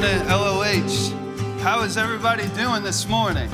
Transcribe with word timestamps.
morning, 0.00 0.28
LOH. 0.28 1.60
How 1.60 1.82
is 1.82 1.98
everybody 1.98 2.48
doing 2.54 2.82
this 2.82 3.06
morning? 3.06 3.50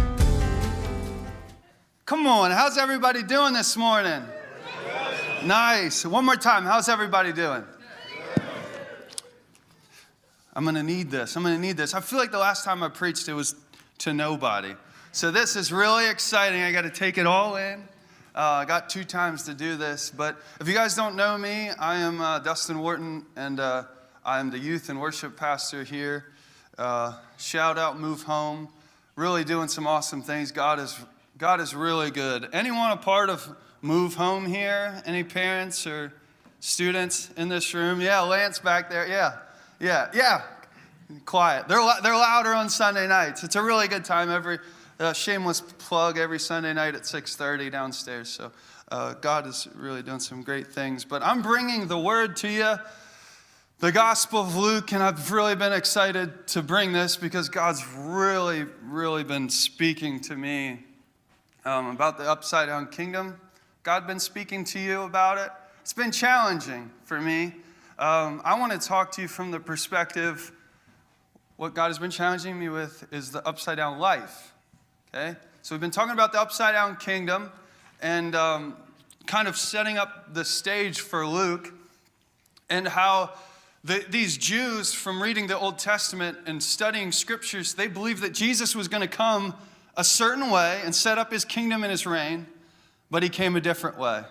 Come 2.04 2.28
on, 2.28 2.52
how's 2.52 2.78
everybody 2.78 3.24
doing 3.24 3.52
this 3.52 3.76
morning? 3.76 4.22
Nice. 5.44 6.06
One 6.06 6.24
more 6.24 6.36
time, 6.36 6.64
how's 6.64 6.88
everybody 6.88 7.32
doing? 7.32 7.64
I'm 10.54 10.64
gonna 10.64 10.84
need 10.84 11.10
this. 11.10 11.34
I'm 11.34 11.42
gonna 11.42 11.58
need 11.58 11.76
this. 11.76 11.94
I 11.94 12.00
feel 12.00 12.20
like 12.20 12.30
the 12.30 12.38
last 12.38 12.64
time 12.64 12.80
I 12.80 12.90
preached, 12.90 13.28
it 13.28 13.34
was 13.34 13.56
to 13.98 14.14
nobody. 14.14 14.76
So 15.10 15.32
this 15.32 15.56
is 15.56 15.72
really 15.72 16.08
exciting. 16.08 16.62
I 16.62 16.70
gotta 16.70 16.90
take 16.90 17.18
it 17.18 17.26
all 17.26 17.56
in. 17.56 17.80
Uh, 18.36 18.62
I 18.62 18.64
got 18.66 18.88
two 18.88 19.02
times 19.02 19.42
to 19.44 19.54
do 19.54 19.76
this, 19.76 20.12
but 20.16 20.36
if 20.60 20.68
you 20.68 20.74
guys 20.74 20.94
don't 20.94 21.16
know 21.16 21.36
me, 21.36 21.70
I 21.70 21.96
am 21.96 22.20
uh, 22.20 22.38
Dustin 22.38 22.78
Wharton, 22.78 23.26
and 23.34 23.58
uh, 23.58 23.86
I 24.24 24.38
am 24.38 24.50
the 24.50 24.60
youth 24.60 24.88
and 24.90 25.00
worship 25.00 25.36
pastor 25.36 25.82
here. 25.82 26.26
Uh, 26.78 27.14
shout 27.38 27.78
out, 27.78 27.98
move 27.98 28.22
home. 28.22 28.68
Really 29.16 29.44
doing 29.44 29.68
some 29.68 29.86
awesome 29.86 30.20
things. 30.20 30.52
God 30.52 30.78
is 30.78 30.98
God 31.38 31.60
is 31.60 31.74
really 31.74 32.10
good. 32.10 32.48
Anyone 32.52 32.90
a 32.92 32.96
part 32.96 33.30
of 33.30 33.56
Move 33.80 34.14
Home 34.14 34.46
here? 34.46 35.02
Any 35.06 35.22
parents 35.22 35.86
or 35.86 36.12
students 36.60 37.30
in 37.36 37.48
this 37.48 37.72
room? 37.72 38.00
Yeah, 38.00 38.20
Lance 38.20 38.58
back 38.58 38.90
there. 38.90 39.06
Yeah, 39.06 39.36
yeah, 39.80 40.08
yeah. 40.12 40.42
Quiet. 41.24 41.68
They're 41.68 41.80
they're 42.02 42.14
louder 42.14 42.52
on 42.52 42.68
Sunday 42.68 43.06
nights. 43.06 43.42
It's 43.42 43.56
a 43.56 43.62
really 43.62 43.88
good 43.88 44.04
time. 44.04 44.30
Every 44.30 44.58
uh, 45.00 45.14
shameless 45.14 45.60
plug 45.60 46.18
every 46.18 46.38
Sunday 46.38 46.74
night 46.74 46.94
at 46.94 47.02
6:30 47.02 47.72
downstairs. 47.72 48.28
So 48.28 48.52
uh, 48.90 49.14
God 49.14 49.46
is 49.46 49.66
really 49.74 50.02
doing 50.02 50.20
some 50.20 50.42
great 50.42 50.66
things. 50.66 51.04
But 51.04 51.22
I'm 51.22 51.40
bringing 51.40 51.86
the 51.86 51.98
word 51.98 52.36
to 52.38 52.48
you 52.48 52.76
the 53.78 53.92
Gospel 53.92 54.40
of 54.40 54.56
Luke, 54.56 54.92
and 54.92 55.02
I've 55.02 55.30
really 55.30 55.54
been 55.54 55.74
excited 55.74 56.46
to 56.48 56.62
bring 56.62 56.94
this 56.94 57.14
because 57.14 57.50
God's 57.50 57.86
really, 57.86 58.64
really 58.82 59.22
been 59.22 59.50
speaking 59.50 60.18
to 60.20 60.34
me 60.34 60.82
um, 61.66 61.90
about 61.90 62.16
the 62.16 62.24
upside 62.24 62.68
down 62.68 62.86
kingdom. 62.86 63.38
God 63.82 64.06
been 64.06 64.18
speaking 64.18 64.64
to 64.64 64.78
you 64.78 65.02
about 65.02 65.36
it. 65.36 65.50
It's 65.82 65.92
been 65.92 66.10
challenging 66.10 66.90
for 67.04 67.20
me. 67.20 67.54
Um, 67.98 68.40
I 68.46 68.58
want 68.58 68.72
to 68.72 68.78
talk 68.78 69.12
to 69.12 69.22
you 69.22 69.28
from 69.28 69.50
the 69.50 69.60
perspective 69.60 70.52
what 71.56 71.74
God 71.74 71.88
has 71.88 71.98
been 71.98 72.10
challenging 72.10 72.58
me 72.58 72.70
with 72.70 73.06
is 73.12 73.30
the 73.30 73.46
upside 73.46 73.76
down 73.76 73.98
life. 73.98 74.54
Okay? 75.14 75.36
So 75.60 75.74
we've 75.74 75.82
been 75.82 75.90
talking 75.90 76.14
about 76.14 76.32
the 76.32 76.40
upside 76.40 76.72
down 76.72 76.96
kingdom 76.96 77.52
and 78.00 78.34
um, 78.34 78.76
kind 79.26 79.46
of 79.46 79.56
setting 79.56 79.98
up 79.98 80.32
the 80.32 80.46
stage 80.46 81.00
for 81.00 81.26
Luke 81.26 81.74
and 82.70 82.88
how 82.88 83.32
the, 83.86 84.04
these 84.08 84.36
Jews, 84.36 84.92
from 84.92 85.22
reading 85.22 85.46
the 85.46 85.56
Old 85.56 85.78
Testament 85.78 86.38
and 86.46 86.60
studying 86.60 87.12
scriptures, 87.12 87.74
they 87.74 87.86
believed 87.86 88.20
that 88.22 88.34
Jesus 88.34 88.74
was 88.74 88.88
going 88.88 89.02
to 89.02 89.08
come 89.08 89.54
a 89.96 90.02
certain 90.02 90.50
way 90.50 90.80
and 90.84 90.92
set 90.92 91.18
up 91.18 91.32
his 91.32 91.44
kingdom 91.44 91.84
and 91.84 91.90
his 91.92 92.04
reign, 92.04 92.46
but 93.10 93.22
he 93.22 93.28
came 93.28 93.54
a 93.54 93.60
different 93.60 93.96
way. 93.96 94.24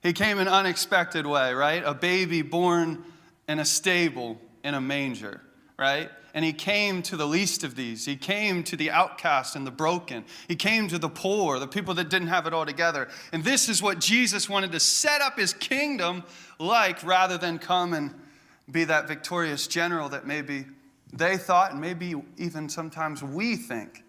He 0.00 0.12
came 0.12 0.38
an 0.38 0.46
unexpected 0.46 1.26
way, 1.26 1.52
right? 1.52 1.82
A 1.84 1.92
baby 1.92 2.42
born 2.42 3.04
in 3.48 3.58
a 3.58 3.64
stable 3.64 4.40
in 4.62 4.74
a 4.74 4.80
manger, 4.80 5.40
right? 5.76 6.08
And 6.32 6.44
he 6.44 6.52
came 6.52 7.02
to 7.02 7.16
the 7.16 7.26
least 7.26 7.64
of 7.64 7.74
these. 7.74 8.04
He 8.04 8.14
came 8.14 8.62
to 8.62 8.76
the 8.76 8.92
outcast 8.92 9.56
and 9.56 9.66
the 9.66 9.72
broken. 9.72 10.24
He 10.46 10.54
came 10.54 10.86
to 10.86 10.98
the 10.98 11.08
poor, 11.08 11.58
the 11.58 11.66
people 11.66 11.94
that 11.94 12.08
didn't 12.08 12.28
have 12.28 12.46
it 12.46 12.54
all 12.54 12.64
together. 12.64 13.08
And 13.32 13.42
this 13.42 13.68
is 13.68 13.82
what 13.82 13.98
Jesus 13.98 14.48
wanted 14.48 14.70
to 14.70 14.80
set 14.80 15.20
up 15.20 15.36
his 15.36 15.52
kingdom 15.52 16.22
like 16.60 17.02
rather 17.02 17.36
than 17.36 17.58
come 17.58 17.92
and 17.92 18.14
be 18.70 18.84
that 18.84 19.08
victorious 19.08 19.66
general 19.66 20.08
that 20.10 20.26
maybe 20.26 20.66
they 21.12 21.36
thought, 21.36 21.72
and 21.72 21.80
maybe 21.80 22.14
even 22.38 22.68
sometimes 22.68 23.22
we 23.22 23.56
think. 23.56 24.04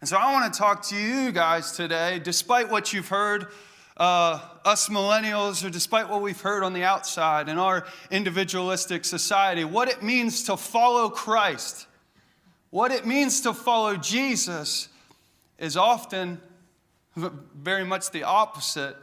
And 0.00 0.08
so 0.08 0.16
I 0.16 0.32
want 0.32 0.52
to 0.52 0.58
talk 0.58 0.82
to 0.88 0.96
you 0.96 1.30
guys 1.30 1.72
today, 1.72 2.18
despite 2.18 2.68
what 2.68 2.92
you've 2.92 3.08
heard, 3.08 3.46
uh, 3.96 4.40
us 4.64 4.88
millennials, 4.88 5.64
or 5.64 5.70
despite 5.70 6.08
what 6.08 6.22
we've 6.22 6.40
heard 6.40 6.64
on 6.64 6.72
the 6.72 6.82
outside 6.82 7.48
in 7.48 7.58
our 7.58 7.86
individualistic 8.10 9.04
society, 9.04 9.64
what 9.64 9.88
it 9.88 10.02
means 10.02 10.44
to 10.44 10.56
follow 10.56 11.08
Christ, 11.08 11.86
what 12.70 12.90
it 12.90 13.06
means 13.06 13.42
to 13.42 13.52
follow 13.52 13.96
Jesus 13.96 14.88
is 15.58 15.76
often 15.76 16.40
very 17.14 17.84
much 17.84 18.10
the 18.10 18.24
opposite 18.24 18.96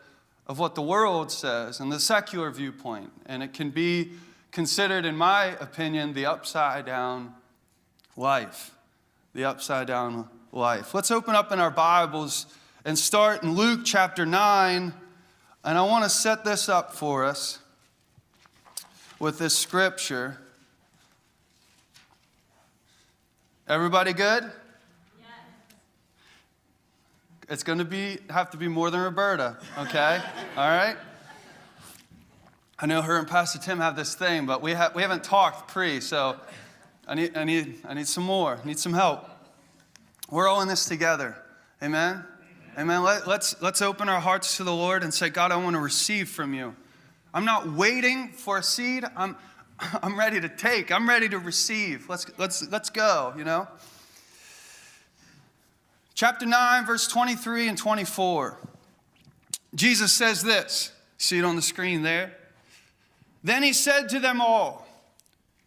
of 0.47 0.57
what 0.57 0.74
the 0.75 0.81
world 0.81 1.31
says 1.31 1.79
and 1.79 1.91
the 1.91 2.00
secular 2.00 2.50
viewpoint. 2.50 3.12
And 3.28 3.44
it 3.44 3.53
can 3.53 3.69
be 3.69 4.12
considered, 4.52 5.06
in 5.06 5.16
my 5.16 5.46
opinion, 5.60 6.14
the 6.14 6.26
upside 6.26 6.86
down 6.86 7.34
life. 8.16 8.72
The 9.34 9.46
upside 9.46 9.88
down 9.88 10.28
life. 10.52 10.94
Let's 10.94 11.12
open 11.12 11.36
up 11.36 11.52
in 11.52 11.60
our 11.60 11.72
Bibles 11.72 12.46
and 12.86 12.98
start 12.98 13.44
in 13.44 13.54
Luke 13.54 13.82
chapter 13.86 14.26
9. 14.26 14.94
And 15.64 15.78
I 15.78 15.82
want 15.84 16.04
to 16.04 16.10
set 16.10 16.44
this 16.44 16.70
up 16.70 16.94
for 16.94 17.26
us 17.26 17.60
with 19.20 19.38
this 19.38 19.58
scripture. 19.58 20.38
Everybody 23.68 24.14
good? 24.14 24.52
It's 27.50 27.64
going 27.64 27.80
to 27.80 27.86
be 27.86 28.20
have 28.30 28.52
to 28.52 28.58
be 28.58 28.68
more 28.68 28.92
than 28.92 29.02
Roberta, 29.02 29.58
okay? 29.80 30.22
All 30.58 30.70
right? 30.70 30.96
I 32.81 32.85
know 32.85 33.01
her 33.01 33.17
and 33.17 33.28
Pastor 33.28 33.59
Tim 33.59 33.79
have 33.79 33.97
this 33.97 34.16
thing, 34.16 34.45
but 34.45 34.62
we, 34.62 34.72
ha- 34.72 34.91
we 34.95 35.01
haven't 35.01 35.25
talked 35.25 35.69
pre, 35.69 36.00
so 36.00 36.38
I 37.06 37.16
need, 37.16 37.35
I, 37.35 37.44
need, 37.44 37.81
I 37.85 37.94
need 37.94 38.07
some 38.07 38.23
more. 38.23 38.57
I 38.63 38.66
need 38.66 38.79
some 38.79 38.94
help. 38.94 39.29
We're 40.31 40.47
all 40.47 40.62
in 40.62 40.69
this 40.69 40.85
together. 40.85 41.35
Amen? 41.84 42.23
Amen. 42.78 43.03
Let, 43.03 43.28
let's, 43.28 43.62
let's 43.62 43.81
open 43.81 44.07
our 44.07 44.22
hearts 44.22 44.56
to 44.57 44.63
the 44.63 44.73
Lord 44.73 45.03
and 45.03 45.13
say, 45.13 45.29
God, 45.29 45.51
I 45.51 45.57
want 45.57 45.75
to 45.75 45.81
receive 45.81 46.29
from 46.29 46.53
you. 46.53 46.73
I'm 47.34 47.44
not 47.44 47.69
waiting 47.69 48.29
for 48.29 48.57
a 48.57 48.63
seed. 48.63 49.03
I'm, 49.13 49.35
I'm 50.01 50.18
ready 50.18 50.39
to 50.39 50.47
take. 50.47 50.89
I'm 50.89 51.09
ready 51.09 51.28
to 51.28 51.38
receive. 51.38 52.07
Let's, 52.07 52.28
let's, 52.38 52.69
let's 52.72 52.89
go, 52.89 53.34
you 53.38 53.44
know? 53.44 53.68
Chapter 56.13 56.45
9, 56.45 56.85
verse 56.85 57.07
23 57.07 57.68
and 57.68 57.78
24. 57.78 58.57
Jesus 59.75 60.13
says 60.13 60.44
this. 60.44 60.94
See 61.18 61.39
it 61.39 61.44
on 61.44 61.57
the 61.57 61.62
screen 61.62 62.03
there? 62.03 62.38
Then 63.44 63.63
he 63.63 63.73
said 63.73 64.09
to 64.09 64.19
them 64.19 64.41
all, 64.41 64.88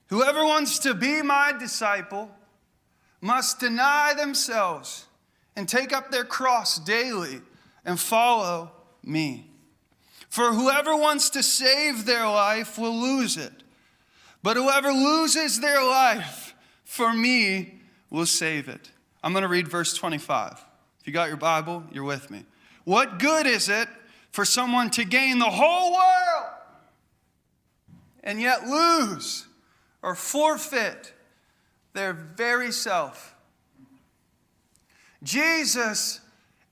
Whoever 0.08 0.44
wants 0.44 0.78
to 0.80 0.92
be 0.92 1.22
my 1.22 1.54
disciple 1.58 2.30
must 3.20 3.60
deny 3.60 4.12
themselves 4.14 5.06
and 5.56 5.68
take 5.68 5.92
up 5.92 6.10
their 6.10 6.24
cross 6.24 6.78
daily 6.78 7.40
and 7.84 7.98
follow 7.98 8.72
me. 9.02 9.46
For 10.28 10.52
whoever 10.52 10.96
wants 10.96 11.30
to 11.30 11.42
save 11.42 12.04
their 12.04 12.26
life 12.26 12.78
will 12.78 12.94
lose 12.94 13.36
it, 13.36 13.52
but 14.42 14.56
whoever 14.56 14.90
loses 14.90 15.60
their 15.60 15.82
life 15.82 16.54
for 16.84 17.12
me 17.12 17.80
will 18.10 18.26
save 18.26 18.68
it. 18.68 18.90
I'm 19.22 19.32
going 19.32 19.42
to 19.42 19.48
read 19.48 19.68
verse 19.68 19.94
25. 19.94 20.64
If 21.00 21.06
you 21.06 21.12
got 21.12 21.28
your 21.28 21.36
Bible, 21.36 21.84
you're 21.92 22.04
with 22.04 22.30
me. 22.30 22.44
What 22.84 23.18
good 23.18 23.46
is 23.46 23.68
it 23.68 23.88
for 24.30 24.44
someone 24.44 24.90
to 24.90 25.04
gain 25.04 25.38
the 25.38 25.50
whole 25.50 25.92
world? 25.92 26.61
And 28.22 28.40
yet 28.40 28.66
lose 28.66 29.46
or 30.02 30.14
forfeit 30.14 31.12
their 31.92 32.12
very 32.12 32.72
self. 32.72 33.34
Jesus 35.22 36.20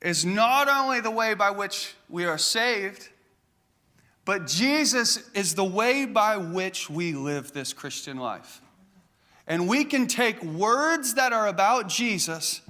is 0.00 0.24
not 0.24 0.68
only 0.68 1.00
the 1.00 1.10
way 1.10 1.34
by 1.34 1.50
which 1.50 1.94
we 2.08 2.24
are 2.24 2.38
saved, 2.38 3.08
but 4.24 4.46
Jesus 4.46 5.28
is 5.34 5.54
the 5.54 5.64
way 5.64 6.04
by 6.04 6.36
which 6.36 6.88
we 6.88 7.12
live 7.12 7.52
this 7.52 7.72
Christian 7.72 8.16
life. 8.16 8.60
And 9.46 9.68
we 9.68 9.84
can 9.84 10.06
take 10.06 10.42
words 10.42 11.14
that 11.14 11.32
are 11.32 11.48
about 11.48 11.88
Jesus 11.88 12.60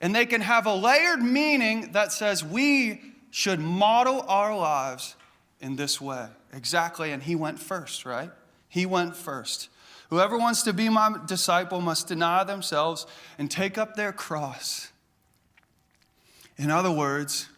and 0.00 0.14
they 0.14 0.26
can 0.26 0.40
have 0.40 0.66
a 0.66 0.74
layered 0.74 1.22
meaning 1.22 1.92
that 1.92 2.12
says 2.12 2.44
we 2.44 3.00
should 3.30 3.58
model 3.58 4.24
our 4.28 4.56
lives 4.56 5.16
in 5.64 5.76
this 5.76 5.98
way. 5.98 6.28
Exactly. 6.52 7.10
And 7.10 7.22
he 7.22 7.34
went 7.34 7.58
first, 7.58 8.04
right? 8.04 8.30
He 8.68 8.84
went 8.84 9.16
first. 9.16 9.70
Whoever 10.10 10.36
wants 10.36 10.62
to 10.64 10.74
be 10.74 10.90
my 10.90 11.16
disciple 11.26 11.80
must 11.80 12.06
deny 12.06 12.44
themselves 12.44 13.06
and 13.38 13.50
take 13.50 13.78
up 13.78 13.96
their 13.96 14.12
cross. 14.12 14.92
In 16.58 16.70
other 16.70 16.90
words, 16.90 17.48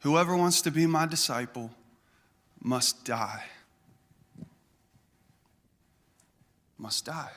whoever 0.00 0.36
wants 0.36 0.62
to 0.62 0.70
be 0.70 0.86
my 0.86 1.06
disciple 1.06 1.72
must 2.62 3.04
die. 3.04 3.42
Must 6.78 7.04
die. 7.04 7.32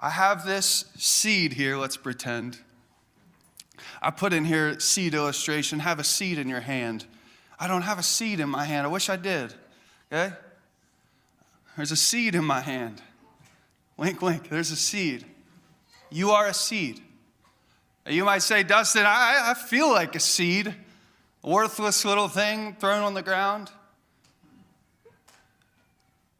I 0.00 0.10
have 0.10 0.44
this 0.44 0.86
seed 0.96 1.52
here, 1.52 1.76
let's 1.76 1.96
pretend. 1.96 2.58
I 4.02 4.10
put 4.10 4.32
in 4.32 4.44
here 4.44 4.80
seed 4.80 5.14
illustration. 5.14 5.78
Have 5.78 6.00
a 6.00 6.04
seed 6.04 6.38
in 6.38 6.48
your 6.48 6.60
hand. 6.60 7.06
I 7.58 7.68
don't 7.68 7.82
have 7.82 7.98
a 7.98 8.02
seed 8.02 8.40
in 8.40 8.48
my 8.48 8.64
hand. 8.64 8.86
I 8.86 8.90
wish 8.90 9.08
I 9.08 9.16
did. 9.16 9.54
Okay? 10.12 10.34
There's 11.76 11.92
a 11.92 11.96
seed 11.96 12.34
in 12.34 12.44
my 12.44 12.60
hand. 12.60 13.02
Wink, 13.96 14.20
wink. 14.20 14.48
There's 14.48 14.70
a 14.70 14.76
seed. 14.76 15.24
You 16.10 16.30
are 16.30 16.46
a 16.46 16.54
seed. 16.54 17.00
You 18.06 18.24
might 18.24 18.42
say, 18.42 18.62
Dustin, 18.62 19.04
I, 19.04 19.50
I 19.50 19.54
feel 19.54 19.90
like 19.90 20.14
a 20.14 20.20
seed, 20.20 20.72
a 21.42 21.50
worthless 21.50 22.04
little 22.04 22.28
thing 22.28 22.76
thrown 22.78 23.02
on 23.02 23.14
the 23.14 23.22
ground. 23.22 23.70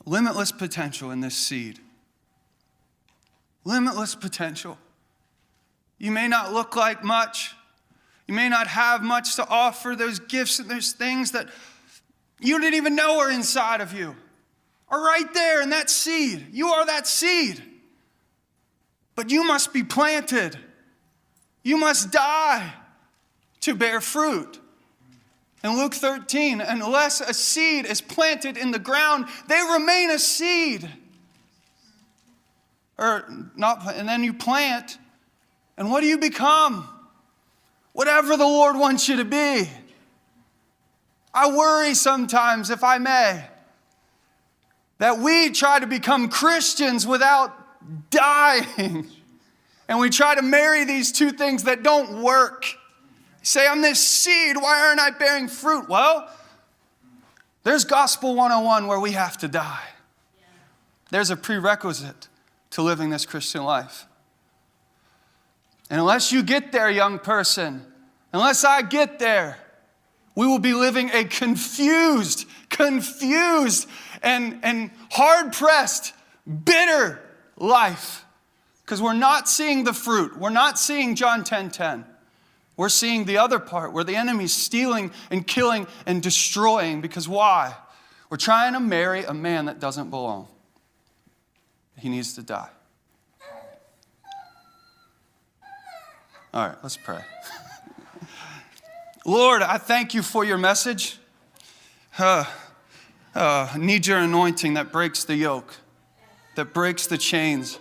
Limitless 0.05 0.53
potential 0.53 1.11
in 1.11 1.21
this 1.21 1.35
seed. 1.35 1.81
Limitless 3.65 4.15
potential. 4.15 4.79
You 5.99 6.13
may 6.13 6.29
not 6.29 6.53
look 6.53 6.77
like 6.77 7.03
much. 7.03 7.56
You 8.27 8.35
may 8.35 8.49
not 8.49 8.67
have 8.67 9.03
much 9.03 9.37
to 9.37 9.49
offer. 9.49 9.95
Those 9.95 10.19
gifts 10.19 10.59
and 10.59 10.69
those 10.69 10.93
things 10.93 11.33
that 11.33 11.49
you 12.41 12.61
didn't 12.61 12.75
even 12.75 12.97
know 12.97 13.21
are 13.21 13.31
inside 13.31 13.81
of 13.81 13.93
you 13.93 14.17
are 14.89 15.03
right 15.03 15.33
there 15.35 15.63
in 15.63 15.71
that 15.71 15.91
seed. 15.91 16.47
You 16.53 16.69
are 16.69 16.87
that 16.87 17.07
seed. 17.07 17.63
But 19.15 19.31
you 19.31 19.45
must 19.45 19.73
be 19.73 19.83
planted. 19.83 20.59
You 21.63 21.77
must 21.77 22.13
die 22.13 22.73
to 23.63 23.75
bear 23.75 24.01
fruit. 24.01 24.61
In 25.65 25.77
Luke 25.77 25.95
13, 25.95 26.61
unless 26.61 27.21
a 27.21 27.35
seed 27.35 27.87
is 27.87 28.01
planted 28.01 28.57
in 28.57 28.71
the 28.71 28.79
ground, 28.79 29.27
they 29.49 29.61
remain 29.73 30.11
a 30.11 30.19
seed. 30.19 30.89
Or 32.99 33.29
not, 33.57 33.95
and 33.97 34.09
then 34.09 34.23
you 34.23 34.33
plant, 34.33 34.99
and 35.77 35.91
what 35.91 36.03
do 36.03 36.07
you 36.07 36.19
become? 36.19 36.89
Whatever 37.97 38.37
the 38.37 38.45
Lord 38.45 38.77
wants 38.77 39.09
you 39.09 39.17
to 39.17 39.25
be. 39.25 39.71
I 41.33 41.51
worry 41.51 41.95
sometimes, 41.95 42.69
if 42.69 42.85
I 42.85 42.99
may, 42.99 43.43
that 44.99 45.19
we 45.19 45.51
try 45.51 45.79
to 45.79 45.87
become 45.87 46.29
Christians 46.29 47.07
without 47.07 47.53
dying. 48.11 49.09
And 49.89 50.01
we 50.01 50.11
try 50.11 50.35
to 50.35 50.43
marry 50.43 50.85
these 50.85 51.13
two 51.13 51.31
things 51.31 51.63
that 51.63 51.85
don't 51.85 52.21
work. 52.21 52.67
Say, 53.43 53.69
I'm 53.69 53.83
this 53.83 54.05
seed, 54.05 54.57
why 54.57 54.81
aren't 54.81 54.99
I 54.99 55.11
bearing 55.11 55.47
fruit? 55.47 55.89
Well, 55.89 56.29
there's 57.63 57.85
Gospel 57.85 58.35
101 58.35 58.89
where 58.89 58.99
we 58.99 59.13
have 59.13 59.39
to 59.39 59.47
die. 59.47 59.85
There's 61.13 61.31
a 61.31 61.37
prerequisite 61.37 62.27
to 62.71 62.83
living 62.83 63.11
this 63.11 63.25
Christian 63.25 63.63
life. 63.63 64.06
And 65.91 66.01
unless 66.01 66.33
you 66.33 66.43
get 66.43 66.73
there, 66.73 66.91
young 66.91 67.19
person, 67.19 67.85
unless 68.33 68.65
I 68.65 68.83
get 68.83 69.19
there, 69.19 69.59
we 70.35 70.47
will 70.47 70.59
be 70.59 70.75
living 70.75 71.11
a 71.11 71.25
confused, 71.25 72.47
confused, 72.69 73.89
and, 74.23 74.61
and 74.63 74.91
hard 75.11 75.53
pressed, 75.53 76.13
bitter 76.65 77.21
life. 77.57 78.25
Because 78.85 79.01
we're 79.01 79.15
not 79.15 79.49
seeing 79.49 79.85
the 79.85 79.93
fruit. 79.93 80.39
We're 80.39 80.51
not 80.51 80.79
seeing 80.79 81.17
John 81.17 81.43
10 81.43 81.71
10. 81.71 82.05
We're 82.77 82.91
seeing 82.91 83.25
the 83.25 83.39
other 83.39 83.59
part 83.59 83.93
where 83.93 84.05
the 84.05 84.15
enemy's 84.15 84.53
stealing 84.53 85.11
and 85.31 85.47
killing 85.47 85.87
and 86.05 86.23
destroying. 86.23 87.01
Because 87.01 87.29
why? 87.29 87.75
We're 88.29 88.37
trying 88.37 88.75
to 88.75 88.81
marry 88.81 89.25
a 89.25 89.33
man 89.33 89.67
that 89.67 89.81
doesn't 89.81 90.11
belong. 90.11 90.49
He 91.99 92.09
needs 92.09 92.35
to 92.35 92.43
die. 92.43 92.69
All 96.57 96.67
right, 96.67 96.79
let's 96.83 96.97
pray. 96.97 97.21
Lord, 99.27 99.61
I 99.61 99.77
thank 99.77 100.15
you 100.15 100.23
for 100.23 100.43
your 100.43 100.57
message. 100.57 101.19
Uh, 102.19 102.47
uh, 103.35 103.75
need 103.77 104.07
your 104.07 104.17
anointing 104.17 104.73
that 104.73 104.91
breaks 104.91 105.23
the 105.23 105.37
yoke, 105.37 105.77
that 106.55 106.73
breaks 106.73 107.07
the 107.09 107.19
chains. 107.19 107.79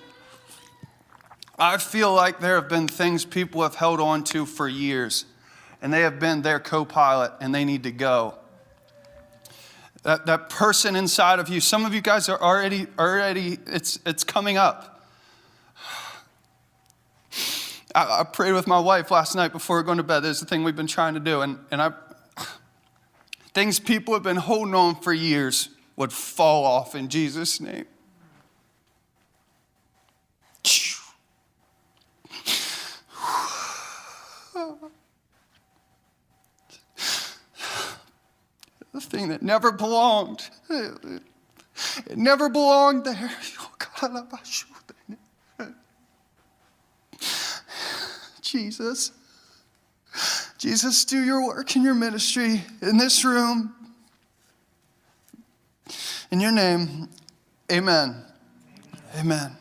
I 1.57 1.77
feel 1.77 2.13
like 2.13 2.42
there 2.42 2.56
have 2.56 2.68
been 2.68 2.89
things 2.89 3.24
people 3.24 3.62
have 3.62 3.75
held 3.75 4.01
on 4.01 4.25
to 4.25 4.45
for 4.45 4.68
years, 4.68 5.24
and 5.81 5.94
they 5.94 6.01
have 6.01 6.19
been 6.19 6.42
their 6.42 6.60
co 6.60 6.83
pilot, 6.83 7.31
and 7.39 7.56
they 7.56 7.63
need 7.63 7.83
to 7.83 7.94
go. 7.94 8.33
That, 10.04 10.25
that 10.25 10.50
person 10.50 10.98
inside 10.98 11.39
of 11.39 11.48
you, 11.48 11.62
some 11.62 11.86
of 11.86 11.94
you 11.94 12.01
guys 12.01 12.27
are 12.27 12.42
already, 12.42 12.88
already 13.00 13.57
it's, 13.68 14.00
it's 14.06 14.25
coming 14.25 14.57
up. 14.57 14.95
I, 17.96 18.20
I 18.20 18.24
prayed 18.26 18.52
with 18.52 18.68
my 18.68 18.78
wife 18.78 19.10
last 19.10 19.36
night 19.36 19.54
before 19.54 19.82
going 19.82 19.98
to 19.98 20.04
bed. 20.04 20.20
There's 20.20 20.42
the 20.42 20.46
thing 20.46 20.64
we've 20.64 20.76
been 20.76 20.86
trying 20.86 21.14
to 21.14 21.20
do. 21.20 21.42
And, 21.42 21.58
and 21.72 21.82
I, 21.82 21.94
things 23.54 23.80
people 23.80 24.14
have 24.14 24.24
been 24.24 24.36
holding 24.36 24.76
on 24.76 24.96
for 24.96 25.14
years 25.14 25.70
would 25.96 26.12
fall 26.12 26.66
off 26.66 26.94
in 26.94 27.08
Jesus' 27.08 27.62
name. 27.62 27.86
The 38.94 39.02
thing 39.02 39.30
that 39.30 39.42
never 39.42 39.72
belonged. 39.72 40.50
It 40.70 42.18
never 42.18 42.50
belonged 42.50 43.06
there. 43.06 43.32
Oh, 44.02 44.28
Jesus. 48.46 49.12
Jesus, 50.58 51.04
do 51.04 51.22
your 51.22 51.46
work 51.46 51.76
in 51.76 51.84
your 51.84 51.94
ministry 51.94 52.64
in 52.82 52.98
this 52.98 53.26
room. 53.26 53.74
In 56.32 56.40
your 56.40 56.52
name, 56.52 57.10
amen. 57.72 58.24
Amen. 59.18 59.52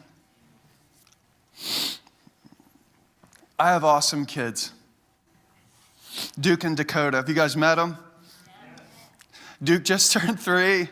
I 3.59 3.71
have 3.71 3.85
awesome 3.85 4.27
kids. 4.27 4.73
Duke 6.39 6.65
and 6.65 6.77
Dakota. 6.77 7.17
Have 7.19 7.29
you 7.29 7.35
guys 7.35 7.57
met 7.57 7.77
them? 7.77 7.97
Duke 9.63 9.85
just 9.85 10.13
turned 10.13 10.39
three. 10.39 10.89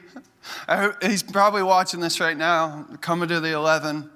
he's 1.03 1.23
probably 1.23 1.63
watching 1.63 2.01
this 2.01 2.21
right 2.21 2.37
now, 2.37 2.87
coming 3.01 3.29
to 3.29 3.41
the 3.41 3.53
11. 3.53 4.11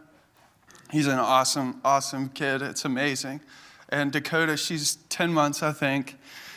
He's 0.90 1.06
an 1.06 1.18
awesome, 1.18 1.80
awesome 1.84 2.28
kid. 2.30 2.62
It's 2.62 2.84
amazing. 2.84 3.40
And 3.88 4.12
Dakota, 4.12 4.56
she's 4.56 4.96
10 5.08 5.32
months, 5.32 5.62
I 5.62 5.72
think. 5.72 6.16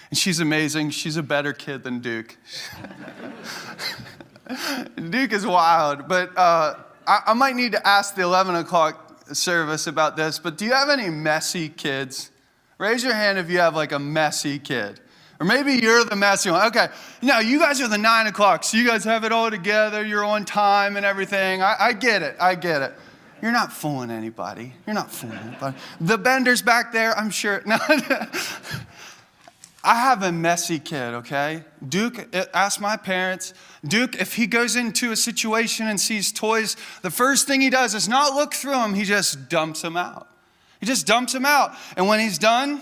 And 0.09 0.17
she's 0.17 0.39
amazing. 0.39 0.89
She's 0.89 1.17
a 1.17 1.23
better 1.23 1.53
kid 1.53 1.83
than 1.83 1.99
Duke. 1.99 2.37
Duke 5.09 5.31
is 5.31 5.45
wild. 5.45 6.07
But 6.07 6.35
uh, 6.37 6.75
I, 7.05 7.21
I 7.27 7.33
might 7.33 7.55
need 7.55 7.73
to 7.73 7.87
ask 7.87 8.15
the 8.15 8.23
11 8.23 8.55
o'clock 8.55 9.33
service 9.33 9.87
about 9.87 10.17
this. 10.17 10.39
But 10.39 10.57
do 10.57 10.65
you 10.65 10.73
have 10.73 10.89
any 10.89 11.09
messy 11.09 11.69
kids? 11.69 12.31
Raise 12.79 13.03
your 13.03 13.13
hand 13.13 13.37
if 13.37 13.49
you 13.49 13.59
have 13.59 13.75
like 13.75 13.91
a 13.91 13.99
messy 13.99 14.57
kid. 14.57 14.99
Or 15.39 15.45
maybe 15.45 15.73
you're 15.73 16.03
the 16.03 16.15
messy 16.15 16.51
one. 16.51 16.67
Okay, 16.67 16.87
now 17.21 17.39
you 17.39 17.59
guys 17.59 17.79
are 17.79 17.87
the 17.87 17.97
nine 17.97 18.27
o'clock, 18.27 18.63
so 18.65 18.75
you 18.75 18.85
guys 18.85 19.05
have 19.05 19.23
it 19.23 19.31
all 19.31 19.49
together. 19.49 20.05
You're 20.05 20.25
on 20.25 20.43
time 20.43 20.97
and 20.97 21.05
everything. 21.05 21.61
I, 21.61 21.75
I 21.79 21.93
get 21.93 22.21
it. 22.21 22.35
I 22.41 22.55
get 22.55 22.81
it. 22.81 22.93
You're 23.41 23.51
not 23.51 23.71
fooling 23.71 24.11
anybody. 24.11 24.73
You're 24.85 24.93
not 24.93 25.11
fooling 25.11 25.37
anybody. 25.37 25.77
The 26.01 26.17
bender's 26.17 26.61
back 26.61 26.91
there, 26.91 27.17
I'm 27.17 27.29
sure. 27.29 27.63
No. 27.69 27.77
I 29.81 29.95
have 29.95 30.23
a 30.23 30.31
messy 30.31 30.77
kid, 30.77 31.13
okay? 31.15 31.63
Duke, 31.87 32.35
ask 32.53 32.81
my 32.81 32.97
parents. 32.97 33.53
Duke, 33.87 34.19
if 34.19 34.35
he 34.35 34.45
goes 34.45 34.75
into 34.75 35.11
a 35.11 35.15
situation 35.15 35.87
and 35.87 35.99
sees 35.99 36.33
toys, 36.33 36.75
the 37.01 37.09
first 37.09 37.47
thing 37.47 37.61
he 37.61 37.69
does 37.69 37.95
is 37.95 38.09
not 38.09 38.33
look 38.33 38.53
through 38.53 38.73
them, 38.73 38.93
he 38.93 39.03
just 39.03 39.47
dumps 39.47 39.81
them 39.81 39.95
out. 39.95 40.27
He 40.81 40.85
just 40.85 41.07
dumps 41.07 41.31
them 41.31 41.45
out. 41.45 41.75
And 41.95 42.07
when 42.07 42.19
he's 42.19 42.37
done, 42.37 42.81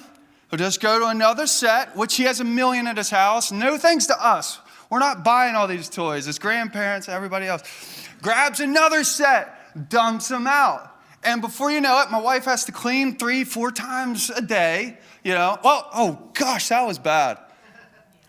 he'll 0.49 0.57
just 0.57 0.81
go 0.81 0.99
to 0.99 1.07
another 1.07 1.45
set, 1.45 1.95
which 1.95 2.15
he 2.15 2.23
has 2.23 2.39
a 2.39 2.43
million 2.43 2.87
at 2.87 2.97
his 2.97 3.11
house. 3.11 3.51
No 3.51 3.77
thanks 3.77 4.07
to 4.07 4.25
us. 4.25 4.59
We're 4.89 4.99
not 4.99 5.23
buying 5.23 5.55
all 5.55 5.67
these 5.67 5.89
toys. 5.89 6.25
His 6.25 6.39
grandparents, 6.39 7.09
everybody 7.09 7.45
else. 7.45 7.61
Grabs 8.21 8.59
another 8.59 9.03
set 9.03 9.56
dumps 9.77 10.27
them 10.27 10.48
out. 10.48 10.93
And 11.24 11.41
before 11.41 11.72
you 11.72 11.81
know 11.81 12.01
it, 12.01 12.12
my 12.12 12.19
wife 12.19 12.46
has 12.46 12.65
to 12.65 12.72
clean 12.72 13.17
three, 13.17 13.43
four 13.43 13.72
times 13.72 14.29
a 14.29 14.41
day. 14.41 14.98
You 15.24 15.34
know, 15.34 15.57
oh, 15.63 15.89
oh 15.93 16.29
gosh, 16.34 16.69
that 16.69 16.86
was 16.86 17.00
bad. 17.00 17.38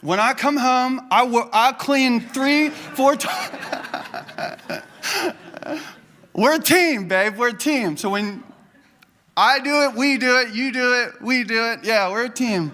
When 0.01 0.21
I 0.21 0.33
come 0.33 0.57
home, 0.57 1.07
I, 1.11 1.25
will, 1.25 1.49
I 1.53 1.73
clean 1.73 2.21
three, 2.21 2.71
four 2.71 3.17
times. 3.17 4.83
We're 6.33 6.55
a 6.55 6.63
team, 6.63 7.09
babe. 7.09 7.37
We're 7.37 7.49
a 7.49 7.57
team. 7.57 7.97
So 7.97 8.11
when 8.11 8.45
I 9.37 9.59
do 9.59 9.83
it, 9.83 9.95
we 9.95 10.19
do 10.19 10.39
it, 10.39 10.55
you 10.55 10.73
do 10.73 10.95
it, 11.03 11.21
we 11.21 11.45
do 11.45 11.73
it. 11.73 11.81
Yeah, 11.83 12.11
we're 12.11 12.27
a 12.27 12.31
team. 12.31 12.73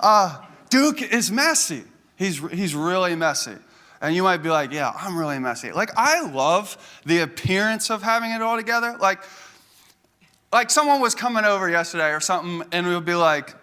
Uh, 0.00 0.40
Duke 0.68 1.00
is 1.02 1.30
messy. 1.30 1.84
He's, 2.16 2.38
he's 2.50 2.74
really 2.74 3.14
messy. 3.14 3.54
And 4.00 4.14
you 4.14 4.22
might 4.22 4.38
be 4.38 4.50
like, 4.50 4.72
yeah, 4.72 4.92
I'm 4.94 5.16
really 5.16 5.38
messy. 5.38 5.72
Like, 5.72 5.90
I 5.96 6.22
love 6.22 6.76
the 7.06 7.20
appearance 7.20 7.90
of 7.90 8.02
having 8.02 8.30
it 8.30 8.42
all 8.42 8.56
together. 8.56 8.96
Like, 9.00 9.22
like 10.52 10.70
someone 10.70 11.00
was 11.00 11.14
coming 11.14 11.44
over 11.44 11.68
yesterday 11.68 12.10
or 12.12 12.20
something, 12.20 12.68
and 12.72 12.86
we 12.86 12.94
would 12.94 13.04
be 13.04 13.14
like, 13.14 13.54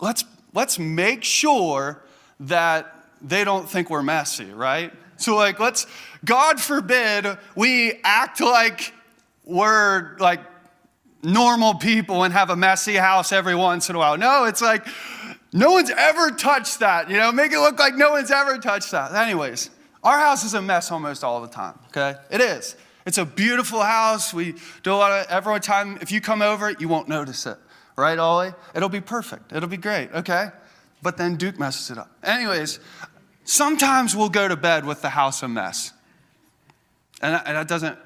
let's, 0.00 0.24
let's 0.52 0.78
make 0.78 1.24
sure 1.24 2.02
that 2.40 2.94
they 3.22 3.44
don't 3.44 3.68
think 3.68 3.90
we're 3.90 4.02
messy, 4.02 4.52
right? 4.52 4.92
So, 5.16 5.36
like, 5.36 5.60
let's, 5.60 5.86
God 6.24 6.60
forbid, 6.60 7.26
we 7.54 8.00
act 8.04 8.40
like 8.40 8.94
we're 9.44 10.16
like 10.18 10.40
normal 11.22 11.74
people 11.74 12.24
and 12.24 12.32
have 12.32 12.50
a 12.50 12.56
messy 12.56 12.94
house 12.94 13.32
every 13.32 13.54
once 13.54 13.90
in 13.90 13.96
a 13.96 13.98
while. 13.98 14.16
No, 14.16 14.44
it's 14.44 14.62
like 14.62 14.86
no 15.52 15.72
one's 15.72 15.90
ever 15.90 16.30
touched 16.30 16.80
that. 16.80 17.10
You 17.10 17.16
know, 17.16 17.32
make 17.32 17.52
it 17.52 17.58
look 17.58 17.78
like 17.78 17.94
no 17.94 18.12
one's 18.12 18.30
ever 18.30 18.58
touched 18.58 18.90
that. 18.92 19.12
Anyways, 19.12 19.70
our 20.02 20.18
house 20.18 20.44
is 20.44 20.54
a 20.54 20.62
mess 20.62 20.90
almost 20.90 21.24
all 21.24 21.40
the 21.40 21.48
time, 21.48 21.78
okay? 21.88 22.18
It 22.30 22.40
is. 22.40 22.76
It's 23.06 23.18
a 23.18 23.24
beautiful 23.24 23.80
house. 23.80 24.32
We 24.32 24.54
do 24.82 24.92
a 24.92 24.94
lot 24.94 25.12
of, 25.12 25.26
every 25.30 25.60
time, 25.60 25.98
if 26.00 26.12
you 26.12 26.20
come 26.20 26.42
over, 26.42 26.70
you 26.78 26.88
won't 26.88 27.08
notice 27.08 27.46
it, 27.46 27.58
right, 27.96 28.18
Ollie? 28.18 28.52
It'll 28.74 28.88
be 28.88 29.00
perfect. 29.00 29.52
It'll 29.52 29.68
be 29.68 29.76
great, 29.76 30.10
okay? 30.12 30.48
But 31.02 31.16
then 31.16 31.36
Duke 31.36 31.58
messes 31.58 31.90
it 31.90 31.98
up. 31.98 32.10
Anyways, 32.22 32.78
sometimes 33.44 34.14
we'll 34.14 34.28
go 34.28 34.48
to 34.48 34.56
bed 34.56 34.84
with 34.84 35.02
the 35.02 35.10
house 35.10 35.42
a 35.42 35.48
mess. 35.48 35.92
And 37.22 37.34
that, 37.34 37.68
doesn't, 37.68 37.98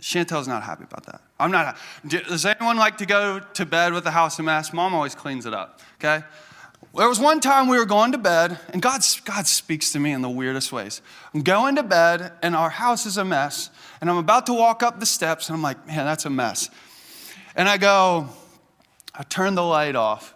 Chantel's 0.00 0.48
not 0.48 0.62
happy 0.62 0.84
about 0.84 1.06
that. 1.06 1.20
I'm 1.38 1.50
not. 1.50 1.76
Does 2.06 2.46
anyone 2.46 2.76
like 2.76 2.98
to 2.98 3.06
go 3.06 3.40
to 3.40 3.66
bed 3.66 3.92
with 3.92 4.04
the 4.04 4.10
house 4.10 4.38
a 4.38 4.42
mess? 4.42 4.72
Mom 4.72 4.94
always 4.94 5.14
cleans 5.14 5.44
it 5.46 5.54
up, 5.54 5.80
okay? 6.00 6.24
There 6.96 7.08
was 7.08 7.20
one 7.20 7.40
time 7.40 7.68
we 7.68 7.76
were 7.76 7.84
going 7.84 8.12
to 8.12 8.18
bed, 8.18 8.58
and 8.70 8.80
God, 8.80 9.02
God 9.26 9.46
speaks 9.46 9.92
to 9.92 10.00
me 10.00 10.12
in 10.12 10.22
the 10.22 10.30
weirdest 10.30 10.72
ways. 10.72 11.02
I'm 11.34 11.42
going 11.42 11.76
to 11.76 11.82
bed, 11.82 12.32
and 12.42 12.56
our 12.56 12.70
house 12.70 13.04
is 13.04 13.18
a 13.18 13.24
mess, 13.24 13.68
and 14.00 14.08
I'm 14.08 14.16
about 14.16 14.46
to 14.46 14.54
walk 14.54 14.82
up 14.82 14.98
the 14.98 15.04
steps, 15.04 15.48
and 15.48 15.56
I'm 15.56 15.62
like, 15.62 15.86
man, 15.86 16.06
that's 16.06 16.24
a 16.24 16.30
mess. 16.30 16.70
And 17.54 17.68
I 17.68 17.76
go, 17.76 18.30
I 19.14 19.24
turn 19.24 19.54
the 19.54 19.62
light 19.62 19.94
off, 19.94 20.34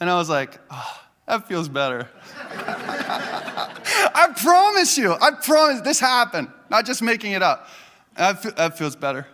and 0.00 0.10
I 0.10 0.16
was 0.16 0.28
like, 0.28 0.58
oh, 0.72 1.00
that 1.26 1.46
feels 1.46 1.68
better. 1.68 2.08
I 2.52 4.34
promise 4.36 4.98
you, 4.98 5.12
I 5.12 5.30
promise 5.30 5.82
this 5.82 6.00
happened, 6.00 6.48
not 6.68 6.84
just 6.84 7.00
making 7.00 7.32
it 7.32 7.42
up. 7.42 7.68
That, 8.16 8.42
that 8.56 8.76
feels 8.76 8.96
better. 8.96 9.24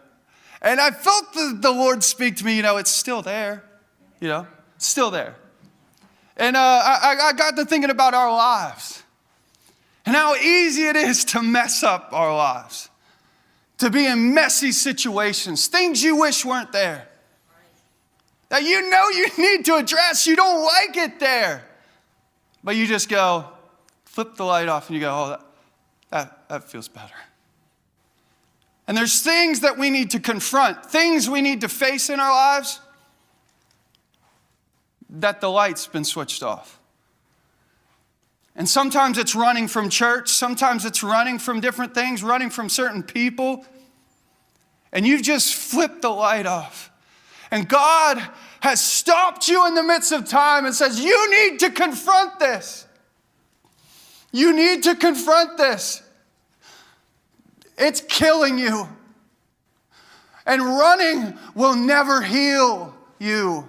And 0.60 0.80
I 0.80 0.90
felt 0.90 1.32
the, 1.32 1.56
the 1.60 1.72
Lord 1.72 2.04
speak 2.04 2.36
to 2.36 2.44
me, 2.44 2.56
you 2.56 2.62
know, 2.62 2.76
it's 2.76 2.90
still 2.90 3.22
there, 3.22 3.64
you 4.20 4.28
know, 4.28 4.46
still 4.76 5.10
there. 5.10 5.36
And 6.36 6.56
uh, 6.56 6.60
I, 6.60 7.16
I 7.28 7.32
got 7.32 7.56
to 7.56 7.64
thinking 7.64 7.90
about 7.90 8.14
our 8.14 8.30
lives 8.30 9.02
and 10.04 10.14
how 10.14 10.34
easy 10.34 10.84
it 10.84 10.96
is 10.96 11.24
to 11.26 11.42
mess 11.42 11.82
up 11.82 12.10
our 12.12 12.34
lives, 12.34 12.90
to 13.78 13.90
be 13.90 14.06
in 14.06 14.34
messy 14.34 14.72
situations, 14.72 15.66
things 15.66 16.02
you 16.02 16.16
wish 16.16 16.44
weren't 16.44 16.72
there, 16.72 17.08
that 18.50 18.62
you 18.62 18.90
know 18.90 19.08
you 19.08 19.28
need 19.38 19.64
to 19.64 19.76
address, 19.76 20.26
you 20.26 20.36
don't 20.36 20.62
like 20.62 20.96
it 20.96 21.18
there. 21.18 21.64
But 22.62 22.76
you 22.76 22.86
just 22.86 23.08
go, 23.08 23.46
flip 24.04 24.36
the 24.36 24.44
light 24.44 24.68
off, 24.68 24.88
and 24.88 24.94
you 24.94 25.00
go, 25.00 25.12
oh, 25.12 25.28
that, 25.28 25.40
that, 26.10 26.48
that 26.48 26.70
feels 26.70 26.88
better. 26.88 27.14
And 28.88 28.96
there's 28.96 29.20
things 29.20 29.60
that 29.60 29.78
we 29.78 29.90
need 29.90 30.10
to 30.12 30.20
confront, 30.20 30.86
things 30.86 31.28
we 31.28 31.42
need 31.42 31.62
to 31.62 31.68
face 31.68 32.10
in 32.10 32.20
our 32.20 32.30
lives 32.30 32.80
that 35.10 35.40
the 35.40 35.50
light's 35.50 35.86
been 35.86 36.04
switched 36.04 36.42
off. 36.42 36.78
And 38.54 38.68
sometimes 38.68 39.18
it's 39.18 39.34
running 39.34 39.68
from 39.68 39.90
church, 39.90 40.30
sometimes 40.30 40.84
it's 40.84 41.02
running 41.02 41.38
from 41.38 41.60
different 41.60 41.94
things, 41.94 42.22
running 42.22 42.50
from 42.50 42.68
certain 42.68 43.02
people. 43.02 43.64
And 44.92 45.06
you've 45.06 45.22
just 45.22 45.54
flipped 45.54 46.02
the 46.02 46.08
light 46.08 46.46
off. 46.46 46.90
And 47.50 47.68
God 47.68 48.22
has 48.60 48.80
stopped 48.80 49.46
you 49.46 49.66
in 49.66 49.74
the 49.74 49.82
midst 49.82 50.10
of 50.10 50.26
time 50.26 50.64
and 50.64 50.74
says, 50.74 50.98
You 50.98 51.30
need 51.30 51.60
to 51.60 51.70
confront 51.70 52.38
this. 52.38 52.86
You 54.32 54.54
need 54.54 54.82
to 54.84 54.94
confront 54.94 55.56
this. 55.58 56.02
It's 57.78 58.00
killing 58.00 58.58
you. 58.58 58.88
And 60.46 60.62
running 60.62 61.38
will 61.54 61.74
never 61.74 62.22
heal 62.22 62.94
you. 63.18 63.68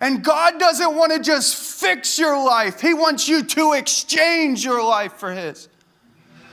And 0.00 0.24
God 0.24 0.58
doesn't 0.58 0.96
want 0.96 1.12
to 1.12 1.20
just 1.20 1.56
fix 1.80 2.18
your 2.18 2.42
life, 2.44 2.80
He 2.80 2.94
wants 2.94 3.28
you 3.28 3.42
to 3.42 3.72
exchange 3.72 4.64
your 4.64 4.82
life 4.82 5.14
for 5.14 5.32
His. 5.32 5.68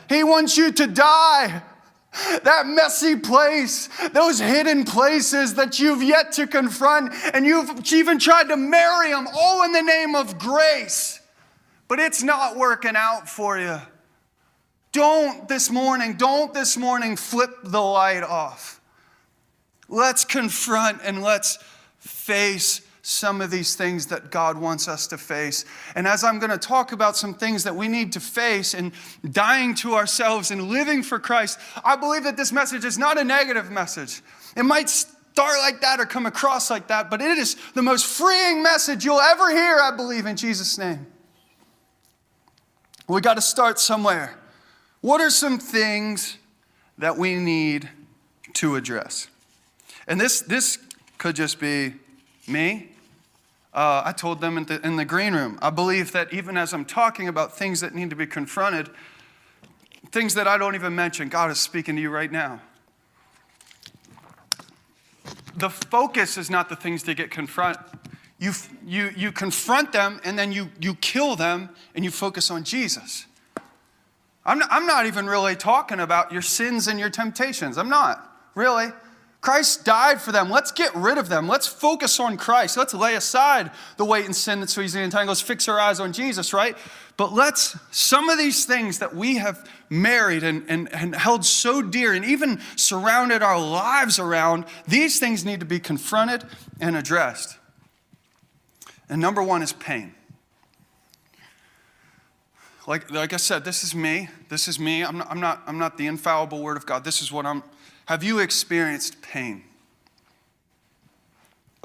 He 0.10 0.24
wants 0.24 0.58
you 0.58 0.72
to 0.74 0.88
die. 0.88 1.64
That 2.44 2.68
messy 2.68 3.16
place, 3.16 3.88
those 4.10 4.38
hidden 4.38 4.84
places 4.84 5.54
that 5.54 5.80
you've 5.80 6.04
yet 6.04 6.34
to 6.34 6.46
confront, 6.46 7.14
and 7.34 7.46
you've 7.46 7.90
even 7.94 8.20
tried 8.20 8.50
to 8.50 8.58
marry 8.58 9.12
them, 9.12 9.30
all 9.34 9.64
in 9.64 9.72
the 9.72 9.82
name 9.82 10.16
of 10.16 10.38
grace, 10.38 11.22
but 11.88 12.00
it's 12.00 12.22
not 12.22 12.58
working 12.58 12.98
out 12.98 13.30
for 13.30 13.58
you. 13.58 13.78
Don't 14.92 15.48
this 15.48 15.70
morning, 15.70 16.18
don't 16.18 16.54
this 16.54 16.76
morning 16.76 17.16
flip 17.16 17.52
the 17.64 17.80
light 17.80 18.24
off. 18.24 18.82
Let's 19.88 20.26
confront 20.26 21.02
and 21.04 21.22
let's 21.22 21.60
face 22.00 22.82
some 23.02 23.42
of 23.42 23.50
these 23.50 23.76
things 23.76 24.08
that 24.08 24.30
God 24.30 24.58
wants 24.58 24.88
us 24.88 25.08
to 25.08 25.18
face. 25.18 25.66
And 25.96 26.08
as 26.08 26.24
I'm 26.24 26.40
going 26.40 26.52
to 26.52 26.58
talk 26.58 26.92
about 26.92 27.18
some 27.18 27.34
things 27.34 27.64
that 27.64 27.76
we 27.76 27.88
need 27.88 28.14
to 28.14 28.20
face 28.20 28.74
in 28.74 28.94
dying 29.32 29.74
to 29.76 29.96
ourselves 29.96 30.52
and 30.52 30.70
living 30.70 31.02
for 31.02 31.20
Christ, 31.20 31.60
I 31.84 31.96
believe 31.96 32.24
that 32.26 32.38
this 32.38 32.52
message 32.52 32.86
is 32.86 32.98
not 32.98 33.18
a 33.18 33.24
negative 33.24 33.72
message. 33.72 34.22
It 34.56 34.64
might 34.64 34.90
start 34.90 35.58
like 35.60 35.82
that 35.82 36.00
or 36.00 36.06
come 36.06 36.26
across 36.26 36.70
like 36.70 36.88
that, 36.88 37.10
but 37.10 37.22
it 37.22 37.38
is 37.38 37.56
the 37.74 37.82
most 37.82 38.06
freeing 38.06 38.62
message 38.62 39.04
you'll 39.04 39.20
ever 39.20 39.50
hear, 39.50 39.80
I 39.80 39.92
believe, 39.96 40.28
in 40.28 40.36
Jesus' 40.36 40.78
name. 40.78 41.08
We 43.08 43.20
got 43.20 43.34
to 43.34 43.42
start 43.42 43.80
somewhere. 43.80 44.38
What 45.02 45.22
are 45.22 45.32
some 45.32 45.58
things 45.58 46.38
that 47.00 47.18
we 47.18 47.36
need 47.36 47.90
to 48.54 48.76
address? 48.76 49.28
And 50.08 50.22
this, 50.22 50.42
this 50.42 50.78
could 51.18 51.36
just 51.36 51.60
be 51.60 51.96
me 52.48 52.91
uh, 53.74 54.04
I 54.06 54.12
told 54.12 54.42
them 54.42 54.58
in 54.58 54.66
the, 54.66 54.86
in 54.86 54.98
the 54.98 55.06
green 55.06 55.34
room, 55.34 55.58
I 55.62 55.70
believe 55.70 56.12
that 56.12 56.34
even 56.34 56.58
as 56.58 56.74
I'm 56.74 56.86
talking 56.86 57.28
about 57.28 57.58
things 57.58 57.80
that 57.80 57.96
need 57.96 58.10
to 58.10 58.16
be 58.16 58.28
confronted, 58.28 58.90
things 60.12 60.34
that 60.34 60.48
I 60.48 60.58
don't 60.58 60.76
even 60.76 60.94
mention, 60.94 61.30
God 61.30 61.52
is 61.52 61.60
speaking 61.60 61.96
to 61.96 62.02
you 62.02 62.10
right 62.10 62.32
now. 62.32 62.62
The 65.56 65.70
focus 65.70 66.38
is 66.38 66.50
not 66.50 66.70
the 66.70 66.76
things 66.76 67.04
to 67.04 67.14
get 67.14 67.32
confront. 67.32 67.78
You, 68.40 68.52
you, 68.86 69.12
you 69.16 69.32
confront 69.32 69.94
them 69.94 70.20
and 70.24 70.38
then 70.38 70.52
you, 70.52 70.70
you 70.80 70.96
kill 70.96 71.36
them 71.36 71.70
and 71.96 72.04
you 72.04 72.12
focus 72.12 72.50
on 72.52 72.64
Jesus. 72.64 73.26
I'm 74.46 74.60
not, 74.60 74.70
I'm 74.72 74.88
not 74.88 75.06
even 75.06 75.28
really 75.28 75.56
talking 75.56 76.00
about 76.00 76.32
your 76.32 76.42
sins 76.42 76.88
and 76.88 77.00
your 77.00 77.10
temptations. 77.10 77.78
I'm 77.78 77.90
not, 77.90 78.28
really. 78.56 78.88
Christ 79.42 79.86
died 79.86 80.22
for 80.22 80.32
them. 80.32 80.52
Let's 80.52 80.72
get 80.72 80.94
rid 80.96 81.18
of 81.18 81.28
them. 81.28 81.48
Let's 81.48 81.66
focus 81.66 82.20
on 82.20 82.38
Christ. 82.38 82.78
Let's 82.78 82.94
lay 82.94 83.16
aside 83.16 83.72
the 83.98 84.06
weight 84.06 84.26
and 84.26 84.36
sin 84.36 84.60
that's 84.60 84.74
so 84.74 84.82
easily 84.82 85.04
entangles, 85.04 85.42
fix 85.42 85.68
our 85.68 85.80
eyes 85.80 86.00
on 86.00 86.14
Jesus, 86.14 86.54
right? 86.54 86.78
But 87.18 87.34
let's, 87.34 87.76
some 87.90 88.30
of 88.30 88.38
these 88.38 88.66
things 88.66 89.00
that 89.00 89.16
we 89.16 89.38
have 89.38 89.68
married 89.90 90.44
and, 90.44 90.64
and, 90.70 90.94
and 90.94 91.16
held 91.16 91.44
so 91.44 91.82
dear 91.82 92.14
and 92.14 92.24
even 92.24 92.62
surrounded 92.76 93.42
our 93.42 93.60
lives 93.60 94.20
around, 94.20 94.66
these 94.88 95.20
things 95.20 95.44
need 95.44 95.60
to 95.60 95.66
be 95.66 95.80
confronted 95.80 96.44
and 96.80 96.96
addressed. 96.96 97.58
And 99.10 99.20
number 99.20 99.42
one 99.42 99.64
is 99.64 99.74
pain. 99.74 100.14
Like, 102.86 103.10
like 103.12 103.34
I 103.34 103.38
said, 103.38 103.66
this 103.66 103.84
is 103.84 103.96
me. 103.96 104.30
This 104.50 104.68
is 104.68 104.80
me. 104.80 105.04
I'm 105.04 105.18
not, 105.18 105.32
I'm, 105.32 105.40
not, 105.40 105.64
I'm 105.66 105.80
not 105.80 105.98
the 105.98 106.06
infallible 106.06 106.62
word 106.62 106.78
of 106.78 106.86
God. 106.86 107.04
This 107.04 107.22
is 107.22 107.32
what 107.32 107.46
I'm 107.46 107.64
have 108.12 108.26
you 108.26 108.40
experienced 108.40 109.22
pain? 109.22 109.64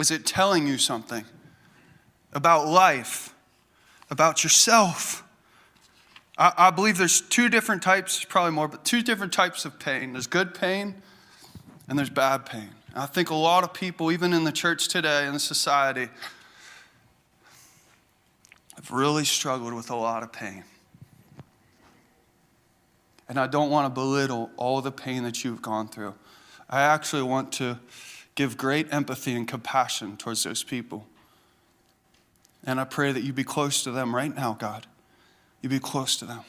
Is 0.00 0.10
it 0.10 0.26
telling 0.26 0.66
you 0.66 0.76
something 0.76 1.24
about 2.32 2.66
life, 2.66 3.32
about 4.10 4.42
yourself? 4.42 5.22
I, 6.36 6.52
I, 6.58 6.70
believe 6.72 6.98
there's 6.98 7.20
two 7.20 7.48
different 7.48 7.80
types, 7.80 8.24
probably 8.24 8.50
more, 8.50 8.66
but 8.66 8.84
two 8.84 9.02
different 9.02 9.32
types 9.32 9.64
of 9.64 9.78
pain. 9.78 10.14
There's 10.14 10.26
good 10.26 10.52
pain 10.52 10.96
and 11.88 11.96
there's 11.96 12.10
bad 12.10 12.44
pain. 12.44 12.70
And 12.88 13.04
I 13.04 13.06
think 13.06 13.30
a 13.30 13.36
lot 13.36 13.62
of 13.62 13.72
people, 13.72 14.10
even 14.10 14.32
in 14.32 14.42
the 14.42 14.50
church 14.50 14.88
today, 14.88 15.28
in 15.28 15.38
society, 15.38 16.08
have 18.74 18.90
really 18.90 19.24
struggled 19.24 19.74
with 19.74 19.90
a 19.90 19.96
lot 19.96 20.24
of 20.24 20.32
pain. 20.32 20.64
And 23.28 23.38
I 23.38 23.46
don't 23.46 23.70
want 23.70 23.86
to 23.86 23.90
belittle 23.90 24.50
all 24.56 24.80
the 24.80 24.92
pain 24.92 25.24
that 25.24 25.44
you've 25.44 25.62
gone 25.62 25.88
through. 25.88 26.14
I 26.70 26.82
actually 26.82 27.22
want 27.22 27.52
to 27.52 27.78
give 28.34 28.56
great 28.56 28.92
empathy 28.92 29.34
and 29.34 29.48
compassion 29.48 30.16
towards 30.16 30.44
those 30.44 30.62
people. 30.62 31.06
And 32.64 32.80
I 32.80 32.84
pray 32.84 33.12
that 33.12 33.22
you 33.22 33.32
be 33.32 33.44
close 33.44 33.82
to 33.84 33.90
them 33.90 34.14
right 34.14 34.34
now, 34.34 34.54
God. 34.54 34.86
You 35.62 35.68
be 35.68 35.78
close 35.78 36.16
to 36.18 36.24
them. 36.24 36.40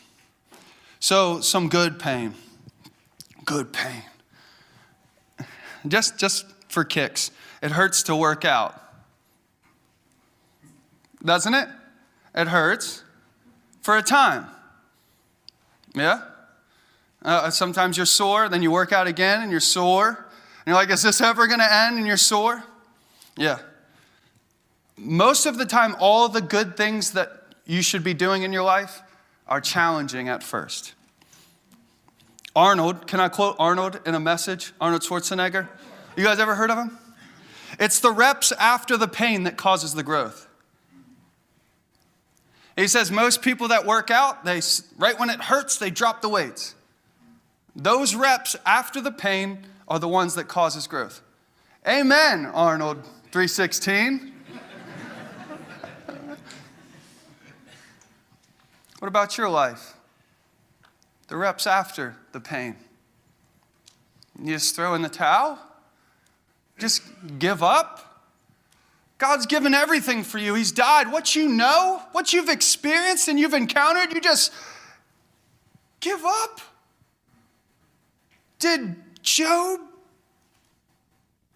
So, 0.99 1.41
some 1.41 1.69
good 1.69 1.99
pain. 1.99 2.33
Good 3.45 3.71
pain. 3.71 4.03
Just, 5.87 6.17
just 6.17 6.45
for 6.69 6.83
kicks, 6.83 7.31
it 7.61 7.71
hurts 7.71 8.03
to 8.03 8.15
work 8.15 8.45
out. 8.45 8.81
Doesn't 11.23 11.53
it? 11.53 11.67
It 12.35 12.47
hurts 12.47 13.03
for 13.81 13.97
a 13.97 14.01
time. 14.01 14.47
Yeah? 15.95 16.21
Uh, 17.27 17.49
sometimes 17.49 17.97
you're 17.97 18.05
sore, 18.05 18.47
then 18.47 18.61
you 18.61 18.71
work 18.71 18.93
out 18.93 19.05
again 19.05 19.41
and 19.41 19.51
you're 19.51 19.59
sore. 19.59 20.07
And 20.07 20.65
you're 20.65 20.75
like, 20.75 20.89
is 20.89 21.03
this 21.03 21.19
ever 21.19 21.45
going 21.45 21.59
to 21.59 21.73
end? 21.73 21.97
And 21.97 22.07
you're 22.07 22.15
sore? 22.15 22.63
Yeah. 23.35 23.59
Most 24.95 25.45
of 25.45 25.57
the 25.57 25.65
time, 25.65 25.93
all 25.99 26.29
the 26.29 26.39
good 26.39 26.77
things 26.77 27.11
that 27.11 27.43
you 27.65 27.81
should 27.81 28.01
be 28.01 28.13
doing 28.13 28.43
in 28.43 28.53
your 28.53 28.63
life 28.63 29.01
are 29.45 29.59
challenging 29.59 30.29
at 30.29 30.41
first. 30.41 30.93
Arnold, 32.55 33.07
can 33.07 33.19
I 33.19 33.27
quote 33.27 33.57
Arnold 33.59 33.99
in 34.05 34.15
a 34.15 34.21
message? 34.21 34.71
Arnold 34.79 35.01
Schwarzenegger. 35.01 35.67
You 36.15 36.23
guys 36.23 36.39
ever 36.39 36.55
heard 36.55 36.71
of 36.71 36.77
him? 36.77 36.97
It's 37.77 37.99
the 37.99 38.11
reps 38.11 38.53
after 38.53 38.95
the 38.95 39.07
pain 39.09 39.43
that 39.43 39.57
causes 39.57 39.93
the 39.93 40.01
growth. 40.01 40.47
He 42.77 42.87
says 42.87 43.11
most 43.11 43.41
people 43.41 43.67
that 43.67 43.85
work 43.85 44.09
out, 44.11 44.45
they 44.45 44.61
right 44.97 45.19
when 45.19 45.29
it 45.29 45.41
hurts, 45.41 45.77
they 45.77 45.89
drop 45.89 46.21
the 46.21 46.29
weights. 46.29 46.75
Those 47.77 48.15
reps 48.15 48.55
after 48.65 48.99
the 48.99 49.11
pain 49.11 49.59
are 49.87 49.99
the 49.99 50.07
ones 50.07 50.33
that 50.33 50.47
causes 50.47 50.87
growth. 50.87 51.21
Amen, 51.87 52.47
Arnold 52.47 53.03
316. 53.31 54.33
what 58.97 59.07
about 59.07 59.37
your 59.37 59.47
life? 59.47 59.93
The 61.27 61.37
reps 61.37 61.67
after 61.67 62.15
the 62.31 62.39
pain. 62.39 62.75
You 64.41 64.53
just 64.53 64.75
throw 64.75 64.95
in 64.95 65.03
the 65.03 65.09
towel? 65.09 65.59
Just 66.79 67.03
give 67.37 67.61
up? 67.61 68.25
God's 69.19 69.45
given 69.45 69.75
everything 69.75 70.23
for 70.23 70.39
you. 70.39 70.55
He's 70.55 70.71
died. 70.71 71.11
What 71.11 71.35
you 71.35 71.47
know, 71.47 72.01
what 72.11 72.33
you've 72.33 72.49
experienced 72.49 73.27
and 73.27 73.39
you've 73.39 73.53
encountered, 73.53 74.13
you 74.13 74.21
just 74.21 74.51
give 75.99 76.23
up. 76.25 76.59
Did 78.59 78.95
Job 79.21 79.79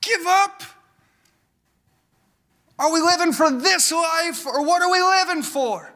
give 0.02 0.26
up? 0.26 0.64
Are 2.78 2.92
we 2.92 3.00
living 3.00 3.32
for 3.32 3.52
this 3.52 3.92
life 3.92 4.46
or 4.46 4.66
what 4.66 4.82
are 4.82 4.92
we 4.92 5.02
living 5.02 5.44
for? 5.44 5.94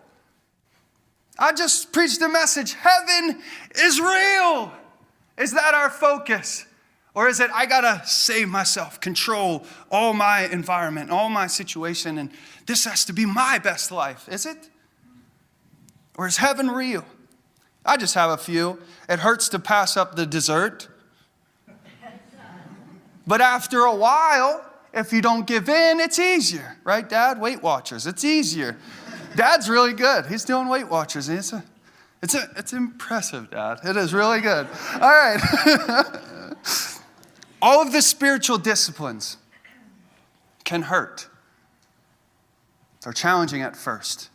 I 1.38 1.52
just 1.52 1.92
preached 1.92 2.22
a 2.22 2.30
message 2.30 2.74
heaven 2.74 3.42
is 3.76 4.00
real. 4.00 4.72
Is 5.38 5.52
that 5.54 5.74
our 5.74 5.90
focus? 5.90 6.66
Or 7.14 7.30
is 7.30 7.40
it, 7.40 7.50
I 7.54 7.66
gotta 7.66 8.02
save 8.06 8.50
myself, 8.50 9.00
control 9.00 9.66
all 9.90 10.14
my 10.14 10.48
environment, 10.48 11.12
all 11.12 11.30
my 11.30 11.48
situation, 11.48 12.18
and 12.18 12.30
this 12.66 12.84
has 12.84 13.06
to 13.06 13.14
be 13.14 13.26
my 13.26 13.58
best 13.58 13.92
life? 13.92 14.28
Is 14.30 14.46
it? 14.46 14.70
Or 16.18 16.28
is 16.28 16.38
heaven 16.38 16.70
real? 16.70 17.06
I 17.86 17.98
just 17.98 18.16
have 18.16 18.30
a 18.30 18.38
few. 18.38 18.82
It 19.08 19.20
hurts 19.20 19.48
to 19.50 19.60
pass 19.60 19.96
up 19.96 20.16
the 20.16 20.26
dessert. 20.26 20.90
But 23.28 23.42
after 23.42 23.82
a 23.82 23.96
while, 23.96 24.66
if 24.94 25.12
you 25.12 25.22
don't 25.22 25.46
give 25.46 25.68
in, 25.68 26.00
it's 26.00 26.20
easier, 26.20 26.78
right, 26.84 27.08
Dad? 27.08 27.40
Weight 27.40 27.62
Watchers, 27.62 28.08
it's 28.08 28.24
easier. 28.24 28.78
Dad's 29.36 29.70
really 29.70 29.94
good. 29.94 30.28
He's 30.28 30.46
doing 30.46 30.68
Weight 30.70 30.88
Watchers. 30.88 31.28
It's, 31.28 31.52
a, 31.52 31.64
it's, 32.24 32.36
a, 32.36 32.50
it's 32.56 32.72
impressive, 32.72 33.52
Dad. 33.52 33.80
It 33.84 33.98
is 33.98 34.14
really 34.14 34.40
good. 34.40 34.68
All 34.94 35.00
right. 35.02 35.40
All 37.62 37.82
of 37.82 37.92
the 37.92 38.02
spiritual 38.02 38.58
disciplines 38.58 39.38
can 40.64 40.84
hurt. 40.84 41.28
They're 43.04 43.14
challenging 43.14 43.62
at 43.62 43.76
first, 43.76 44.30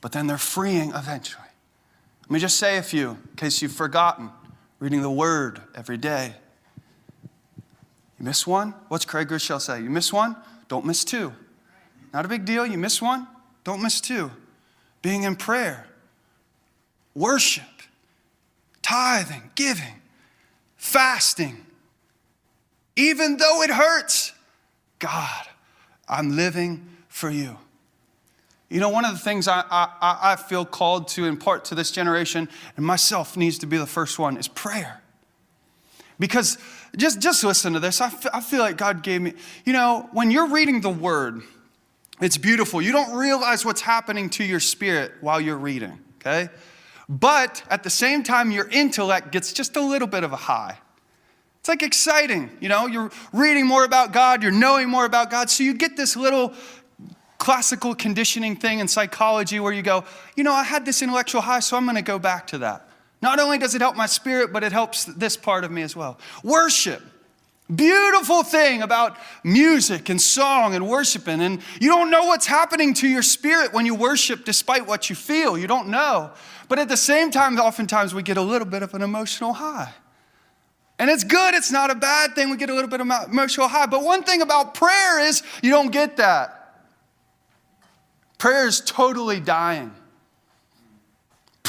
but 0.00 0.12
then 0.12 0.26
they're 0.26 0.38
freeing 0.38 0.90
eventually. 0.90 1.44
Let 2.22 2.30
me 2.30 2.40
just 2.40 2.56
say 2.56 2.78
a 2.78 2.82
few 2.82 3.10
in 3.10 3.36
case 3.36 3.62
you've 3.62 3.72
forgotten 3.72 4.30
reading 4.78 5.02
the 5.02 5.10
Word 5.10 5.60
every 5.74 5.96
day. 5.98 6.34
You 8.22 8.26
miss 8.26 8.46
one? 8.46 8.72
What's 8.86 9.04
Craig 9.04 9.26
Groeschel 9.26 9.60
say? 9.60 9.82
You 9.82 9.90
miss 9.90 10.12
one? 10.12 10.36
Don't 10.68 10.86
miss 10.86 11.04
two. 11.04 11.32
Not 12.14 12.24
a 12.24 12.28
big 12.28 12.44
deal. 12.44 12.64
You 12.64 12.78
miss 12.78 13.02
one? 13.02 13.26
Don't 13.64 13.82
miss 13.82 14.00
two. 14.00 14.30
Being 15.02 15.24
in 15.24 15.34
prayer, 15.34 15.88
worship, 17.16 17.64
tithing, 18.80 19.50
giving, 19.56 20.02
fasting. 20.76 21.66
Even 22.94 23.38
though 23.38 23.60
it 23.62 23.70
hurts, 23.70 24.32
God, 25.00 25.48
I'm 26.08 26.36
living 26.36 26.86
for 27.08 27.28
you. 27.28 27.58
You 28.68 28.78
know, 28.78 28.90
one 28.90 29.04
of 29.04 29.14
the 29.14 29.18
things 29.18 29.48
I, 29.48 29.64
I, 29.68 30.18
I 30.22 30.36
feel 30.36 30.64
called 30.64 31.08
to 31.08 31.24
impart 31.24 31.64
to 31.66 31.74
this 31.74 31.90
generation, 31.90 32.48
and 32.76 32.86
myself 32.86 33.36
needs 33.36 33.58
to 33.58 33.66
be 33.66 33.78
the 33.78 33.86
first 33.86 34.16
one, 34.16 34.36
is 34.36 34.46
prayer. 34.46 35.02
Because 36.20 36.56
just, 36.96 37.20
just 37.20 37.44
listen 37.44 37.72
to 37.72 37.80
this. 37.80 38.00
I, 38.00 38.06
f- 38.06 38.26
I 38.32 38.40
feel 38.40 38.60
like 38.60 38.76
God 38.76 39.02
gave 39.02 39.20
me, 39.22 39.34
you 39.64 39.72
know, 39.72 40.08
when 40.12 40.30
you're 40.30 40.48
reading 40.48 40.80
the 40.80 40.90
word, 40.90 41.42
it's 42.20 42.36
beautiful. 42.36 42.82
You 42.82 42.92
don't 42.92 43.16
realize 43.16 43.64
what's 43.64 43.80
happening 43.80 44.30
to 44.30 44.44
your 44.44 44.60
spirit 44.60 45.12
while 45.20 45.40
you're 45.40 45.56
reading, 45.58 45.98
okay? 46.20 46.50
But 47.08 47.62
at 47.68 47.82
the 47.82 47.90
same 47.90 48.22
time, 48.22 48.50
your 48.50 48.68
intellect 48.68 49.32
gets 49.32 49.52
just 49.52 49.76
a 49.76 49.80
little 49.80 50.08
bit 50.08 50.22
of 50.22 50.32
a 50.32 50.36
high. 50.36 50.78
It's 51.60 51.68
like 51.68 51.82
exciting, 51.82 52.50
you 52.60 52.68
know, 52.68 52.86
you're 52.86 53.10
reading 53.32 53.66
more 53.66 53.84
about 53.84 54.12
God, 54.12 54.42
you're 54.42 54.50
knowing 54.50 54.88
more 54.88 55.04
about 55.04 55.30
God, 55.30 55.48
so 55.48 55.62
you 55.62 55.74
get 55.74 55.96
this 55.96 56.16
little 56.16 56.54
classical 57.38 57.94
conditioning 57.94 58.56
thing 58.56 58.80
in 58.80 58.88
psychology 58.88 59.60
where 59.60 59.72
you 59.72 59.82
go, 59.82 60.04
you 60.36 60.44
know, 60.44 60.52
I 60.52 60.64
had 60.64 60.84
this 60.84 61.02
intellectual 61.02 61.40
high, 61.40 61.60
so 61.60 61.76
I'm 61.76 61.84
going 61.84 61.96
to 61.96 62.02
go 62.02 62.18
back 62.18 62.48
to 62.48 62.58
that. 62.58 62.88
Not 63.22 63.38
only 63.38 63.56
does 63.56 63.74
it 63.76 63.80
help 63.80 63.94
my 63.94 64.06
spirit, 64.06 64.52
but 64.52 64.64
it 64.64 64.72
helps 64.72 65.04
this 65.04 65.36
part 65.36 65.62
of 65.62 65.70
me 65.70 65.82
as 65.82 65.94
well. 65.94 66.18
Worship. 66.42 67.00
Beautiful 67.74 68.42
thing 68.42 68.82
about 68.82 69.16
music 69.44 70.08
and 70.08 70.20
song 70.20 70.74
and 70.74 70.88
worshiping. 70.88 71.40
And 71.40 71.62
you 71.80 71.88
don't 71.88 72.10
know 72.10 72.24
what's 72.24 72.46
happening 72.46 72.92
to 72.94 73.08
your 73.08 73.22
spirit 73.22 73.72
when 73.72 73.86
you 73.86 73.94
worship 73.94 74.44
despite 74.44 74.86
what 74.86 75.08
you 75.08 75.16
feel. 75.16 75.56
You 75.56 75.68
don't 75.68 75.88
know. 75.88 76.32
But 76.68 76.80
at 76.80 76.88
the 76.88 76.96
same 76.96 77.30
time, 77.30 77.58
oftentimes 77.58 78.12
we 78.12 78.22
get 78.22 78.36
a 78.36 78.42
little 78.42 78.66
bit 78.66 78.82
of 78.82 78.92
an 78.94 79.02
emotional 79.02 79.52
high. 79.52 79.94
And 80.98 81.08
it's 81.08 81.24
good, 81.24 81.54
it's 81.54 81.70
not 81.70 81.90
a 81.90 81.94
bad 81.94 82.34
thing. 82.34 82.50
We 82.50 82.56
get 82.56 82.70
a 82.70 82.74
little 82.74 82.90
bit 82.90 83.00
of 83.00 83.06
emotional 83.30 83.68
high. 83.68 83.86
But 83.86 84.02
one 84.02 84.24
thing 84.24 84.42
about 84.42 84.74
prayer 84.74 85.20
is 85.20 85.42
you 85.62 85.70
don't 85.70 85.90
get 85.90 86.16
that. 86.18 86.58
Prayer 88.38 88.66
is 88.66 88.80
totally 88.80 89.38
dying. 89.38 89.92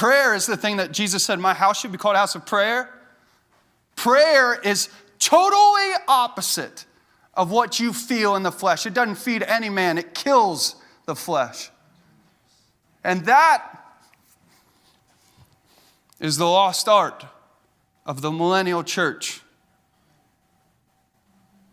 Prayer 0.04 0.36
is 0.36 0.46
the 0.46 0.58
thing 0.58 0.76
that 0.76 0.92
Jesus 0.92 1.24
said, 1.24 1.40
My 1.40 1.54
house 1.54 1.80
should 1.80 1.94
be 1.94 1.98
called 1.98 2.18
house 2.18 2.36
of 2.36 2.46
prayer. 2.46 2.90
Prayer 3.96 4.54
is 4.54 4.90
totally 5.18 5.94
opposite 6.10 6.84
of 7.34 7.52
what 7.52 7.80
you 7.80 7.94
feel 7.94 8.36
in 8.36 8.44
the 8.44 8.52
flesh. 8.52 8.86
It 8.86 8.94
doesn't 8.94 9.16
feed 9.16 9.44
any 9.44 9.70
man, 9.70 9.98
it 9.98 10.14
kills 10.14 10.76
the 11.06 11.16
flesh. 11.16 11.72
And 13.02 13.24
that 13.28 13.66
is 16.20 16.36
the 16.36 16.48
lost 16.48 16.90
art 16.90 17.26
of 18.06 18.20
the 18.20 18.30
millennial 18.30 18.84
church. 18.84 19.40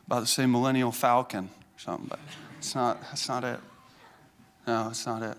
About 0.06 0.20
to 0.20 0.26
say 0.26 0.46
millennial 0.46 0.92
falcon 0.92 1.46
or 1.46 1.78
something, 1.80 2.06
but 2.06 2.20
it's 2.58 2.76
not, 2.76 3.02
that's 3.02 3.28
not 3.28 3.42
it. 3.42 3.58
No, 4.68 4.86
it's 4.90 5.04
not 5.04 5.20
it. 5.20 5.36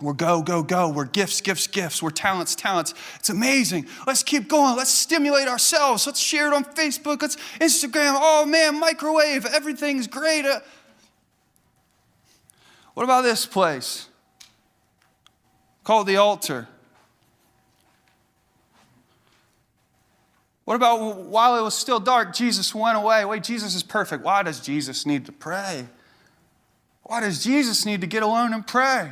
We're 0.00 0.14
go, 0.14 0.42
go, 0.42 0.62
go. 0.62 0.88
We're 0.88 1.04
gifts, 1.04 1.40
gifts, 1.40 1.66
gifts. 1.66 2.02
We're 2.02 2.10
talents, 2.10 2.54
talents. 2.54 2.94
It's 3.16 3.28
amazing. 3.28 3.86
Let's 4.06 4.22
keep 4.22 4.48
going. 4.48 4.76
Let's 4.76 4.90
stimulate 4.90 5.46
ourselves. 5.46 6.06
Let's 6.06 6.20
share 6.20 6.48
it 6.48 6.54
on 6.54 6.64
Facebook. 6.64 7.20
Let's 7.20 7.36
Instagram. 7.60 8.16
Oh 8.16 8.46
man, 8.46 8.80
microwave. 8.80 9.44
Everything's 9.46 10.06
great. 10.06 10.46
Uh, 10.46 10.60
what 12.94 13.04
about 13.04 13.22
this 13.22 13.44
place? 13.44 14.08
Called 15.84 16.06
the 16.06 16.16
altar. 16.16 16.68
What 20.64 20.76
about 20.76 21.16
while 21.16 21.58
it 21.58 21.62
was 21.62 21.74
still 21.74 22.00
dark, 22.00 22.34
Jesus 22.34 22.74
went 22.74 22.96
away? 22.96 23.24
Wait, 23.24 23.42
Jesus 23.42 23.74
is 23.74 23.82
perfect. 23.82 24.22
Why 24.22 24.42
does 24.42 24.60
Jesus 24.60 25.04
need 25.04 25.26
to 25.26 25.32
pray? 25.32 25.86
Why 27.02 27.20
does 27.20 27.42
Jesus 27.42 27.84
need 27.84 28.00
to 28.02 28.06
get 28.06 28.22
alone 28.22 28.54
and 28.54 28.64
pray? 28.64 29.10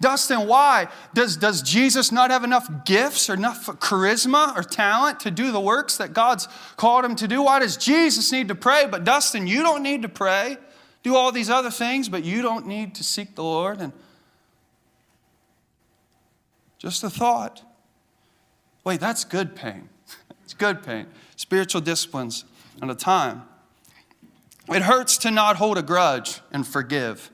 Dustin, 0.00 0.46
why? 0.46 0.86
Does, 1.12 1.36
does 1.36 1.60
Jesus 1.60 2.12
not 2.12 2.30
have 2.30 2.44
enough 2.44 2.68
gifts 2.84 3.28
or 3.28 3.34
enough 3.34 3.66
charisma 3.66 4.56
or 4.56 4.62
talent 4.62 5.20
to 5.20 5.30
do 5.30 5.50
the 5.50 5.60
works 5.60 5.96
that 5.96 6.12
God's 6.12 6.46
called 6.76 7.04
him 7.04 7.16
to 7.16 7.26
do? 7.26 7.42
Why 7.42 7.58
does 7.58 7.76
Jesus 7.76 8.30
need 8.30 8.48
to 8.48 8.54
pray? 8.54 8.86
But 8.88 9.02
Dustin, 9.04 9.48
you 9.48 9.62
don't 9.62 9.82
need 9.82 10.02
to 10.02 10.08
pray. 10.08 10.56
Do 11.02 11.16
all 11.16 11.32
these 11.32 11.50
other 11.50 11.70
things, 11.70 12.08
but 12.08 12.24
you 12.24 12.42
don't 12.42 12.66
need 12.66 12.94
to 12.96 13.04
seek 13.04 13.34
the 13.34 13.42
Lord. 13.42 13.80
And 13.80 13.92
just 16.78 17.02
a 17.02 17.10
thought. 17.10 17.62
Wait, 18.84 19.00
that's 19.00 19.24
good 19.24 19.56
pain. 19.56 19.88
it's 20.44 20.54
good 20.54 20.84
pain. 20.84 21.06
Spiritual 21.34 21.80
disciplines 21.80 22.44
at 22.80 22.88
a 22.88 22.94
time. 22.94 23.42
It 24.68 24.82
hurts 24.82 25.18
to 25.18 25.30
not 25.30 25.56
hold 25.56 25.76
a 25.76 25.82
grudge 25.82 26.40
and 26.52 26.66
forgive. 26.66 27.30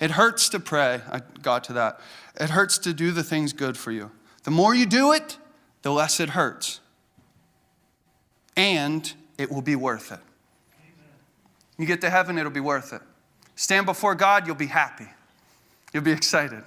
It 0.00 0.12
hurts 0.12 0.48
to 0.50 0.60
pray. 0.60 1.00
I 1.10 1.20
got 1.42 1.64
to 1.64 1.72
that. 1.74 2.00
It 2.38 2.50
hurts 2.50 2.78
to 2.78 2.92
do 2.92 3.12
the 3.12 3.24
things 3.24 3.52
good 3.52 3.76
for 3.76 3.90
you. 3.90 4.10
The 4.44 4.50
more 4.50 4.74
you 4.74 4.86
do 4.86 5.12
it, 5.12 5.38
the 5.82 5.90
less 5.90 6.20
it 6.20 6.30
hurts. 6.30 6.80
And 8.56 9.12
it 9.38 9.50
will 9.50 9.62
be 9.62 9.76
worth 9.76 10.12
it. 10.12 10.20
You 11.78 11.86
get 11.86 12.00
to 12.02 12.10
heaven, 12.10 12.38
it'll 12.38 12.50
be 12.50 12.60
worth 12.60 12.92
it. 12.92 13.02
Stand 13.54 13.86
before 13.86 14.14
God, 14.14 14.46
you'll 14.46 14.56
be 14.56 14.66
happy. 14.66 15.08
You'll 15.92 16.04
be 16.04 16.12
excited. 16.12 16.62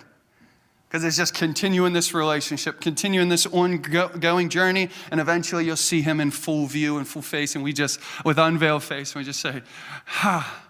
Because 0.88 1.04
it's 1.04 1.18
just 1.18 1.36
continuing 1.36 1.94
this 1.94 2.16
relationship, 2.16 2.82
continuing 2.82 3.30
this 3.30 3.46
ongoing 3.46 4.50
journey, 4.50 4.90
and 5.12 5.20
eventually 5.20 5.66
you'll 5.66 5.76
see 5.76 6.02
Him 6.02 6.20
in 6.20 6.32
full 6.32 6.66
view 6.66 6.98
and 6.98 7.08
full 7.08 7.22
face, 7.22 7.54
and 7.54 7.64
we 7.64 7.74
just, 7.74 8.00
with 8.26 8.40
unveiled 8.40 8.84
face, 8.84 9.14
and 9.14 9.22
we 9.22 9.26
just 9.26 9.40
say, 9.40 9.62
Ha, 10.06 10.64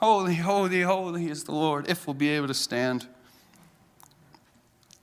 holy, 0.00 0.34
holy, 0.34 0.80
holy 0.80 1.26
is 1.28 1.44
the 1.44 1.52
Lord, 1.52 1.88
if 1.88 2.06
we'll 2.06 2.14
be 2.14 2.30
able 2.30 2.48
to 2.48 2.54
stand. 2.54 3.06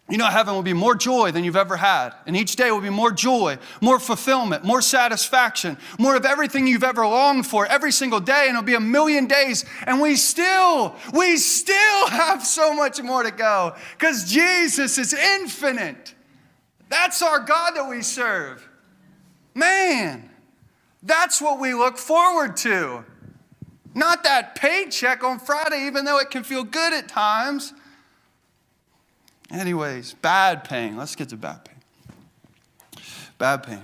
You 0.10 0.18
know, 0.18 0.26
heaven 0.26 0.56
will 0.56 0.64
be 0.64 0.74
more 0.74 0.96
joy 0.96 1.32
than 1.32 1.44
you've 1.44 1.58
ever 1.58 1.76
had. 1.76 2.14
And 2.26 2.36
each 2.36 2.56
day 2.56 2.72
will 2.72 2.82
be 2.82 2.90
more 2.90 3.12
joy, 3.12 3.58
more 3.82 4.00
fulfillment, 4.00 4.64
more 4.64 4.82
satisfaction, 4.82 5.78
more 6.00 6.16
of 6.16 6.26
everything 6.26 6.66
you've 6.66 6.84
ever 6.84 7.06
longed 7.06 7.46
for 7.46 7.66
every 7.66 7.92
single 7.92 8.22
day. 8.22 8.46
And 8.48 8.52
it'll 8.52 8.64
be 8.64 8.76
a 8.76 8.80
million 8.80 9.28
days. 9.28 9.66
And 9.86 10.02
we 10.02 10.16
still, 10.16 10.96
we 11.14 11.38
still 11.38 12.08
have 12.08 12.44
so 12.44 12.74
much 12.74 13.02
more 13.02 13.22
to 13.22 13.32
go 13.32 13.76
because 13.98 14.32
Jesus 14.32 14.98
is 14.98 15.14
infinite. 15.14 16.16
That's 16.90 17.22
our 17.22 17.40
God 17.40 17.76
that 17.76 17.90
we 17.90 18.02
serve. 18.02 18.68
Man, 19.54 20.30
that's 21.04 21.42
what 21.42 21.60
we 21.60 21.74
look 21.74 21.98
forward 21.98 22.56
to. 22.58 23.04
Not 23.98 24.24
that 24.26 24.54
paycheck 24.54 25.24
on 25.24 25.40
Friday, 25.40 25.88
even 25.88 26.06
though 26.06 26.20
it 26.20 26.30
can 26.30 26.44
feel 26.44 26.64
good 26.64 26.94
at 26.94 27.10
times. 27.10 27.74
Anyways, 29.50 30.14
bad 30.14 30.64
pain. 30.64 30.96
Let's 30.96 31.16
get 31.16 31.30
to 31.30 31.36
bad 31.36 31.66
pain. 31.66 33.04
Bad 33.40 33.64
pain. 33.64 33.82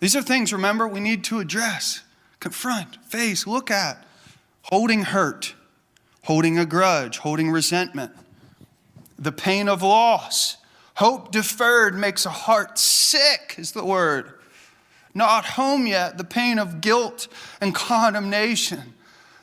These 0.00 0.16
are 0.16 0.22
things, 0.22 0.52
remember, 0.52 0.88
we 0.88 0.98
need 0.98 1.22
to 1.24 1.38
address, 1.38 2.02
confront, 2.40 2.96
face, 3.04 3.46
look 3.46 3.70
at. 3.70 4.04
Holding 4.62 5.02
hurt, 5.02 5.54
holding 6.24 6.58
a 6.58 6.66
grudge, 6.66 7.18
holding 7.18 7.48
resentment, 7.48 8.10
the 9.16 9.30
pain 9.30 9.68
of 9.68 9.82
loss. 9.82 10.56
Hope 10.94 11.30
deferred 11.30 11.94
makes 11.94 12.26
a 12.26 12.30
heart 12.30 12.76
sick, 12.76 13.54
is 13.56 13.70
the 13.70 13.84
word. 13.84 14.32
Not 15.14 15.44
home 15.44 15.86
yet, 15.86 16.16
the 16.18 16.24
pain 16.24 16.58
of 16.58 16.80
guilt 16.80 17.28
and 17.60 17.74
condemnation, 17.74 18.94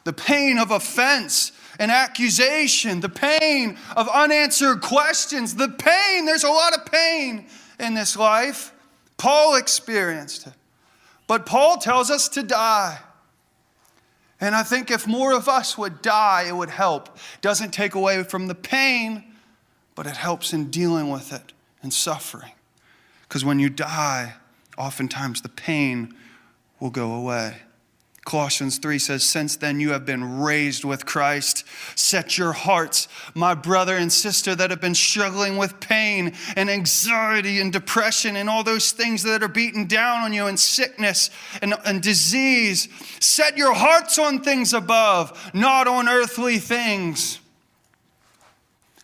the 0.03 0.13
pain 0.13 0.57
of 0.57 0.71
offense 0.71 1.51
and 1.79 1.91
accusation, 1.91 2.99
the 2.99 3.09
pain 3.09 3.77
of 3.95 4.09
unanswered 4.09 4.81
questions, 4.81 5.55
the 5.55 5.69
pain, 5.69 6.25
there's 6.25 6.43
a 6.43 6.49
lot 6.49 6.75
of 6.75 6.85
pain 6.85 7.47
in 7.79 7.93
this 7.93 8.17
life. 8.17 8.73
Paul 9.17 9.55
experienced 9.55 10.47
it. 10.47 10.53
But 11.27 11.45
Paul 11.45 11.77
tells 11.77 12.09
us 12.09 12.27
to 12.29 12.41
die. 12.41 12.99
And 14.41 14.55
I 14.55 14.63
think 14.63 14.89
if 14.89 15.05
more 15.05 15.33
of 15.33 15.47
us 15.47 15.77
would 15.77 16.01
die, 16.01 16.45
it 16.47 16.55
would 16.55 16.69
help. 16.69 17.17
Doesn't 17.41 17.71
take 17.71 17.93
away 17.93 18.23
from 18.23 18.47
the 18.47 18.55
pain, 18.55 19.35
but 19.95 20.07
it 20.07 20.15
helps 20.15 20.53
in 20.53 20.71
dealing 20.71 21.09
with 21.09 21.31
it 21.31 21.53
and 21.83 21.93
suffering. 21.93 22.53
Because 23.23 23.45
when 23.45 23.59
you 23.59 23.69
die, 23.69 24.33
oftentimes 24.79 25.41
the 25.41 25.49
pain 25.49 26.15
will 26.79 26.89
go 26.89 27.13
away. 27.13 27.57
Colossians 28.25 28.77
3 28.77 28.99
says, 28.99 29.23
Since 29.23 29.55
then 29.55 29.79
you 29.79 29.91
have 29.91 30.05
been 30.05 30.39
raised 30.39 30.83
with 30.83 31.05
Christ. 31.05 31.65
Set 31.95 32.37
your 32.37 32.53
hearts, 32.53 33.07
my 33.33 33.55
brother 33.55 33.95
and 33.95 34.11
sister, 34.13 34.55
that 34.55 34.69
have 34.69 34.79
been 34.79 34.93
struggling 34.93 35.57
with 35.57 35.79
pain 35.79 36.35
and 36.55 36.69
anxiety 36.69 37.59
and 37.59 37.73
depression 37.73 38.35
and 38.35 38.47
all 38.47 38.63
those 38.63 38.91
things 38.91 39.23
that 39.23 39.41
are 39.41 39.47
beaten 39.47 39.87
down 39.87 40.23
on 40.23 40.33
you 40.33 40.45
and 40.45 40.59
sickness 40.59 41.31
and, 41.61 41.73
and 41.85 42.03
disease. 42.03 42.87
Set 43.19 43.57
your 43.57 43.73
hearts 43.73 44.19
on 44.19 44.41
things 44.41 44.73
above, 44.73 45.51
not 45.53 45.87
on 45.87 46.07
earthly 46.07 46.59
things. 46.59 47.39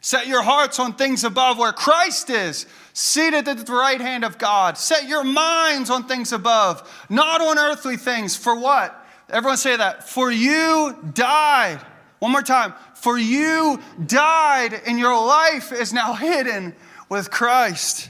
Set 0.02 0.28
your 0.28 0.44
hearts 0.44 0.80
on 0.80 0.94
things 0.94 1.24
above 1.24 1.58
where 1.58 1.74
Christ 1.74 2.30
is, 2.30 2.68
seated 2.96 3.46
at 3.50 3.66
the 3.66 3.74
right 3.74 4.00
hand 4.00 4.24
of 4.24 4.38
God. 4.38 4.78
Set 4.78 5.08
your 5.08 5.24
minds 5.24 5.90
on 5.90 6.08
things 6.08 6.32
above, 6.32 7.06
not 7.10 7.42
on 7.42 7.60
earthly 7.60 7.98
things. 7.98 8.38
For 8.38 8.58
what? 8.58 9.06
Everyone 9.30 9.58
say 9.58 9.76
that. 9.76 10.08
For 10.08 10.32
you 10.32 10.98
died. 11.14 11.82
One 12.20 12.32
more 12.32 12.42
time. 12.42 12.74
For 12.96 13.18
you 13.18 13.82
died, 14.06 14.82
and 14.88 14.98
your 14.98 15.14
life 15.14 15.74
is 15.74 15.92
now 15.92 16.14
hidden 16.16 16.74
with 17.10 17.30
Christ. 17.30 18.10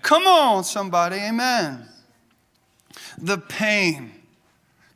Come 0.00 0.28
on, 0.28 0.62
somebody. 0.62 1.16
Amen. 1.16 1.88
The 3.18 3.38
pain 3.38 4.12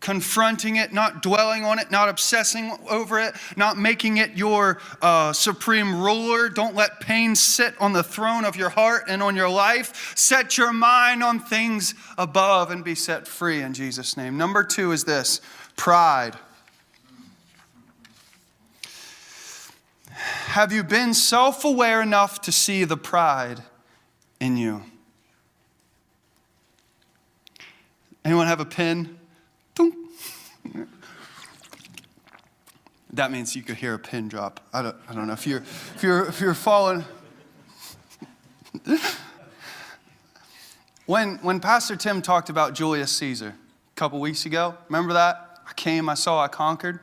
confronting 0.01 0.77
it, 0.77 0.93
not 0.93 1.23
dwelling 1.23 1.65
on 1.65 1.79
it, 1.79 1.91
not 1.91 2.09
obsessing 2.09 2.73
over 2.89 3.21
it, 3.21 3.35
not 3.57 3.77
making 3.77 4.17
it 4.17 4.37
your 4.37 4.81
uh, 5.03 5.33
supreme 5.33 6.03
ruler. 6.03 6.49
Don't 6.49 6.75
let 6.75 7.01
pain 7.01 7.37
sit 7.37 7.75
on 7.81 7.93
the 7.93 8.03
throne 8.03 8.45
of 8.45 8.57
your 8.57 8.71
heart 8.71 9.05
and 9.09 9.23
on 9.23 9.37
your 9.37 9.51
life. 9.51 10.15
Set 10.17 10.57
your 10.57 10.73
mind 10.73 11.23
on 11.23 11.39
things 11.39 11.95
above 12.17 12.71
and 12.71 12.83
be 12.83 12.95
set 12.95 13.29
free 13.29 13.61
in 13.61 13.75
Jesus' 13.75 14.17
name. 14.17 14.39
Number 14.39 14.65
two 14.65 14.93
is 14.93 15.05
this 15.05 15.43
pride. 15.77 16.35
Have 20.13 20.73
you 20.73 20.83
been 20.83 21.15
self 21.15 21.65
aware 21.65 22.03
enough 22.03 22.41
to 22.43 22.53
see 22.53 22.85
the 22.85 22.97
pride 22.97 23.63
in 24.41 24.57
you? 24.57 24.83
Anyone 28.25 28.47
have 28.47 28.61
a 28.61 28.67
pin? 28.67 29.20
That 33.13 33.33
means 33.33 33.57
you 33.57 33.63
could 33.63 33.77
hear 33.77 33.95
a 33.95 33.99
pin 33.99 34.29
drop. 34.29 34.61
I 34.73 34.83
don't, 34.83 34.97
I 35.09 35.15
don't 35.15 35.27
know 35.27 35.33
if 35.33 35.47
you're, 35.47 35.63
if 35.63 36.03
you're, 36.03 36.27
if 36.27 36.41
you're 36.41 36.55
falling. 36.55 37.05
when, 41.07 41.37
when 41.39 41.59
Pastor 41.59 41.97
Tim 41.97 42.23
talked 42.23 42.51
about 42.51 42.75
Julius 42.75 43.11
Caesar 43.13 43.49
a 43.49 43.97
couple 43.97 44.21
weeks 44.21 44.47
ago, 44.47 44.77
remember 44.89 45.13
that? 45.15 45.59
I 45.69 45.73
came, 45.73 46.09
I 46.09 46.15
saw, 46.15 46.43
I 46.43 46.49
conquered. 46.49 47.01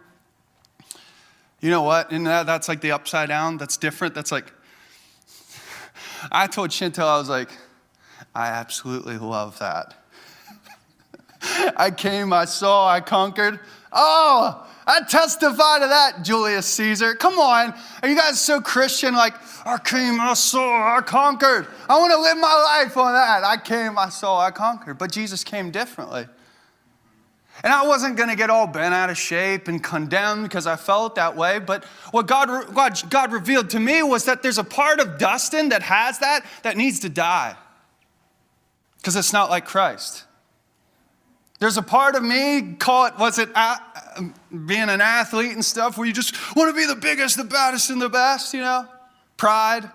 You 1.59 1.71
know 1.71 1.81
what? 1.81 2.11
And 2.11 2.25
that, 2.27 2.45
that's 2.45 2.69
like 2.69 2.81
the 2.81 2.91
upside 2.91 3.27
down. 3.29 3.57
That's 3.57 3.75
different. 3.75 4.15
That's 4.15 4.31
like, 4.31 4.53
I 6.31 6.47
told 6.47 6.69
Chantel, 6.69 7.07
I 7.07 7.17
was 7.17 7.29
like, 7.29 7.49
I 8.33 8.47
absolutely 8.47 9.17
love 9.17 9.59
that. 9.59 9.93
I 11.77 11.91
came, 11.91 12.33
I 12.33 12.45
saw, 12.45 12.87
I 12.87 13.01
conquered. 13.01 13.59
Oh, 13.91 14.67
I 14.85 15.01
testify 15.01 15.79
to 15.79 15.87
that, 15.87 16.23
Julius 16.23 16.65
Caesar. 16.65 17.15
Come 17.15 17.39
on. 17.39 17.73
Are 18.01 18.09
you 18.09 18.15
guys 18.15 18.39
so 18.39 18.61
Christian? 18.61 19.13
Like, 19.13 19.33
I 19.65 19.77
came, 19.77 20.19
I 20.19 20.33
saw, 20.33 20.97
I 20.97 21.01
conquered. 21.01 21.67
I 21.89 21.99
want 21.99 22.13
to 22.13 22.19
live 22.19 22.37
my 22.37 22.81
life 22.81 22.95
on 22.95 23.13
that. 23.13 23.43
I 23.43 23.57
came, 23.57 23.97
I 23.97 24.09
saw, 24.09 24.39
I 24.39 24.51
conquered. 24.51 24.97
But 24.97 25.11
Jesus 25.11 25.43
came 25.43 25.71
differently. 25.71 26.25
And 27.63 27.73
I 27.73 27.87
wasn't 27.87 28.17
going 28.17 28.29
to 28.29 28.35
get 28.35 28.49
all 28.49 28.67
bent 28.67 28.93
out 28.93 29.09
of 29.09 29.17
shape 29.17 29.67
and 29.67 29.83
condemned 29.83 30.43
because 30.43 30.67
I 30.67 30.75
felt 30.75 31.15
that 31.15 31.35
way. 31.35 31.59
But 31.59 31.83
what 32.11 32.27
God, 32.27 32.73
God, 32.73 33.09
God 33.09 33.31
revealed 33.33 33.71
to 33.71 33.79
me 33.79 34.03
was 34.03 34.25
that 34.25 34.43
there's 34.43 34.59
a 34.59 34.63
part 34.63 34.99
of 34.99 35.17
Dustin 35.17 35.69
that 35.69 35.81
has 35.81 36.19
that 36.19 36.45
that 36.61 36.77
needs 36.77 36.99
to 36.99 37.09
die 37.09 37.55
because 38.97 39.15
it's 39.15 39.33
not 39.33 39.49
like 39.49 39.65
Christ. 39.65 40.26
There's 41.59 41.77
a 41.77 41.81
part 41.81 42.15
of 42.15 42.23
me, 42.23 42.73
call 42.73 43.07
it, 43.07 43.17
was 43.17 43.39
it 43.39 43.49
uh, 43.55 43.77
being 44.65 44.89
an 44.89 45.01
athlete 45.01 45.53
and 45.53 45.65
stuff, 45.65 45.97
where 45.97 46.05
you 46.05 46.13
just 46.13 46.55
want 46.55 46.69
to 46.69 46.79
be 46.79 46.85
the 46.85 46.99
biggest, 46.99 47.37
the 47.37 47.43
baddest, 47.43 47.89
and 47.89 48.01
the 48.01 48.09
best, 48.09 48.53
you 48.53 48.61
know? 48.61 48.87
Pride. 49.37 49.89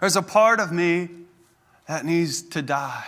There's 0.00 0.16
a 0.16 0.22
part 0.22 0.60
of 0.60 0.72
me 0.72 1.08
that 1.86 2.04
needs 2.04 2.42
to 2.42 2.62
die. 2.62 3.04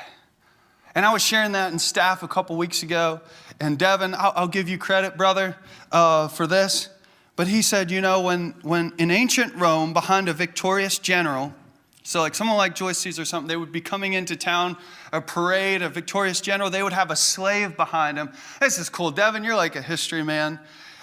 And 0.95 1.07
I 1.07 1.13
was 1.13 1.23
sharing 1.23 1.53
that 1.53 1.73
in 1.73 1.79
staff 1.79 2.23
a 2.23 2.29
couple 2.29 2.57
weeks 2.57 2.83
ago. 2.83 3.21
And 3.61 3.79
Devin, 3.79 4.15
I'll, 4.15 4.33
I'll 4.35 4.49
give 4.49 4.69
you 4.69 4.77
credit, 4.77 5.17
brother, 5.17 5.57
uh, 5.93 6.29
for 6.29 6.47
this. 6.47 6.89
But 7.37 7.49
he 7.49 7.63
said, 7.63 7.91
you 7.91 8.01
know, 8.01 8.21
when, 8.21 8.55
when 8.63 8.93
in 8.99 9.11
ancient 9.11 9.55
Rome, 9.55 9.93
behind 9.93 10.29
a 10.29 10.35
victorious 10.35 10.99
general, 10.99 11.55
so, 12.03 12.21
like 12.21 12.35
someone 12.35 12.57
like 12.57 12.75
Julius 12.75 12.99
Caesar 12.99 13.23
or 13.23 13.25
something, 13.27 13.49
they 13.49 13.57
would 13.57 13.73
be 13.73 13.81
coming 13.81 14.15
into 14.15 14.35
town, 14.35 14.77
a 15.13 15.21
parade, 15.21 15.83
a 15.83 15.89
victorious 15.89 16.41
general. 16.41 16.71
They 16.71 16.83
would 16.83 16.95
have 16.95 17.11
a 17.11 17.17
slave 17.17 17.77
behind 17.77 18.17
him. 18.17 18.33
This 18.59 18.79
is 18.79 18.89
cool. 18.89 19.11
Devin, 19.11 19.45
you're 19.45 19.57
like 19.57 19.77
a 19.77 19.83
history 19.83 20.23
man. 20.23 20.59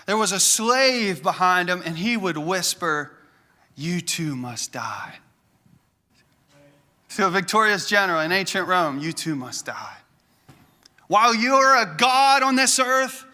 There 0.07 0.17
was 0.17 0.31
a 0.31 0.39
slave 0.39 1.21
behind 1.21 1.69
him, 1.69 1.83
and 1.85 1.97
he 1.97 2.17
would 2.17 2.37
whisper, 2.37 3.11
You 3.75 4.01
too 4.01 4.35
must 4.35 4.71
die. 4.71 5.19
To 7.09 7.27
a 7.27 7.29
victorious 7.29 7.87
general 7.87 8.21
in 8.21 8.31
ancient 8.31 8.67
Rome, 8.67 8.99
you 8.99 9.11
too 9.11 9.35
must 9.35 9.65
die. 9.65 9.97
While 11.07 11.35
you're 11.35 11.75
a 11.75 11.95
God 11.97 12.43
on 12.43 12.55
this 12.55 12.79
earth, 12.79 13.25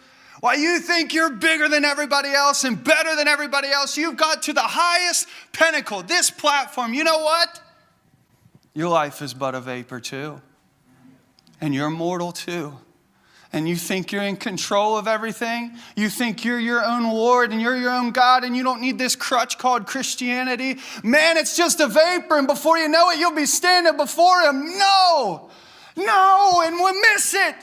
while 0.44 0.58
you 0.58 0.78
think 0.78 1.14
you're 1.14 1.30
bigger 1.30 1.70
than 1.70 1.86
everybody 1.86 2.28
else 2.28 2.64
and 2.64 2.84
better 2.84 3.16
than 3.16 3.26
everybody 3.26 3.68
else, 3.68 3.96
you've 3.96 4.18
got 4.18 4.42
to 4.42 4.52
the 4.52 4.60
highest 4.60 5.26
pinnacle, 5.52 6.02
this 6.02 6.30
platform. 6.30 6.92
You 6.92 7.02
know 7.02 7.20
what? 7.20 7.62
Your 8.74 8.90
life 8.90 9.22
is 9.22 9.32
but 9.32 9.54
a 9.54 9.60
vapor, 9.62 10.00
too. 10.00 10.42
And 11.62 11.74
you're 11.74 11.88
mortal, 11.88 12.30
too 12.30 12.76
and 13.54 13.68
you 13.68 13.76
think 13.76 14.10
you're 14.10 14.24
in 14.24 14.36
control 14.36 14.98
of 14.98 15.06
everything. 15.06 15.78
You 15.94 16.08
think 16.08 16.44
you're 16.44 16.58
your 16.58 16.84
own 16.84 17.04
Lord 17.04 17.52
and 17.52 17.62
you're 17.62 17.76
your 17.76 17.92
own 17.92 18.10
God 18.10 18.42
and 18.42 18.56
you 18.56 18.64
don't 18.64 18.80
need 18.80 18.98
this 18.98 19.14
crutch 19.14 19.58
called 19.58 19.86
Christianity. 19.86 20.78
Man, 21.04 21.36
it's 21.36 21.56
just 21.56 21.78
a 21.78 21.86
vapor, 21.86 22.36
and 22.36 22.48
before 22.48 22.76
you 22.78 22.88
know 22.88 23.10
it, 23.10 23.18
you'll 23.18 23.32
be 23.32 23.46
standing 23.46 23.96
before 23.96 24.40
Him. 24.40 24.76
No, 24.76 25.48
no, 25.96 26.62
and 26.64 26.74
we 26.84 27.00
miss 27.14 27.32
it. 27.32 27.54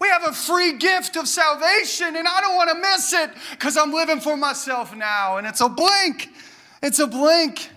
We 0.00 0.08
have 0.08 0.24
a 0.24 0.32
free 0.32 0.76
gift 0.78 1.16
of 1.16 1.28
salvation, 1.28 2.16
and 2.16 2.26
I 2.28 2.40
don't 2.40 2.56
want 2.56 2.70
to 2.70 2.76
miss 2.76 3.12
it 3.12 3.30
because 3.52 3.76
I'm 3.76 3.92
living 3.92 4.20
for 4.20 4.36
myself 4.36 4.94
now. 4.94 5.38
And 5.38 5.46
it's 5.46 5.60
a 5.60 5.68
blink. 5.68 6.28
It's 6.82 6.98
a 6.98 7.06
blink. 7.06 7.70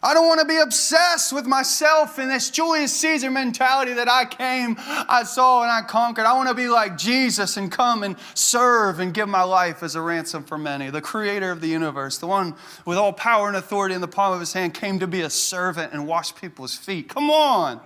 I 0.00 0.14
don't 0.14 0.28
want 0.28 0.40
to 0.40 0.46
be 0.46 0.58
obsessed 0.58 1.32
with 1.32 1.44
myself 1.44 2.18
and 2.18 2.30
this 2.30 2.50
Julius 2.50 2.92
Caesar 2.92 3.32
mentality 3.32 3.94
that 3.94 4.08
I 4.08 4.26
came, 4.26 4.76
I 4.78 5.24
saw, 5.24 5.62
and 5.62 5.72
I 5.72 5.82
conquered. 5.82 6.24
I 6.24 6.34
want 6.34 6.48
to 6.48 6.54
be 6.54 6.68
like 6.68 6.96
Jesus 6.96 7.56
and 7.56 7.70
come 7.70 8.04
and 8.04 8.14
serve 8.34 9.00
and 9.00 9.12
give 9.12 9.28
my 9.28 9.42
life 9.42 9.82
as 9.82 9.96
a 9.96 10.00
ransom 10.00 10.44
for 10.44 10.56
many. 10.56 10.90
The 10.90 11.00
creator 11.00 11.50
of 11.50 11.60
the 11.60 11.66
universe, 11.66 12.18
the 12.18 12.28
one 12.28 12.54
with 12.84 12.96
all 12.96 13.12
power 13.12 13.48
and 13.48 13.56
authority 13.56 13.96
in 13.96 14.00
the 14.00 14.08
palm 14.08 14.32
of 14.32 14.38
his 14.38 14.52
hand, 14.52 14.72
came 14.72 15.00
to 15.00 15.08
be 15.08 15.22
a 15.22 15.30
servant 15.30 15.92
and 15.92 16.06
wash 16.06 16.32
people's 16.36 16.76
feet. 16.76 17.08
Come 17.08 17.28
on. 17.28 17.80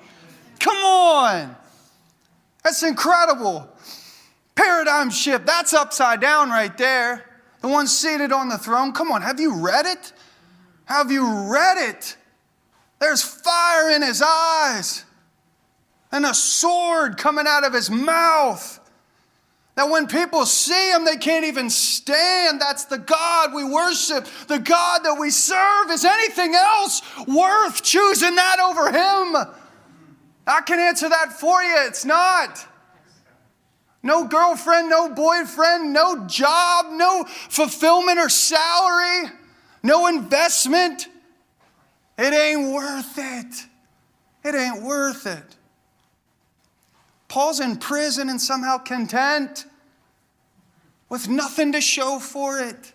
Come 0.59 0.77
on. 0.77 1.57
That's 2.63 2.83
incredible. 2.83 3.69
Paradigm 4.55 5.11
shift. 5.11 5.47
That's 5.47 5.73
upside 5.73 6.21
down 6.21 6.51
right 6.51 6.77
there. 6.77 7.25
The 7.61 7.69
one 7.69 7.87
seated 7.87 8.33
on 8.33 8.49
the 8.49 8.59
throne. 8.59 8.93
Come 8.93 9.11
on. 9.11 9.23
Have 9.23 9.41
you 9.41 9.55
read 9.55 9.87
it? 9.87 10.13
Have 10.85 11.11
you 11.11 11.51
read 11.51 11.79
it? 11.89 12.17
There's 12.99 13.23
fire 13.23 13.91
in 13.91 14.03
his 14.03 14.23
eyes 14.23 15.05
and 16.13 16.27
a 16.27 16.35
sword 16.35 17.17
coming 17.17 17.47
out 17.49 17.65
of 17.65 17.73
his 17.73 17.91
mouth. 17.91 18.79
That 19.75 19.89
when 19.89 20.07
people 20.07 20.45
see 20.45 20.93
him, 20.93 21.07
they 21.07 21.17
can't 21.17 21.47
even 21.47 21.71
stand. 21.71 22.61
That's 22.61 22.85
the 22.85 22.99
God 22.99 23.55
we 23.55 23.65
worship, 23.65 24.27
the 24.47 24.59
God 24.59 25.03
that 25.05 25.17
we 25.19 25.31
serve. 25.31 25.91
Is 25.91 26.05
anything 26.05 26.55
else 26.55 27.01
worth 27.27 27.83
choosing 27.83 28.35
that 28.35 28.61
over 28.61 28.93
him? 28.93 29.62
I 30.47 30.61
can 30.63 30.79
answer 30.79 31.09
that 31.09 31.33
for 31.33 31.63
you. 31.63 31.75
It's 31.87 32.05
not. 32.05 32.67
No 34.03 34.27
girlfriend, 34.27 34.91
no 34.91 35.15
boyfriend, 35.15 35.93
no 35.93 36.27
job, 36.27 36.87
no 36.91 37.25
fulfillment 37.25 38.19
or 38.19 38.29
salary 38.29 39.31
no 39.83 40.07
investment. 40.07 41.09
It 42.19 42.33
ain't 42.33 42.73
worth 42.73 43.19
it. 43.19 43.67
It 44.45 44.55
ain't 44.55 44.83
worth 44.83 45.27
it. 45.27 45.57
Paul's 47.29 47.61
in 47.61 47.77
prison 47.77 48.29
and 48.29 48.41
somehow 48.41 48.79
content 48.79 49.67
with 51.09 51.29
nothing 51.29 51.73
to 51.73 51.81
show 51.81 52.19
for 52.19 52.61
it. 52.61 52.93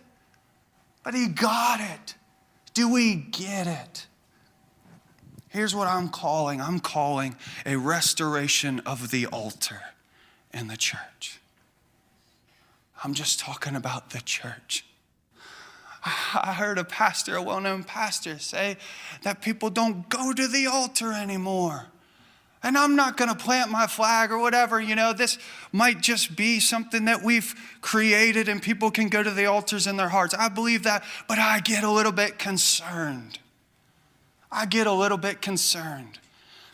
But 1.02 1.14
he 1.14 1.28
got 1.28 1.80
it. 1.80 2.14
Do 2.74 2.88
we 2.88 3.16
get 3.16 3.66
it? 3.66 4.06
Here's 5.50 5.74
what 5.74 5.88
I'm 5.88 6.08
calling 6.08 6.60
I'm 6.60 6.80
calling 6.80 7.36
a 7.64 7.76
restoration 7.76 8.80
of 8.80 9.10
the 9.10 9.26
altar 9.26 9.80
in 10.52 10.68
the 10.68 10.76
church. 10.76 11.40
I'm 13.02 13.14
just 13.14 13.38
talking 13.40 13.76
about 13.76 14.10
the 14.10 14.20
church. 14.20 14.84
I 16.34 16.54
heard 16.54 16.78
a 16.78 16.84
pastor, 16.84 17.36
a 17.36 17.42
well 17.42 17.60
known 17.60 17.84
pastor, 17.84 18.38
say 18.38 18.76
that 19.22 19.42
people 19.42 19.70
don't 19.70 20.08
go 20.08 20.32
to 20.32 20.48
the 20.48 20.66
altar 20.66 21.12
anymore. 21.12 21.86
And 22.60 22.76
I'm 22.76 22.96
not 22.96 23.16
going 23.16 23.28
to 23.28 23.36
plant 23.36 23.70
my 23.70 23.86
flag 23.86 24.32
or 24.32 24.38
whatever. 24.38 24.80
You 24.80 24.96
know, 24.96 25.12
this 25.12 25.38
might 25.70 26.00
just 26.00 26.34
be 26.34 26.58
something 26.58 27.04
that 27.04 27.22
we've 27.22 27.54
created 27.80 28.48
and 28.48 28.60
people 28.60 28.90
can 28.90 29.08
go 29.08 29.22
to 29.22 29.30
the 29.30 29.46
altars 29.46 29.86
in 29.86 29.96
their 29.96 30.08
hearts. 30.08 30.34
I 30.34 30.48
believe 30.48 30.82
that, 30.82 31.04
but 31.28 31.38
I 31.38 31.60
get 31.60 31.84
a 31.84 31.90
little 31.90 32.12
bit 32.12 32.38
concerned. 32.38 33.38
I 34.50 34.66
get 34.66 34.86
a 34.86 34.92
little 34.92 35.18
bit 35.18 35.42
concerned 35.42 36.18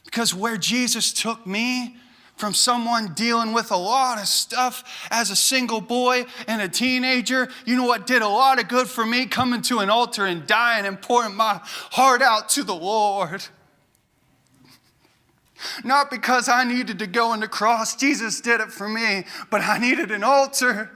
because 0.04 0.34
where 0.34 0.56
Jesus 0.56 1.12
took 1.12 1.46
me, 1.46 1.96
from 2.36 2.52
someone 2.52 3.14
dealing 3.14 3.52
with 3.52 3.70
a 3.70 3.76
lot 3.76 4.18
of 4.20 4.26
stuff 4.26 5.06
as 5.10 5.30
a 5.30 5.36
single 5.36 5.80
boy 5.80 6.24
and 6.48 6.60
a 6.60 6.68
teenager. 6.68 7.48
You 7.64 7.76
know 7.76 7.84
what 7.84 8.06
did 8.06 8.22
a 8.22 8.28
lot 8.28 8.60
of 8.60 8.68
good 8.68 8.88
for 8.88 9.06
me? 9.06 9.26
Coming 9.26 9.62
to 9.62 9.78
an 9.78 9.90
altar 9.90 10.26
and 10.26 10.46
dying 10.46 10.86
and 10.86 11.00
pouring 11.00 11.34
my 11.34 11.60
heart 11.64 12.22
out 12.22 12.48
to 12.50 12.64
the 12.64 12.74
Lord. 12.74 13.44
Not 15.84 16.10
because 16.10 16.48
I 16.48 16.64
needed 16.64 16.98
to 16.98 17.06
go 17.06 17.28
on 17.28 17.40
the 17.40 17.48
cross, 17.48 17.96
Jesus 17.96 18.40
did 18.40 18.60
it 18.60 18.70
for 18.70 18.88
me, 18.88 19.24
but 19.50 19.62
I 19.62 19.78
needed 19.78 20.10
an 20.10 20.24
altar. 20.24 20.90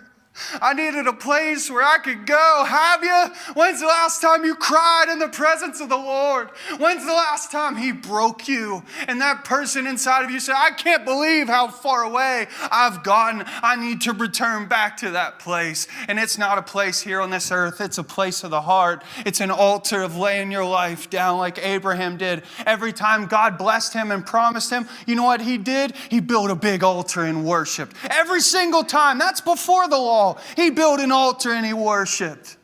I 0.61 0.75
needed 0.75 1.07
a 1.07 1.13
place 1.13 1.71
where 1.71 1.83
I 1.83 1.99
could 1.99 2.27
go. 2.27 2.65
Have 2.67 3.03
you? 3.03 3.55
When's 3.55 3.81
the 3.81 3.87
last 3.87 4.21
time 4.21 4.45
you 4.45 4.55
cried 4.55 5.07
in 5.11 5.19
the 5.19 5.29
presence 5.29 5.81
of 5.81 5.89
the 5.89 5.97
Lord? 5.97 6.51
When's 6.79 7.05
the 7.05 7.13
last 7.13 7.51
time 7.51 7.77
He 7.77 7.93
broke 7.93 8.49
you 8.49 8.83
and 9.07 9.21
that 9.21 9.45
person 9.45 9.87
inside 9.87 10.25
of 10.25 10.31
you 10.31 10.41
said, 10.41 10.55
I 10.57 10.71
can't 10.71 11.05
believe 11.05 11.49
how 11.49 11.69
far 11.69 12.03
away 12.03 12.47
I've 12.71 13.03
gotten. 13.03 13.45
I 13.47 13.77
need 13.77 14.01
to 14.03 14.13
return 14.13 14.69
back 14.69 14.97
to 14.99 15.11
that 15.13 15.39
place. 15.39 15.87
And 16.09 16.19
it's 16.19 16.39
not 16.39 16.59
a 16.59 16.63
place 16.63 17.01
here 17.01 17.21
on 17.21 17.31
this 17.31 17.51
earth, 17.51 17.81
it's 17.81 17.99
a 17.99 18.05
place 18.05 18.45
of 18.45 18.51
the 18.51 18.63
heart. 18.63 19.05
It's 19.25 19.41
an 19.41 19.51
altar 19.51 20.03
of 20.03 20.17
laying 20.17 20.51
your 20.51 20.65
life 20.65 21.11
down 21.11 21.39
like 21.39 21.59
Abraham 21.59 22.17
did. 22.17 22.43
Every 22.67 22.93
time 22.93 23.27
God 23.27 23.59
blessed 23.59 23.95
him 23.95 24.11
and 24.11 24.25
promised 24.25 24.71
him, 24.71 24.89
you 25.07 25.15
know 25.15 25.25
what 25.25 25.41
he 25.41 25.59
did? 25.59 25.95
He 26.11 26.21
built 26.21 26.51
a 26.51 26.55
big 26.55 26.83
altar 26.83 27.23
and 27.23 27.45
worshiped. 27.45 27.97
Every 28.11 28.41
single 28.41 28.85
time. 28.85 29.19
That's 29.19 29.41
before 29.41 29.89
the 29.89 29.99
law. 29.99 30.28
He 30.57 30.71
built 30.71 31.01
an 31.01 31.13
altar 31.13 31.53
and 31.53 31.65
he 31.65 31.73
worshiped. 31.73 32.57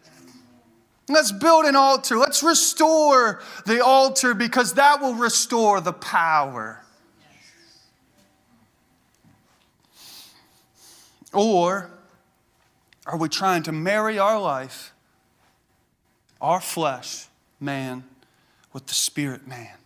Let's 1.08 1.32
build 1.32 1.66
an 1.66 1.76
altar. 1.76 2.16
Let's 2.16 2.42
restore 2.42 3.42
the 3.66 3.84
altar 3.84 4.32
because 4.34 4.74
that 4.74 5.00
will 5.00 5.14
restore 5.14 5.80
the 5.80 5.92
power. 5.92 6.82
Or 11.32 11.90
are 13.06 13.16
we 13.18 13.28
trying 13.28 13.64
to 13.64 13.72
marry 13.72 14.18
our 14.18 14.40
life, 14.40 14.94
our 16.40 16.60
flesh, 16.60 17.26
man, 17.60 18.04
with 18.72 18.86
the 18.86 18.94
spirit 18.94 19.46
man 19.46 19.76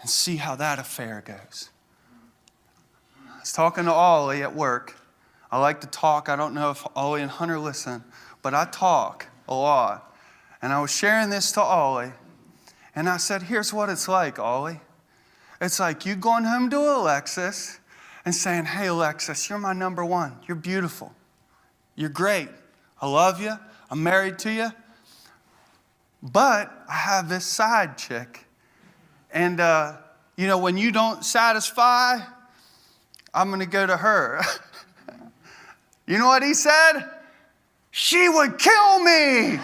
and 0.00 0.08
see 0.08 0.36
how 0.36 0.54
that 0.56 0.78
affair 0.78 1.22
goes? 1.24 1.70
I 3.28 3.40
was 3.40 3.52
talking 3.52 3.84
to 3.84 3.92
Ollie 3.92 4.42
at 4.42 4.54
work 4.54 4.99
I 5.52 5.58
like 5.58 5.80
to 5.80 5.86
talk. 5.86 6.28
I 6.28 6.36
don't 6.36 6.54
know 6.54 6.70
if 6.70 6.86
Ollie 6.94 7.22
and 7.22 7.30
Hunter 7.30 7.58
listen, 7.58 8.04
but 8.42 8.54
I 8.54 8.66
talk 8.66 9.26
a 9.48 9.54
lot. 9.54 10.14
And 10.62 10.72
I 10.72 10.80
was 10.80 10.90
sharing 10.90 11.30
this 11.30 11.52
to 11.52 11.62
Ollie, 11.62 12.12
and 12.94 13.08
I 13.08 13.16
said, 13.16 13.44
Here's 13.44 13.72
what 13.72 13.88
it's 13.88 14.08
like, 14.08 14.38
Ollie. 14.38 14.80
It's 15.60 15.80
like 15.80 16.06
you 16.06 16.16
going 16.16 16.44
home 16.44 16.70
to 16.70 16.78
Alexis 16.78 17.80
and 18.24 18.34
saying, 18.34 18.66
Hey, 18.66 18.88
Alexis, 18.88 19.48
you're 19.48 19.58
my 19.58 19.72
number 19.72 20.04
one. 20.04 20.36
You're 20.46 20.56
beautiful. 20.56 21.14
You're 21.96 22.10
great. 22.10 22.48
I 23.00 23.08
love 23.08 23.40
you. 23.40 23.52
I'm 23.90 24.02
married 24.02 24.38
to 24.40 24.52
you. 24.52 24.70
But 26.22 26.72
I 26.88 26.94
have 26.94 27.28
this 27.28 27.46
side 27.46 27.96
chick. 27.96 28.44
And, 29.32 29.60
uh, 29.60 29.96
you 30.36 30.46
know, 30.46 30.58
when 30.58 30.76
you 30.76 30.92
don't 30.92 31.24
satisfy, 31.24 32.18
I'm 33.32 33.48
going 33.48 33.60
to 33.60 33.66
go 33.66 33.86
to 33.86 33.96
her. 33.96 34.42
You 36.10 36.18
know 36.18 36.26
what 36.26 36.42
he 36.42 36.52
said? 36.54 37.04
She 37.92 38.28
would 38.28 38.58
kill 38.58 38.98
me. 38.98 39.52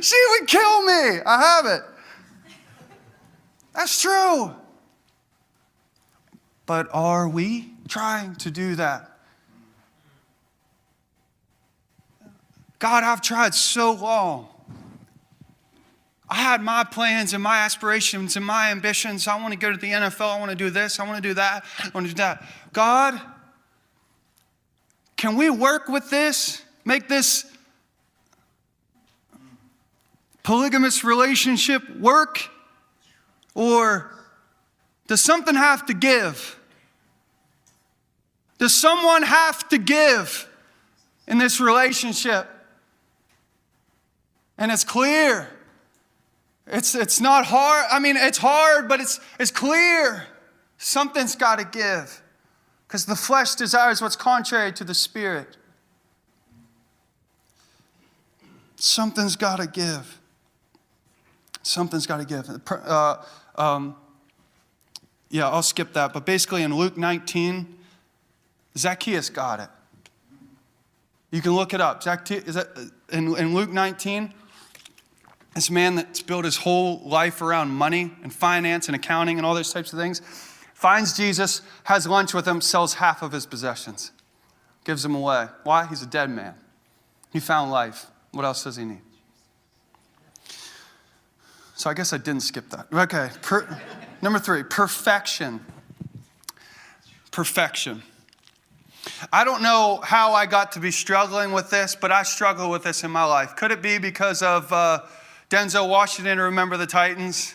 she 0.00 0.16
would 0.30 0.48
kill 0.48 0.82
me. 0.82 1.20
I 1.26 1.38
have 1.38 1.66
it. 1.66 1.82
That's 3.74 4.00
true. 4.00 4.52
But 6.64 6.88
are 6.94 7.28
we 7.28 7.74
trying 7.88 8.36
to 8.36 8.50
do 8.50 8.74
that? 8.76 9.18
God, 12.78 13.04
I've 13.04 13.20
tried 13.20 13.54
so 13.54 13.92
long. 13.92 14.48
I 16.32 16.36
had 16.36 16.62
my 16.62 16.82
plans 16.82 17.34
and 17.34 17.42
my 17.42 17.58
aspirations 17.58 18.36
and 18.36 18.46
my 18.46 18.70
ambitions. 18.70 19.28
I 19.28 19.38
want 19.38 19.52
to 19.52 19.58
go 19.58 19.70
to 19.70 19.76
the 19.76 19.90
NFL. 19.90 20.34
I 20.34 20.38
want 20.40 20.48
to 20.48 20.56
do 20.56 20.70
this. 20.70 20.98
I 20.98 21.06
want 21.06 21.22
to 21.22 21.28
do 21.28 21.34
that. 21.34 21.62
I 21.78 21.90
want 21.92 22.06
to 22.06 22.14
do 22.14 22.16
that. 22.16 22.42
God, 22.72 23.20
can 25.18 25.36
we 25.36 25.50
work 25.50 25.88
with 25.88 26.08
this? 26.08 26.62
Make 26.86 27.06
this 27.06 27.44
polygamous 30.42 31.04
relationship 31.04 31.82
work? 31.98 32.48
Or 33.54 34.10
does 35.08 35.20
something 35.20 35.54
have 35.54 35.84
to 35.84 35.92
give? 35.92 36.58
Does 38.56 38.74
someone 38.74 39.22
have 39.22 39.68
to 39.68 39.76
give 39.76 40.48
in 41.28 41.36
this 41.36 41.60
relationship? 41.60 42.48
And 44.56 44.72
it's 44.72 44.82
clear 44.82 45.50
It's, 46.66 46.94
it's 46.94 47.20
not 47.20 47.46
hard. 47.46 47.86
I 47.90 47.98
mean, 47.98 48.16
it's 48.16 48.38
hard, 48.38 48.88
but 48.88 49.00
it's, 49.00 49.20
it's 49.38 49.50
clear. 49.50 50.26
Something's 50.78 51.34
got 51.34 51.58
to 51.58 51.64
give 51.64 52.22
because 52.86 53.06
the 53.06 53.16
flesh 53.16 53.54
desires 53.54 54.02
what's 54.02 54.16
contrary 54.16 54.72
to 54.72 54.84
the 54.84 54.94
spirit. 54.94 55.56
Something's 58.76 59.36
got 59.36 59.56
to 59.56 59.66
give. 59.66 60.20
Something's 61.62 62.06
got 62.06 62.18
to 62.18 62.24
give. 62.24 62.48
Uh, 62.68 63.16
um, 63.56 63.96
yeah, 65.30 65.48
I'll 65.48 65.62
skip 65.62 65.92
that. 65.92 66.12
But 66.12 66.26
basically, 66.26 66.62
in 66.62 66.74
Luke 66.74 66.96
19, 66.96 67.78
Zacchaeus 68.76 69.30
got 69.30 69.60
it. 69.60 69.68
You 71.30 71.40
can 71.40 71.52
look 71.52 71.72
it 71.72 71.80
up. 71.80 72.02
Zacchaeus, 72.02 72.56
in, 73.10 73.36
in 73.36 73.54
Luke 73.54 73.70
19, 73.70 74.34
this 75.54 75.70
man 75.70 75.96
that's 75.96 76.22
built 76.22 76.44
his 76.44 76.56
whole 76.56 77.00
life 77.04 77.42
around 77.42 77.70
money 77.70 78.10
and 78.22 78.32
finance 78.32 78.88
and 78.88 78.96
accounting 78.96 79.38
and 79.38 79.46
all 79.46 79.54
those 79.54 79.72
types 79.72 79.92
of 79.92 79.98
things 79.98 80.20
finds 80.82 81.16
Jesus, 81.16 81.62
has 81.84 82.08
lunch 82.08 82.34
with 82.34 82.46
him, 82.46 82.60
sells 82.60 82.94
half 82.94 83.22
of 83.22 83.30
his 83.30 83.46
possessions, 83.46 84.10
gives 84.84 85.04
them 85.04 85.14
away. 85.14 85.46
Why? 85.62 85.86
He's 85.86 86.02
a 86.02 86.06
dead 86.06 86.28
man. 86.28 86.54
He 87.32 87.38
found 87.38 87.70
life. 87.70 88.06
What 88.32 88.44
else 88.44 88.64
does 88.64 88.76
he 88.76 88.84
need? 88.84 89.00
So 91.76 91.88
I 91.88 91.94
guess 91.94 92.12
I 92.12 92.18
didn't 92.18 92.42
skip 92.42 92.68
that. 92.70 92.86
Okay. 92.92 93.30
Per, 93.42 93.80
number 94.20 94.40
three, 94.40 94.64
perfection. 94.64 95.64
Perfection. 97.30 98.02
I 99.32 99.44
don't 99.44 99.62
know 99.62 100.00
how 100.02 100.32
I 100.32 100.46
got 100.46 100.72
to 100.72 100.80
be 100.80 100.90
struggling 100.90 101.52
with 101.52 101.70
this, 101.70 101.94
but 101.94 102.10
I 102.10 102.24
struggle 102.24 102.70
with 102.70 102.82
this 102.82 103.04
in 103.04 103.10
my 103.10 103.24
life. 103.24 103.54
Could 103.56 103.70
it 103.70 103.82
be 103.82 103.98
because 103.98 104.42
of 104.42 104.72
uh, 104.72 105.02
Denzel 105.52 105.86
Washington, 105.86 106.38
remember 106.38 106.78
the 106.78 106.86
Titans? 106.86 107.54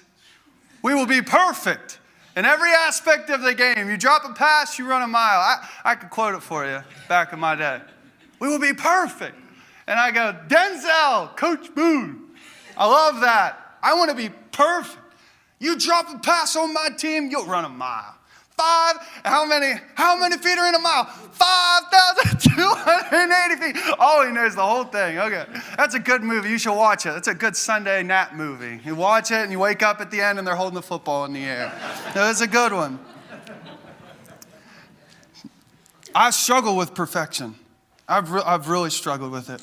We 0.83 0.93
will 0.93 1.07
be 1.07 1.23
perfect 1.23 1.97
in 2.35 2.45
every 2.45 2.69
aspect 2.69 3.31
of 3.31 3.41
the 3.41 3.55
game. 3.55 3.89
You 3.89 3.97
drop 3.97 4.23
a 4.23 4.33
pass, 4.33 4.77
you 4.77 4.87
run 4.87 5.01
a 5.01 5.07
mile. 5.07 5.39
I, 5.39 5.67
I 5.83 5.95
could 5.95 6.11
quote 6.11 6.35
it 6.35 6.43
for 6.43 6.63
you 6.63 6.83
back 7.09 7.33
in 7.33 7.39
my 7.39 7.55
day. 7.55 7.81
We 8.39 8.49
will 8.49 8.59
be 8.59 8.73
perfect. 8.73 9.35
And 9.87 9.99
I 9.99 10.11
go, 10.11 10.37
Denzel, 10.47 11.35
Coach 11.35 11.73
Boone. 11.73 12.21
I 12.77 12.85
love 12.85 13.21
that. 13.21 13.79
I 13.81 13.95
want 13.95 14.11
to 14.11 14.15
be 14.15 14.29
perfect. 14.51 15.01
You 15.57 15.75
drop 15.79 16.13
a 16.13 16.19
pass 16.19 16.55
on 16.55 16.71
my 16.75 16.89
team, 16.95 17.31
you'll 17.31 17.47
run 17.47 17.65
a 17.65 17.69
mile. 17.69 18.13
Five, 18.57 18.95
how 19.23 19.45
many, 19.45 19.79
how 19.93 20.19
many 20.19 20.35
feet 20.37 20.57
are 20.57 20.67
in 20.67 20.73
a 20.73 20.79
mile? 20.79 21.05
5,280 21.05 23.61
feet. 23.61 23.75
Oh, 23.99 24.25
he 24.25 24.31
knows 24.33 24.55
the 24.55 24.65
whole 24.65 24.85
thing. 24.85 25.19
Okay. 25.19 25.45
That's 25.77 25.93
a 25.93 25.99
good 25.99 26.23
movie. 26.23 26.49
You 26.49 26.57
should 26.57 26.75
watch 26.75 27.05
it. 27.05 27.11
It's 27.11 27.27
a 27.27 27.35
good 27.35 27.55
Sunday 27.55 28.01
nap 28.01 28.33
movie. 28.33 28.79
You 28.83 28.95
watch 28.95 29.29
it 29.29 29.37
and 29.37 29.51
you 29.51 29.59
wake 29.59 29.83
up 29.83 30.01
at 30.01 30.09
the 30.09 30.21
end 30.21 30.39
and 30.39 30.47
they're 30.47 30.55
holding 30.55 30.73
the 30.73 30.81
football 30.81 31.25
in 31.25 31.33
the 31.33 31.43
air. 31.43 31.71
It's 32.15 32.41
a 32.41 32.47
good 32.47 32.73
one. 32.73 32.97
I 36.15 36.31
struggle 36.31 36.75
with 36.75 36.95
perfection. 36.95 37.53
I've, 38.07 38.31
re- 38.31 38.41
I've 38.43 38.69
really 38.69 38.89
struggled 38.89 39.31
with 39.31 39.51
it. 39.51 39.61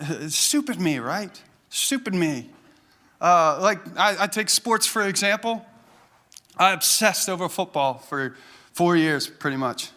It's 0.00 0.36
stupid 0.36 0.78
me, 0.78 0.98
right? 0.98 1.42
Stupid 1.70 2.14
me. 2.14 2.50
Uh, 3.22 3.58
like, 3.62 3.78
I, 3.98 4.24
I 4.24 4.26
take 4.26 4.50
sports 4.50 4.86
for 4.86 5.08
example. 5.08 5.64
I 6.58 6.72
obsessed 6.72 7.28
over 7.28 7.48
football 7.48 7.98
for 7.98 8.36
four 8.72 8.96
years, 8.96 9.28
pretty 9.28 9.56
much. 9.56 9.90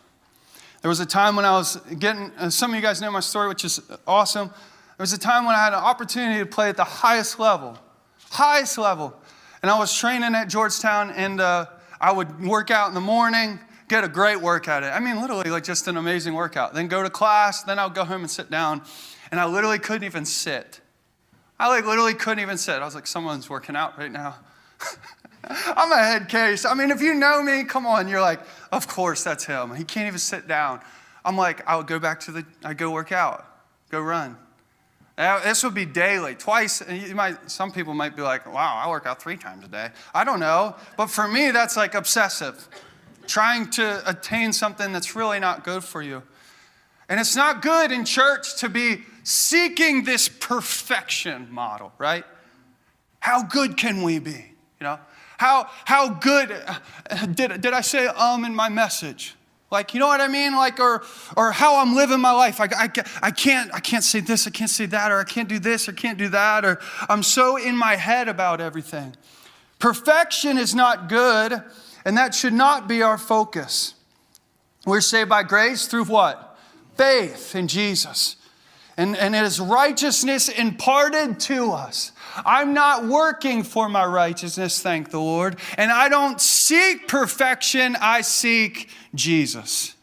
There 0.81 0.89
was 0.89 0.99
a 0.99 1.05
time 1.05 1.35
when 1.35 1.45
I 1.45 1.51
was 1.51 1.77
getting, 1.99 2.31
uh, 2.37 2.49
some 2.49 2.71
of 2.71 2.75
you 2.75 2.81
guys 2.81 3.01
know 3.01 3.11
my 3.11 3.19
story, 3.19 3.47
which 3.47 3.65
is 3.65 3.79
awesome. 4.07 4.47
There 4.47 5.03
was 5.03 5.13
a 5.13 5.17
time 5.17 5.45
when 5.45 5.55
I 5.55 5.59
had 5.59 5.73
an 5.73 5.79
opportunity 5.79 6.39
to 6.39 6.45
play 6.45 6.69
at 6.69 6.77
the 6.77 6.83
highest 6.83 7.39
level, 7.39 7.77
highest 8.29 8.77
level. 8.77 9.15
And 9.61 9.69
I 9.69 9.77
was 9.77 9.95
training 9.95 10.33
at 10.35 10.45
Georgetown, 10.45 11.11
and 11.11 11.39
uh, 11.39 11.67
I 11.99 12.11
would 12.11 12.43
work 12.43 12.71
out 12.71 12.87
in 12.87 12.95
the 12.95 13.01
morning, 13.01 13.59
get 13.87 14.03
a 14.03 14.07
great 14.07 14.41
workout. 14.41 14.83
I 14.83 14.99
mean, 14.99 15.21
literally, 15.21 15.49
like 15.51 15.63
just 15.63 15.87
an 15.87 15.97
amazing 15.97 16.33
workout. 16.33 16.73
Then 16.73 16.87
go 16.87 17.03
to 17.03 17.09
class, 17.09 17.63
then 17.63 17.77
I 17.77 17.85
would 17.85 17.95
go 17.95 18.03
home 18.03 18.21
and 18.21 18.31
sit 18.31 18.49
down, 18.49 18.81
and 19.29 19.39
I 19.39 19.45
literally 19.45 19.79
couldn't 19.79 20.03
even 20.03 20.25
sit. 20.25 20.81
I 21.59 21.67
like 21.67 21.85
literally 21.85 22.15
couldn't 22.15 22.39
even 22.39 22.57
sit. 22.57 22.81
I 22.81 22.85
was 22.85 22.95
like, 22.95 23.05
someone's 23.05 23.49
working 23.49 23.75
out 23.75 23.99
right 23.99 24.11
now. 24.11 24.37
I'm 25.43 25.91
a 25.91 25.97
head 25.97 26.29
case. 26.29 26.65
I 26.65 26.73
mean, 26.73 26.91
if 26.91 27.01
you 27.01 27.13
know 27.13 27.41
me, 27.41 27.63
come 27.63 27.85
on, 27.85 28.07
you're 28.07 28.21
like, 28.21 28.41
of 28.71 28.87
course 28.87 29.23
that's 29.23 29.45
him. 29.45 29.75
He 29.75 29.83
can't 29.83 30.07
even 30.07 30.19
sit 30.19 30.47
down. 30.47 30.81
I'm 31.25 31.37
like, 31.37 31.67
I 31.67 31.75
would 31.75 31.87
go 31.87 31.99
back 31.99 32.19
to 32.21 32.31
the, 32.31 32.45
I 32.63 32.73
go 32.73 32.91
work 32.91 33.11
out, 33.11 33.45
go 33.89 34.01
run. 34.01 34.37
This 35.17 35.63
would 35.63 35.75
be 35.75 35.85
daily, 35.85 36.33
twice. 36.33 36.81
And 36.81 36.99
you 36.99 37.13
might, 37.13 37.51
some 37.51 37.71
people 37.71 37.93
might 37.93 38.15
be 38.15 38.23
like, 38.23 38.51
wow, 38.51 38.81
I 38.83 38.89
work 38.89 39.05
out 39.05 39.21
three 39.21 39.37
times 39.37 39.65
a 39.65 39.67
day. 39.67 39.89
I 40.15 40.23
don't 40.23 40.39
know. 40.39 40.75
But 40.97 41.07
for 41.07 41.27
me, 41.27 41.51
that's 41.51 41.77
like 41.77 41.93
obsessive, 41.93 42.67
trying 43.27 43.69
to 43.71 44.01
attain 44.09 44.51
something 44.51 44.91
that's 44.91 45.15
really 45.15 45.39
not 45.39 45.63
good 45.63 45.83
for 45.83 46.01
you. 46.01 46.23
And 47.07 47.19
it's 47.19 47.35
not 47.35 47.61
good 47.61 47.91
in 47.91 48.05
church 48.05 48.57
to 48.61 48.69
be 48.69 49.03
seeking 49.23 50.05
this 50.05 50.27
perfection 50.27 51.47
model, 51.51 51.91
right? 51.97 52.23
How 53.19 53.43
good 53.43 53.77
can 53.77 54.01
we 54.01 54.17
be? 54.17 54.31
You 54.79 54.85
know, 54.85 54.99
how, 55.41 55.67
how 55.85 56.07
good 56.07 56.49
did, 57.33 57.61
did 57.61 57.73
I 57.73 57.81
say 57.81 58.05
um 58.05 58.45
in 58.45 58.53
my 58.53 58.69
message? 58.69 59.33
Like, 59.71 59.95
you 59.95 59.99
know 59.99 60.05
what 60.05 60.21
I 60.21 60.27
mean? 60.27 60.55
Like, 60.55 60.79
or, 60.79 61.01
or 61.35 61.51
how 61.51 61.81
I'm 61.81 61.95
living 61.95 62.19
my 62.19 62.31
life. 62.31 62.61
I, 62.61 62.67
I, 62.77 62.89
I, 63.23 63.31
can't, 63.31 63.73
I 63.73 63.79
can't 63.79 64.03
say 64.03 64.19
this, 64.19 64.45
I 64.45 64.51
can't 64.51 64.69
say 64.69 64.85
that, 64.85 65.11
or 65.11 65.19
I 65.19 65.23
can't 65.23 65.49
do 65.49 65.57
this, 65.57 65.89
or 65.89 65.93
can't 65.93 66.19
do 66.19 66.29
that, 66.29 66.63
or 66.63 66.79
I'm 67.09 67.23
so 67.23 67.57
in 67.57 67.75
my 67.75 67.95
head 67.95 68.27
about 68.27 68.61
everything. 68.61 69.15
Perfection 69.79 70.59
is 70.59 70.75
not 70.75 71.09
good, 71.09 71.59
and 72.05 72.15
that 72.17 72.35
should 72.35 72.53
not 72.53 72.87
be 72.87 73.01
our 73.01 73.17
focus. 73.17 73.95
We're 74.85 75.01
saved 75.01 75.29
by 75.29 75.41
grace 75.41 75.87
through 75.87 76.05
what? 76.05 76.55
Faith 76.97 77.55
in 77.55 77.67
Jesus. 77.67 78.35
And, 78.97 79.15
and 79.15 79.35
it 79.35 79.43
is 79.43 79.59
righteousness 79.59 80.49
imparted 80.49 81.39
to 81.41 81.71
us. 81.71 82.11
I'm 82.45 82.73
not 82.73 83.05
working 83.05 83.63
for 83.63 83.89
my 83.89 84.05
righteousness, 84.05 84.81
thank 84.81 85.11
the 85.11 85.19
Lord. 85.19 85.57
And 85.77 85.91
I 85.91 86.09
don't 86.09 86.39
seek 86.39 87.07
perfection, 87.07 87.95
I 87.99 88.21
seek 88.21 88.89
Jesus. 89.15 89.95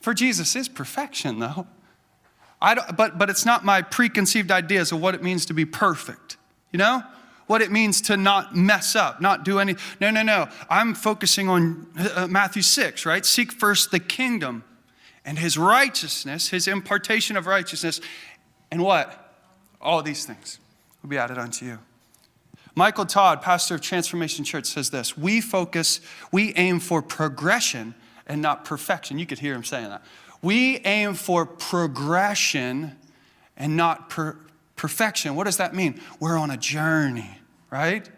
For 0.00 0.12
Jesus 0.12 0.54
is 0.56 0.68
perfection, 0.68 1.38
though. 1.38 1.66
I 2.60 2.74
don't, 2.74 2.96
but, 2.96 3.18
but 3.18 3.30
it's 3.30 3.44
not 3.44 3.64
my 3.64 3.82
preconceived 3.82 4.50
ideas 4.50 4.90
of 4.92 5.00
what 5.00 5.14
it 5.14 5.22
means 5.22 5.46
to 5.46 5.54
be 5.54 5.64
perfect, 5.64 6.36
you 6.72 6.78
know? 6.78 7.02
What 7.46 7.60
it 7.60 7.70
means 7.70 8.00
to 8.02 8.16
not 8.16 8.56
mess 8.56 8.96
up, 8.96 9.20
not 9.20 9.44
do 9.44 9.58
any. 9.58 9.76
No, 10.00 10.10
no, 10.10 10.22
no. 10.22 10.48
I'm 10.70 10.94
focusing 10.94 11.48
on 11.48 11.86
uh, 11.98 12.26
Matthew 12.26 12.62
6, 12.62 13.04
right? 13.04 13.24
Seek 13.24 13.52
first 13.52 13.90
the 13.90 14.00
kingdom 14.00 14.64
and 15.24 15.38
his 15.38 15.56
righteousness, 15.56 16.48
his 16.48 16.68
impartation 16.68 17.36
of 17.36 17.46
righteousness, 17.46 18.00
and 18.70 18.82
what? 18.82 19.20
All 19.80 20.02
these 20.02 20.24
things 20.24 20.58
will 21.02 21.10
be 21.10 21.18
added 21.18 21.38
unto 21.38 21.64
you. 21.64 21.78
Michael 22.74 23.06
Todd, 23.06 23.40
pastor 23.40 23.76
of 23.76 23.80
Transformation 23.80 24.44
Church, 24.44 24.66
says 24.66 24.90
this 24.90 25.16
We 25.16 25.40
focus, 25.40 26.00
we 26.32 26.54
aim 26.54 26.80
for 26.80 27.02
progression 27.02 27.94
and 28.26 28.42
not 28.42 28.64
perfection. 28.64 29.18
You 29.18 29.26
could 29.26 29.38
hear 29.38 29.54
him 29.54 29.64
saying 29.64 29.88
that. 29.88 30.02
We 30.42 30.78
aim 30.80 31.14
for 31.14 31.46
progression 31.46 32.96
and 33.56 33.76
not 33.76 34.10
per- 34.10 34.36
perfection. 34.76 35.36
What 35.36 35.44
does 35.44 35.58
that 35.58 35.74
mean? 35.74 36.00
We're 36.20 36.36
on 36.36 36.50
a 36.50 36.56
journey, 36.56 37.38
right? 37.70 38.08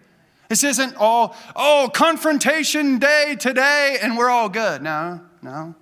This 0.48 0.64
isn't 0.64 0.96
all, 0.96 1.36
oh, 1.54 1.90
confrontation 1.92 2.98
day 2.98 3.36
today 3.38 3.98
and 4.00 4.16
we're 4.16 4.30
all 4.30 4.48
good. 4.48 4.82
No, 4.82 5.20
no. 5.42 5.74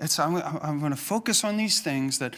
It's, 0.00 0.18
I'm, 0.18 0.36
I'm 0.36 0.80
going 0.80 0.92
to 0.92 0.96
focus 0.96 1.44
on 1.44 1.56
these 1.56 1.80
things 1.80 2.18
that 2.18 2.36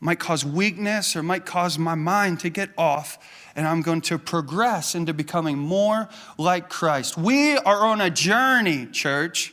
might 0.00 0.18
cause 0.18 0.44
weakness 0.44 1.16
or 1.16 1.22
might 1.22 1.46
cause 1.46 1.78
my 1.78 1.94
mind 1.94 2.40
to 2.40 2.50
get 2.50 2.70
off, 2.76 3.18
and 3.54 3.66
I'm 3.66 3.80
going 3.80 4.02
to 4.02 4.18
progress 4.18 4.94
into 4.94 5.14
becoming 5.14 5.56
more 5.56 6.08
like 6.36 6.68
Christ. 6.68 7.16
We 7.16 7.56
are 7.56 7.86
on 7.86 8.00
a 8.00 8.10
journey, 8.10 8.86
church. 8.86 9.52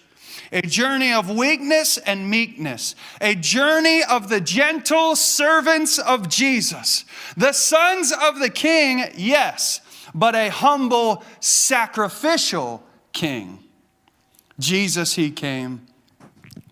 A 0.52 0.62
journey 0.62 1.12
of 1.12 1.32
weakness 1.32 1.98
and 1.98 2.30
meekness, 2.30 2.96
a 3.20 3.34
journey 3.34 4.04
of 4.04 4.30
the 4.30 4.40
gentle 4.40 5.16
servants 5.16 5.98
of 5.98 6.30
Jesus, 6.30 7.06
the 7.36 7.54
sons 7.54 8.12
of 8.12 8.40
the 8.40 8.52
king, 8.52 9.04
yes, 9.16 9.82
but 10.14 10.36
a 10.36 10.50
humble, 10.50 11.24
sacrificial 11.40 12.84
king. 13.14 13.64
Jesus, 14.60 15.16
he 15.16 15.32
came 15.32 15.88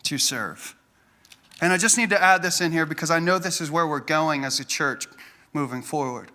to 0.03 0.17
serve. 0.17 0.75
And 1.61 1.71
I 1.71 1.77
just 1.77 1.97
need 1.97 2.09
to 2.09 2.21
add 2.21 2.41
this 2.41 2.59
in 2.59 2.71
here 2.71 2.85
because 2.85 3.11
I 3.11 3.19
know 3.19 3.37
this 3.37 3.61
is 3.61 3.69
where 3.69 3.85
we're 3.85 3.99
going 3.99 4.43
as 4.43 4.59
a 4.59 4.65
church 4.65 5.07
moving 5.53 5.81
forward. 5.81 6.31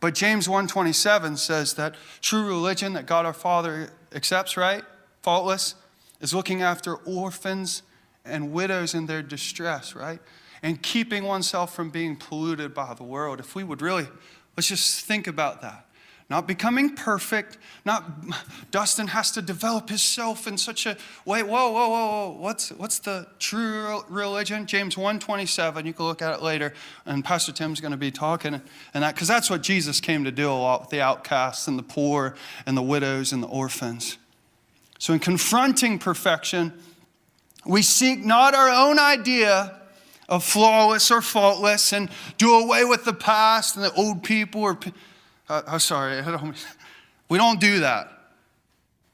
But 0.00 0.14
James 0.14 0.48
1:27 0.48 1.36
says 1.38 1.74
that 1.74 1.94
true 2.20 2.46
religion 2.46 2.94
that 2.94 3.06
God 3.06 3.26
our 3.26 3.32
Father 3.32 3.90
accepts, 4.12 4.56
right? 4.56 4.84
Faultless, 5.22 5.74
is 6.20 6.32
looking 6.32 6.62
after 6.62 6.96
orphans 6.96 7.82
and 8.24 8.52
widows 8.52 8.94
in 8.94 9.06
their 9.06 9.22
distress, 9.22 9.94
right? 9.94 10.20
And 10.62 10.82
keeping 10.82 11.24
oneself 11.24 11.74
from 11.74 11.90
being 11.90 12.16
polluted 12.16 12.72
by 12.72 12.94
the 12.94 13.02
world. 13.02 13.40
If 13.40 13.54
we 13.54 13.64
would 13.64 13.82
really, 13.82 14.08
let's 14.56 14.68
just 14.68 15.04
think 15.04 15.26
about 15.26 15.60
that. 15.60 15.86
Not 16.30 16.46
becoming 16.48 16.96
perfect, 16.96 17.58
not 17.84 18.04
Dustin 18.70 19.08
has 19.08 19.30
to 19.32 19.42
develop 19.42 19.90
himself 19.90 20.46
in 20.46 20.56
such 20.56 20.86
a 20.86 20.96
way. 21.26 21.42
Whoa, 21.42 21.70
whoa, 21.70 21.88
whoa, 21.88 22.06
whoa. 22.06 22.36
What's, 22.40 22.70
what's 22.70 22.98
the 22.98 23.26
true 23.38 24.02
religion? 24.08 24.66
James 24.66 24.96
127. 24.96 25.84
You 25.84 25.92
can 25.92 26.06
look 26.06 26.22
at 26.22 26.32
it 26.34 26.42
later. 26.42 26.72
And 27.04 27.22
Pastor 27.22 27.52
Tim's 27.52 27.80
going 27.80 27.92
to 27.92 27.98
be 27.98 28.10
talking 28.10 28.54
and 28.94 29.02
that 29.02 29.14
because 29.14 29.28
that's 29.28 29.50
what 29.50 29.62
Jesus 29.62 30.00
came 30.00 30.24
to 30.24 30.32
do 30.32 30.50
a 30.50 30.52
lot 30.52 30.80
with 30.80 30.90
the 30.90 31.02
outcasts 31.02 31.68
and 31.68 31.78
the 31.78 31.82
poor 31.82 32.36
and 32.64 32.74
the 32.74 32.82
widows 32.82 33.32
and 33.32 33.42
the 33.42 33.48
orphans. 33.48 34.16
So 34.98 35.12
in 35.12 35.18
confronting 35.18 35.98
perfection, 35.98 36.72
we 37.66 37.82
seek 37.82 38.24
not 38.24 38.54
our 38.54 38.70
own 38.70 38.98
idea 38.98 39.78
of 40.28 40.42
flawless 40.42 41.10
or 41.10 41.20
faultless 41.20 41.92
and 41.92 42.08
do 42.38 42.54
away 42.54 42.84
with 42.84 43.04
the 43.04 43.12
past 43.12 43.76
and 43.76 43.84
the 43.84 43.92
old 43.92 44.22
people 44.22 44.62
or 44.62 44.78
uh, 45.48 45.62
I'm 45.66 45.78
sorry, 45.78 46.22
we 47.28 47.38
don't 47.38 47.60
do 47.60 47.80
that. 47.80 48.10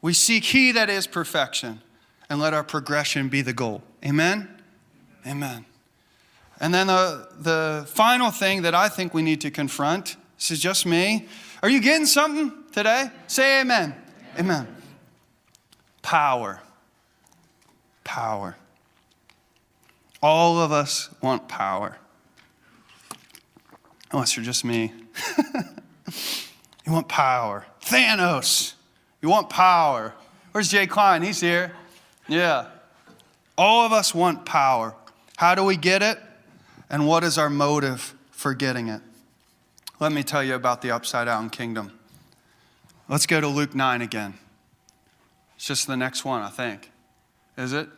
We 0.02 0.12
seek 0.12 0.44
He 0.44 0.72
that 0.72 0.88
is 0.88 1.06
perfection 1.06 1.80
and 2.28 2.40
let 2.40 2.54
our 2.54 2.64
progression 2.64 3.28
be 3.28 3.42
the 3.42 3.52
goal. 3.52 3.82
Amen? 4.04 4.48
Amen. 5.26 5.66
And 6.60 6.72
then 6.72 6.86
the, 6.86 7.28
the 7.38 7.86
final 7.88 8.30
thing 8.30 8.62
that 8.62 8.74
I 8.74 8.88
think 8.88 9.14
we 9.14 9.22
need 9.22 9.40
to 9.42 9.50
confront 9.50 10.16
this 10.36 10.50
is 10.50 10.60
just 10.60 10.86
me. 10.86 11.26
Are 11.62 11.68
you 11.68 11.80
getting 11.80 12.06
something 12.06 12.52
today? 12.72 13.10
Say 13.26 13.60
amen. 13.60 13.94
Amen. 14.38 14.66
amen. 14.66 14.76
Power. 16.00 16.62
Power. 18.04 18.56
All 20.22 20.58
of 20.58 20.72
us 20.72 21.10
want 21.20 21.46
power. 21.48 21.98
Unless 24.12 24.36
you're 24.36 24.44
just 24.44 24.64
me. 24.64 24.92
you 26.86 26.92
want 26.92 27.08
power. 27.08 27.66
Thanos. 27.82 28.74
You 29.22 29.28
want 29.28 29.50
power. 29.50 30.14
Where's 30.52 30.68
Jay 30.68 30.86
Klein? 30.86 31.22
He's 31.22 31.40
here. 31.40 31.72
Yeah. 32.28 32.66
All 33.56 33.84
of 33.84 33.92
us 33.92 34.14
want 34.14 34.44
power. 34.44 34.94
How 35.36 35.54
do 35.54 35.64
we 35.64 35.76
get 35.76 36.02
it? 36.02 36.18
And 36.88 37.06
what 37.06 37.22
is 37.22 37.38
our 37.38 37.50
motive 37.50 38.14
for 38.30 38.54
getting 38.54 38.88
it? 38.88 39.00
Let 40.00 40.12
me 40.12 40.22
tell 40.22 40.42
you 40.42 40.54
about 40.54 40.82
the 40.82 40.90
upside 40.90 41.26
down 41.26 41.50
kingdom. 41.50 41.92
Let's 43.08 43.26
go 43.26 43.40
to 43.40 43.48
Luke 43.48 43.74
9 43.74 44.02
again. 44.02 44.34
It's 45.56 45.66
just 45.66 45.86
the 45.86 45.96
next 45.96 46.24
one, 46.24 46.42
I 46.42 46.48
think. 46.48 46.90
Is 47.58 47.72
it? 47.72 47.88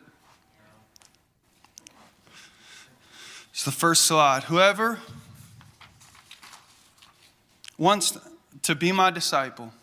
It's 3.51 3.63
the 3.63 3.71
first 3.71 4.03
slide. 4.03 4.43
Whoever 4.43 4.99
wants 7.83 8.17
to 8.61 8.75
be 8.75 8.93
my 8.93 9.11
disciple, 9.11 9.73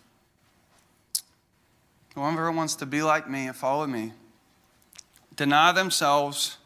whoever 2.14 2.50
wants 2.50 2.74
to 2.76 2.86
be 2.86 3.02
like 3.02 3.28
me 3.28 3.46
and 3.46 3.54
follow 3.54 3.86
me, 3.86 4.12
deny 5.36 5.70
themselves, 5.70 6.56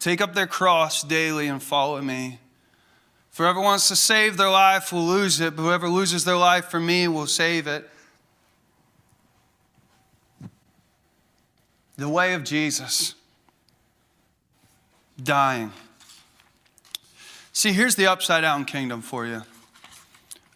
take 0.00 0.20
up 0.20 0.34
their 0.34 0.48
cross 0.48 1.04
daily 1.04 1.46
and 1.46 1.62
follow 1.62 2.02
me. 2.02 2.40
Whoever 3.36 3.60
wants 3.60 3.88
to 3.88 3.96
save 3.96 4.36
their 4.36 4.50
life 4.50 4.92
will 4.92 5.06
lose 5.06 5.40
it, 5.40 5.56
but 5.56 5.62
whoever 5.62 5.88
loses 5.88 6.24
their 6.24 6.36
life 6.36 6.66
for 6.66 6.80
me 6.80 7.06
will 7.08 7.26
save 7.26 7.66
it. 7.66 7.88
The 11.96 12.08
way 12.08 12.34
of 12.34 12.44
Jesus, 12.44 13.14
dying. 15.22 15.72
See, 17.52 17.72
here's 17.72 17.94
the 17.94 18.08
upside 18.08 18.42
down 18.42 18.64
kingdom 18.64 19.00
for 19.00 19.26
you. 19.26 19.42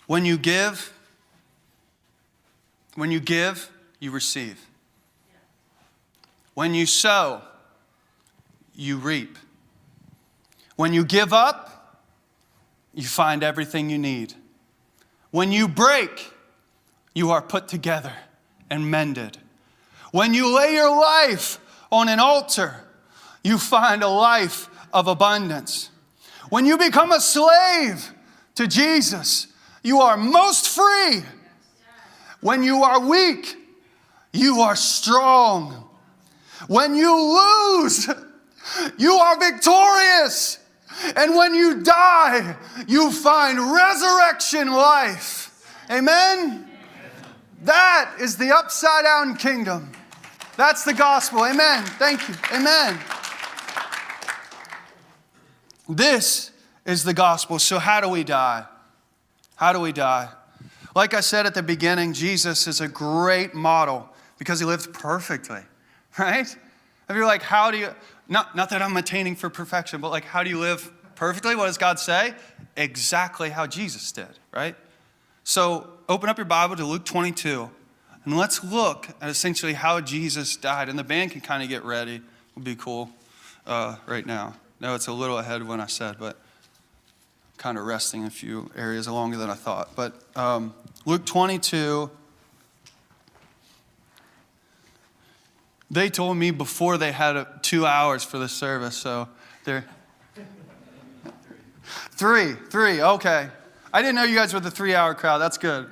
When 0.06 0.24
you 0.24 0.36
give, 0.36 0.92
when 2.94 3.10
you 3.10 3.20
give, 3.20 3.70
you 3.98 4.10
receive. 4.10 4.60
When 6.54 6.74
you 6.74 6.86
sow, 6.86 7.42
you 8.74 8.98
reap. 8.98 9.38
When 10.76 10.92
you 10.92 11.04
give 11.04 11.32
up, 11.32 12.02
you 12.92 13.04
find 13.04 13.42
everything 13.42 13.90
you 13.90 13.98
need. 13.98 14.34
When 15.30 15.50
you 15.50 15.66
break, 15.66 16.32
you 17.14 17.30
are 17.30 17.42
put 17.42 17.66
together 17.68 18.12
and 18.70 18.90
mended. 18.90 19.38
When 20.12 20.32
you 20.32 20.54
lay 20.54 20.74
your 20.74 20.90
life 20.90 21.58
on 21.90 22.08
an 22.08 22.20
altar, 22.20 22.84
you 23.42 23.58
find 23.58 24.02
a 24.02 24.08
life 24.08 24.68
of 24.92 25.08
abundance. 25.08 25.90
When 26.50 26.66
you 26.66 26.78
become 26.78 27.10
a 27.10 27.20
slave 27.20 28.12
to 28.54 28.68
Jesus, 28.68 29.48
you 29.84 30.00
are 30.00 30.16
most 30.16 30.68
free. 30.68 31.22
When 32.40 32.64
you 32.64 32.82
are 32.82 32.98
weak, 32.98 33.56
you 34.32 34.60
are 34.60 34.74
strong. 34.74 35.88
When 36.66 36.96
you 36.96 37.14
lose, 37.14 38.08
you 38.98 39.12
are 39.12 39.38
victorious. 39.38 40.58
And 41.16 41.36
when 41.36 41.54
you 41.54 41.82
die, 41.82 42.56
you 42.88 43.12
find 43.12 43.58
resurrection 43.72 44.72
life. 44.72 45.50
Amen? 45.90 46.66
That 47.62 48.14
is 48.20 48.36
the 48.36 48.54
upside 48.54 49.04
down 49.04 49.36
kingdom. 49.36 49.92
That's 50.56 50.84
the 50.84 50.94
gospel. 50.94 51.44
Amen. 51.44 51.84
Thank 51.98 52.28
you. 52.28 52.34
Amen. 52.52 52.98
This 55.88 56.50
is 56.86 57.04
the 57.04 57.14
gospel. 57.14 57.58
So, 57.58 57.78
how 57.78 58.00
do 58.00 58.08
we 58.08 58.24
die? 58.24 58.64
How 59.64 59.72
do 59.72 59.80
we 59.80 59.92
die? 59.92 60.28
Like 60.94 61.14
I 61.14 61.20
said 61.20 61.46
at 61.46 61.54
the 61.54 61.62
beginning, 61.62 62.12
Jesus 62.12 62.66
is 62.66 62.82
a 62.82 62.86
great 62.86 63.54
model 63.54 64.06
because 64.36 64.60
he 64.60 64.66
lived 64.66 64.92
perfectly, 64.92 65.62
right? 66.18 66.46
If 66.46 67.16
you're 67.16 67.24
like, 67.24 67.40
how 67.40 67.70
do 67.70 67.78
you, 67.78 67.88
not, 68.28 68.54
not 68.54 68.68
that 68.68 68.82
I'm 68.82 68.94
attaining 68.98 69.36
for 69.36 69.48
perfection, 69.48 70.02
but 70.02 70.10
like, 70.10 70.26
how 70.26 70.42
do 70.42 70.50
you 70.50 70.58
live 70.58 70.92
perfectly? 71.14 71.56
What 71.56 71.68
does 71.68 71.78
God 71.78 71.98
say? 71.98 72.34
Exactly 72.76 73.48
how 73.48 73.66
Jesus 73.66 74.12
did, 74.12 74.28
right? 74.52 74.76
So 75.44 75.88
open 76.10 76.28
up 76.28 76.36
your 76.36 76.44
Bible 76.44 76.76
to 76.76 76.84
Luke 76.84 77.06
22 77.06 77.70
and 78.26 78.36
let's 78.36 78.62
look 78.62 79.08
at 79.22 79.30
essentially 79.30 79.72
how 79.72 79.98
Jesus 79.98 80.56
died. 80.56 80.90
And 80.90 80.98
the 80.98 81.04
band 81.04 81.30
can 81.30 81.40
kind 81.40 81.62
of 81.62 81.70
get 81.70 81.84
ready, 81.84 82.20
would 82.54 82.64
be 82.64 82.76
cool 82.76 83.08
uh, 83.66 83.96
right 84.04 84.26
now. 84.26 84.56
No, 84.78 84.94
it's 84.94 85.06
a 85.06 85.12
little 85.14 85.38
ahead 85.38 85.62
of 85.62 85.68
when 85.68 85.80
I 85.80 85.86
said, 85.86 86.16
but 86.18 86.38
kind 87.64 87.78
of 87.78 87.86
resting 87.86 88.20
in 88.20 88.26
a 88.26 88.30
few 88.30 88.70
areas 88.76 89.08
longer 89.08 89.38
than 89.38 89.48
I 89.48 89.54
thought. 89.54 89.96
But 89.96 90.20
um, 90.36 90.74
Luke 91.06 91.24
22, 91.24 92.10
they 95.90 96.10
told 96.10 96.36
me 96.36 96.50
before 96.50 96.98
they 96.98 97.10
had 97.10 97.36
a, 97.36 97.48
two 97.62 97.86
hours 97.86 98.22
for 98.22 98.36
the 98.36 98.50
service, 98.50 98.94
so 98.94 99.30
they're. 99.64 99.86
Three, 102.10 102.52
three, 102.68 103.00
okay. 103.00 103.48
I 103.94 104.02
didn't 104.02 104.16
know 104.16 104.24
you 104.24 104.36
guys 104.36 104.52
were 104.52 104.60
the 104.60 104.70
three 104.70 104.94
hour 104.94 105.14
crowd. 105.14 105.38
That's 105.38 105.56
good. 105.56 105.88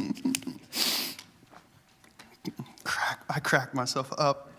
Crack, 2.82 3.20
I 3.30 3.38
cracked 3.38 3.72
myself 3.72 4.12
up. 4.18 4.50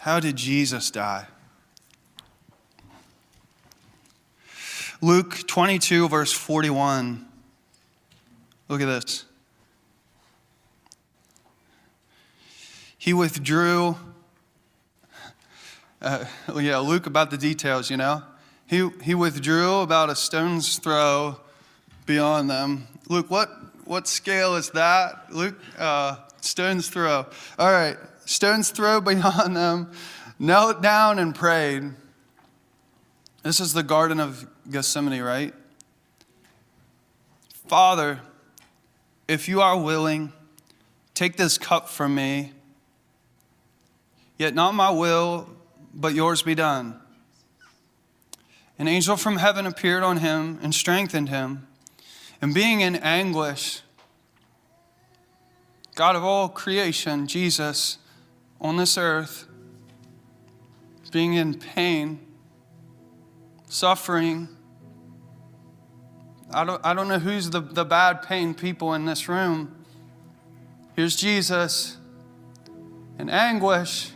How 0.00 0.18
did 0.18 0.36
Jesus 0.36 0.90
die? 0.90 1.26
Luke 5.02 5.46
22, 5.46 6.08
verse 6.08 6.32
41. 6.32 7.26
Look 8.68 8.80
at 8.80 8.86
this. 8.86 9.26
He 12.96 13.12
withdrew. 13.12 13.96
Uh, 16.00 16.24
yeah, 16.56 16.78
Luke 16.78 17.06
about 17.06 17.30
the 17.30 17.36
details, 17.36 17.90
you 17.90 17.98
know. 17.98 18.22
He, 18.66 18.88
he 19.02 19.14
withdrew 19.14 19.80
about 19.80 20.08
a 20.08 20.16
stone's 20.16 20.78
throw 20.78 21.36
beyond 22.06 22.48
them. 22.48 22.88
Luke, 23.10 23.30
what, 23.30 23.50
what 23.84 24.08
scale 24.08 24.56
is 24.56 24.70
that? 24.70 25.26
Luke, 25.30 25.60
uh, 25.78 26.16
stone's 26.40 26.88
throw. 26.88 27.26
All 27.58 27.70
right, 27.70 27.98
stone's 28.30 28.70
throw 28.70 29.00
beyond 29.00 29.56
them, 29.56 29.90
knelt 30.38 30.80
down 30.80 31.18
and 31.18 31.34
prayed. 31.34 31.84
This 33.42 33.60
is 33.60 33.72
the 33.72 33.82
Garden 33.82 34.20
of 34.20 34.46
Gethsemane, 34.70 35.22
right? 35.22 35.54
Father, 37.66 38.20
if 39.26 39.48
you 39.48 39.60
are 39.60 39.80
willing, 39.80 40.32
take 41.14 41.36
this 41.36 41.56
cup 41.58 41.88
from 41.88 42.14
me. 42.14 42.52
Yet 44.38 44.54
not 44.54 44.74
my 44.74 44.90
will, 44.90 45.48
but 45.94 46.14
yours 46.14 46.42
be 46.42 46.54
done. 46.54 46.98
An 48.78 48.88
angel 48.88 49.16
from 49.16 49.36
heaven 49.36 49.66
appeared 49.66 50.02
on 50.02 50.18
him 50.18 50.58
and 50.62 50.74
strengthened 50.74 51.28
him. 51.28 51.66
And 52.40 52.54
being 52.54 52.80
in 52.80 52.96
anguish, 52.96 53.82
God 55.94 56.16
of 56.16 56.24
all 56.24 56.48
creation, 56.48 57.26
Jesus, 57.26 57.98
on 58.60 58.76
this 58.76 58.98
earth, 58.98 59.46
being 61.10 61.34
in 61.34 61.58
pain, 61.58 62.20
suffering. 63.68 64.48
I 66.52 66.64
don't, 66.64 66.84
I 66.84 66.94
don't 66.94 67.08
know 67.08 67.18
who's 67.18 67.50
the, 67.50 67.60
the 67.60 67.84
bad 67.84 68.22
pain 68.22 68.54
people 68.54 68.94
in 68.94 69.06
this 69.06 69.28
room. 69.28 69.74
Here's 70.94 71.16
Jesus 71.16 71.96
in 73.18 73.30
anguish 73.30 74.10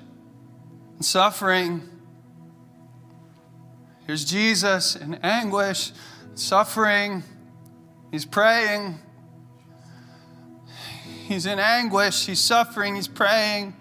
and 0.96 1.04
suffering. 1.04 1.82
Here's 4.06 4.24
Jesus 4.24 4.96
in 4.96 5.14
anguish, 5.22 5.92
suffering. 6.34 7.22
He's 8.10 8.24
praying. 8.24 8.98
He's 11.26 11.46
in 11.46 11.58
anguish. 11.58 12.26
He's 12.26 12.40
suffering. 12.40 12.96
He's 12.96 13.08
praying. 13.08 13.74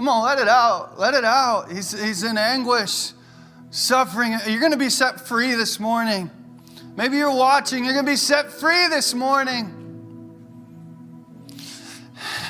Come 0.00 0.08
on, 0.08 0.24
let 0.24 0.38
it 0.38 0.48
out. 0.48 0.98
Let 0.98 1.12
it 1.12 1.24
out. 1.26 1.70
He's, 1.70 1.90
he's 1.90 2.22
in 2.22 2.38
anguish, 2.38 3.12
suffering. 3.68 4.34
You're 4.46 4.58
going 4.58 4.72
to 4.72 4.78
be 4.78 4.88
set 4.88 5.20
free 5.28 5.54
this 5.54 5.78
morning. 5.78 6.30
Maybe 6.96 7.18
you're 7.18 7.36
watching. 7.36 7.84
You're 7.84 7.92
going 7.92 8.06
to 8.06 8.10
be 8.10 8.16
set 8.16 8.50
free 8.50 8.88
this 8.88 9.12
morning. 9.12 9.66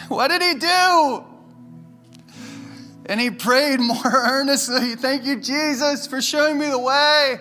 What 0.07 0.29
did 0.29 0.43
he 0.43 0.61
do? 0.61 1.25
And 3.07 3.21
he 3.21 3.33
prayed 3.33 3.81
more 3.81 3.99
earnestly. 4.05 4.95
Thank 4.95 5.25
you, 5.25 5.41
Jesus, 5.41 6.07
for 6.07 6.23
showing 6.23 6.57
me 6.57 6.71
the 6.71 6.79
way. 6.79 7.41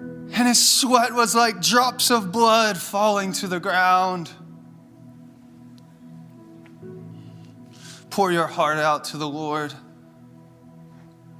And 0.00 0.48
his 0.48 0.68
sweat 0.68 1.14
was 1.14 1.36
like 1.36 1.62
drops 1.62 2.10
of 2.10 2.32
blood 2.32 2.76
falling 2.76 3.32
to 3.34 3.46
the 3.46 3.60
ground. 3.60 4.32
Pour 8.10 8.32
your 8.32 8.46
heart 8.46 8.78
out 8.78 9.04
to 9.04 9.16
the 9.16 9.28
Lord. 9.28 9.72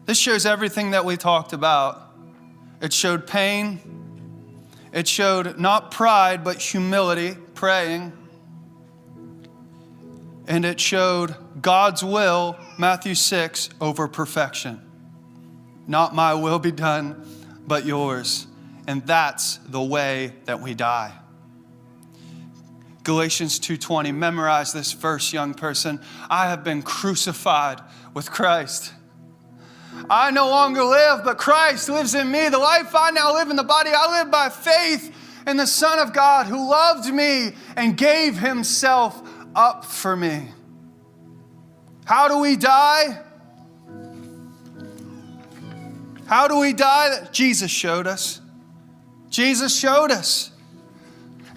This 0.06 0.18
shows 0.18 0.46
everything 0.46 0.92
that 0.92 1.04
we 1.04 1.16
talked 1.16 1.52
about. 1.52 2.00
It 2.80 2.92
showed 2.92 3.26
pain. 3.26 3.80
It 4.92 5.06
showed 5.06 5.58
not 5.58 5.90
pride, 5.90 6.42
but 6.42 6.60
humility, 6.60 7.36
praying. 7.54 8.12
And 10.46 10.64
it 10.64 10.80
showed 10.80 11.34
God's 11.60 12.02
will, 12.02 12.56
Matthew 12.78 13.14
6, 13.14 13.70
over 13.80 14.08
perfection. 14.08 14.80
Not 15.86 16.14
my 16.14 16.34
will 16.34 16.58
be 16.58 16.72
done, 16.72 17.24
but 17.66 17.84
yours. 17.84 18.46
And 18.86 19.06
that's 19.06 19.58
the 19.58 19.82
way 19.82 20.32
that 20.46 20.60
we 20.60 20.74
die. 20.74 21.12
Galatians 23.10 23.58
2:20 23.58 24.12
memorize 24.12 24.72
this 24.72 24.92
verse 24.92 25.32
young 25.32 25.52
person 25.52 26.00
I 26.30 26.46
have 26.46 26.62
been 26.62 26.80
crucified 26.80 27.80
with 28.14 28.30
Christ 28.30 28.92
I 30.08 30.30
no 30.30 30.48
longer 30.48 30.84
live, 30.84 31.24
but 31.24 31.36
Christ 31.36 31.88
lives 31.88 32.14
in 32.14 32.30
me. 32.30 32.48
The 32.48 32.58
life 32.58 32.94
I 32.94 33.10
now 33.10 33.34
live 33.34 33.50
in 33.50 33.56
the 33.56 33.64
body, 33.64 33.90
I 33.92 34.20
live 34.20 34.30
by 34.30 34.48
faith 34.48 35.12
in 35.44 35.56
the 35.56 35.66
Son 35.66 35.98
of 35.98 36.12
God 36.12 36.46
who 36.46 36.70
loved 36.70 37.12
me 37.12 37.52
and 37.76 37.96
gave 37.96 38.38
himself 38.38 39.20
up 39.56 39.84
for 39.84 40.16
me. 40.16 40.48
How 42.04 42.28
do 42.28 42.38
we 42.38 42.56
die? 42.56 43.20
How 46.26 46.46
do 46.46 46.60
we 46.60 46.72
die? 46.72 47.28
Jesus 47.32 47.72
showed 47.72 48.06
us. 48.06 48.40
Jesus 49.30 49.76
showed 49.76 50.12
us. 50.12 50.49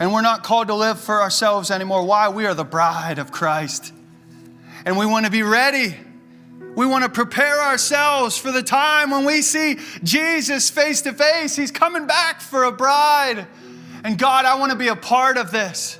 And 0.03 0.11
we're 0.11 0.21
not 0.21 0.43
called 0.43 0.67
to 0.67 0.75
live 0.75 0.99
for 0.99 1.21
ourselves 1.21 1.71
anymore. 1.71 2.03
Why? 2.03 2.27
We 2.27 2.45
are 2.45 2.53
the 2.53 2.65
bride 2.65 3.19
of 3.19 3.31
Christ. 3.31 3.93
And 4.85 4.97
we 4.97 5.05
want 5.05 5.25
to 5.25 5.31
be 5.31 5.43
ready. 5.43 5.95
We 6.75 6.85
want 6.85 7.05
to 7.05 7.09
prepare 7.09 7.61
ourselves 7.61 8.37
for 8.37 8.51
the 8.51 8.63
time 8.63 9.11
when 9.11 9.23
we 9.23 9.41
see 9.41 9.79
Jesus 10.03 10.69
face 10.69 11.03
to 11.03 11.13
face. 11.13 11.55
He's 11.55 11.71
coming 11.71 12.05
back 12.05 12.41
for 12.41 12.65
a 12.65 12.71
bride. 12.73 13.47
And 14.03 14.17
God, 14.17 14.43
I 14.43 14.55
want 14.55 14.73
to 14.73 14.77
be 14.77 14.89
a 14.89 14.95
part 14.97 15.37
of 15.37 15.51
this 15.51 15.97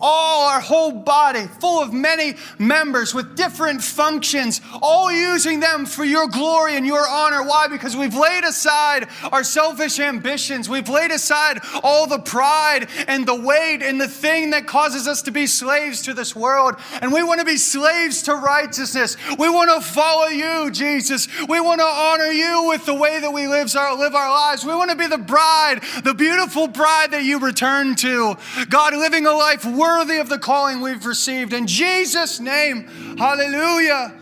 all 0.00 0.48
our 0.48 0.60
whole 0.60 0.92
body, 0.92 1.46
full 1.60 1.82
of 1.82 1.92
many 1.92 2.34
members 2.58 3.14
with 3.14 3.36
different 3.36 3.82
functions, 3.82 4.60
all 4.80 5.10
using 5.10 5.60
them 5.60 5.86
for 5.86 6.04
your 6.04 6.28
glory 6.28 6.76
and 6.76 6.86
your 6.86 7.06
honor. 7.08 7.42
Why? 7.42 7.68
Because 7.68 7.96
we've 7.96 8.14
laid 8.14 8.44
aside 8.44 9.08
our 9.32 9.44
selfish 9.44 9.98
ambitions. 9.98 10.68
We've 10.68 10.88
laid 10.88 11.10
aside 11.10 11.60
all 11.82 12.06
the 12.06 12.18
pride 12.18 12.88
and 13.06 13.26
the 13.26 13.34
weight 13.34 13.82
and 13.82 14.00
the 14.00 14.08
thing 14.08 14.50
that 14.50 14.66
causes 14.66 15.08
us 15.08 15.22
to 15.22 15.30
be 15.30 15.46
slaves 15.46 16.02
to 16.02 16.14
this 16.14 16.34
world. 16.34 16.76
And 17.00 17.12
we 17.12 17.22
want 17.22 17.40
to 17.40 17.46
be 17.46 17.56
slaves 17.56 18.22
to 18.22 18.34
righteousness. 18.34 19.16
We 19.38 19.48
want 19.48 19.70
to 19.70 19.80
follow 19.80 20.28
you, 20.28 20.70
Jesus. 20.70 21.28
We 21.48 21.60
want 21.60 21.80
to 21.80 21.86
honor 21.86 22.30
you 22.30 22.64
with 22.68 22.86
the 22.86 22.94
way 22.94 23.20
that 23.20 23.32
we 23.32 23.46
live 23.46 23.74
our, 23.76 23.96
live 23.96 24.14
our 24.14 24.30
lives. 24.30 24.64
We 24.64 24.74
want 24.74 24.90
to 24.90 24.96
be 24.96 25.06
the 25.06 25.18
bride, 25.18 25.80
the 26.04 26.14
beautiful 26.14 26.68
bride 26.68 27.10
that 27.10 27.24
you 27.24 27.38
return 27.38 27.94
to. 27.96 28.36
God, 28.70 28.94
living 28.94 29.26
a 29.26 29.32
life 29.32 29.64
worthy 29.64 29.87
worthy 29.88 30.18
of 30.18 30.28
the 30.28 30.38
calling 30.38 30.80
we've 30.80 31.06
received. 31.06 31.52
In 31.52 31.66
Jesus' 31.66 32.40
name, 32.40 33.16
hallelujah. 33.16 34.14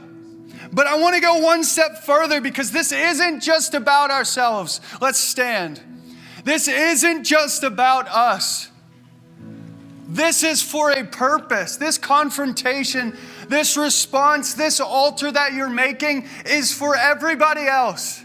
But 0.73 0.87
I 0.87 0.97
want 0.99 1.15
to 1.17 1.21
go 1.21 1.39
one 1.39 1.65
step 1.65 2.05
further 2.05 2.41
because 2.41 2.71
this 2.71 2.93
isn't 2.93 3.41
just 3.41 3.75
about 3.75 4.11
ourselves. 4.11 4.81
Let's 5.01 5.19
stand. 5.19 5.81
This 6.45 6.69
isn't 6.69 7.25
just 7.25 7.63
about 7.65 8.09
us. 8.09 8.71
This 10.09 10.45
is 10.45 10.63
for 10.63 10.93
a 10.93 11.05
purpose. 11.05 11.77
This 11.77 11.99
confrontation, 11.99 13.17
this 13.49 13.77
response, 13.77 14.55
this 14.55 14.79
altar 14.79 15.33
that 15.33 15.53
you're 15.53 15.69
making 15.69 16.29
is 16.45 16.73
for 16.73 16.95
everybody 16.95 17.67
else. 17.67 18.23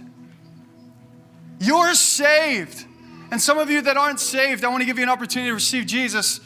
You're 1.60 1.96
saved. 1.96 2.86
And 3.32 3.42
some 3.42 3.58
of 3.58 3.70
you 3.70 3.82
that 3.82 3.98
aren't 3.98 4.20
saved, 4.20 4.64
I 4.64 4.68
want 4.68 4.82
to 4.82 4.86
give 4.86 4.98
you 4.98 5.04
an 5.04 5.10
opportunity 5.10 5.50
to 5.50 5.56
receive 5.56 5.88
Jesus 5.88 6.40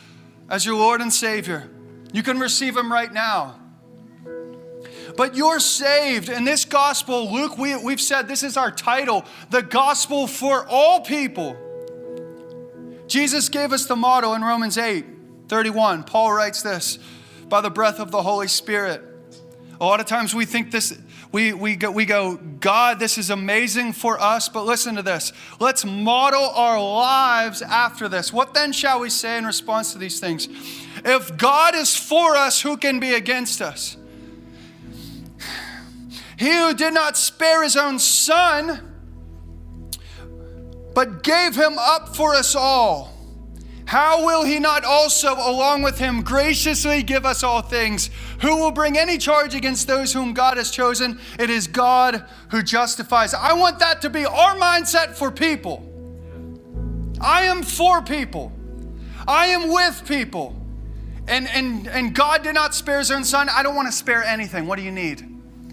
as 0.50 0.66
your 0.66 0.76
Lord 0.76 1.02
and 1.02 1.12
Savior. 1.12 1.70
You 2.14 2.24
can 2.24 2.40
receive 2.40 2.76
Him 2.78 2.92
right 2.92 3.12
now. 3.12 3.60
But 5.18 5.36
you're 5.36 5.60
saved. 5.60 6.30
In 6.30 6.44
this 6.44 6.66
gospel, 6.66 7.32
Luke, 7.32 7.58
we, 7.58 7.76
we've 7.76 8.02
said 8.02 8.28
this 8.28 8.44
is 8.44 8.58
our 8.58 8.72
title 8.72 9.26
the 9.50 9.62
gospel 9.62 10.28
for 10.28 10.66
all 10.68 11.02
people. 11.02 11.58
Jesus 13.08 13.50
gave 13.50 13.72
us 13.72 13.86
the 13.86 13.96
motto 13.96 14.34
in 14.34 14.42
Romans 14.42 14.78
8 14.78 15.06
31. 15.48 16.04
Paul 16.04 16.34
writes 16.34 16.62
this 16.62 16.98
by 17.48 17.62
the 17.62 17.70
breath 17.70 18.00
of 18.00 18.12
the 18.12 18.22
Holy 18.22 18.48
Spirit. 18.48 19.02
A 19.80 19.86
lot 19.86 20.00
of 20.00 20.06
times 20.06 20.34
we 20.34 20.46
think 20.46 20.72
this, 20.72 20.98
we, 21.36 21.52
we, 21.52 21.76
go, 21.76 21.92
we 21.92 22.06
go, 22.06 22.38
God, 22.38 22.98
this 22.98 23.18
is 23.18 23.30
amazing 23.30 23.92
for 23.92 24.18
us, 24.22 24.48
but 24.48 24.64
listen 24.64 24.96
to 24.96 25.02
this. 25.02 25.34
Let's 25.60 25.84
model 25.84 26.46
our 26.46 26.82
lives 26.82 27.62
after 27.62 28.08
this. 28.08 28.32
What 28.32 28.54
then 28.54 28.72
shall 28.72 29.02
we 29.02 29.10
say 29.10 29.38
in 29.38 29.46
response 29.46 29.92
to 29.92 29.98
these 29.98 30.22
things? 30.22 30.48
If 31.04 31.36
God 31.36 31.76
is 31.76 31.94
for 31.94 32.38
us, 32.38 32.62
who 32.62 32.78
can 32.78 33.02
be 33.02 33.16
against 33.16 33.62
us? 33.62 33.98
He 36.40 36.56
who 36.56 36.74
did 36.74 36.94
not 36.94 37.18
spare 37.18 37.64
his 37.64 37.76
own 37.76 38.00
son, 38.00 38.94
but 40.94 41.22
gave 41.22 41.54
him 41.54 41.78
up 41.78 42.16
for 42.16 42.34
us 42.34 42.56
all 42.56 43.15
how 43.86 44.26
will 44.26 44.44
he 44.44 44.60
not 44.60 44.84
also, 44.84 45.34
along 45.34 45.84
with 45.84 46.00
him, 46.00 46.22
graciously 46.22 47.04
give 47.04 47.26
us 47.26 47.44
all 47.44 47.62
things? 47.62 48.10
Who 48.42 48.58
will 48.58 48.72
bring 48.72 48.98
any 48.98 49.18
charge 49.18 49.54
against 49.54 49.88
those 49.88 50.12
whom 50.12 50.34
God 50.34 50.58
has 50.58 50.72
chosen? 50.72 51.20
It 51.40 51.50
is 51.50 51.68
God 51.68 52.26
who 52.50 52.64
justifies. 52.64 53.34
I 53.34 53.54
want 53.54 53.80
that 53.80 54.02
to 54.02 54.10
be 54.10 54.26
our 54.26 54.56
mindset 54.56 55.16
for 55.16 55.30
people. 55.32 55.92
I 57.22 57.44
am 57.44 57.64
for 57.64 58.02
people, 58.02 58.52
I 59.28 59.48
am 59.48 59.72
with 59.72 60.04
people. 60.08 60.62
And, 61.28 61.48
and, 61.48 61.88
and 61.88 62.14
God 62.14 62.44
did 62.44 62.54
not 62.54 62.76
spare 62.76 63.00
his 63.00 63.10
own 63.10 63.24
son. 63.24 63.50
I 63.50 63.64
don't 63.64 63.76
want 63.76 63.88
to 63.88 63.92
spare 63.92 64.24
anything. 64.24 64.68
What 64.68 64.76
do 64.76 64.84
you 64.84 64.92
need? 64.92 65.26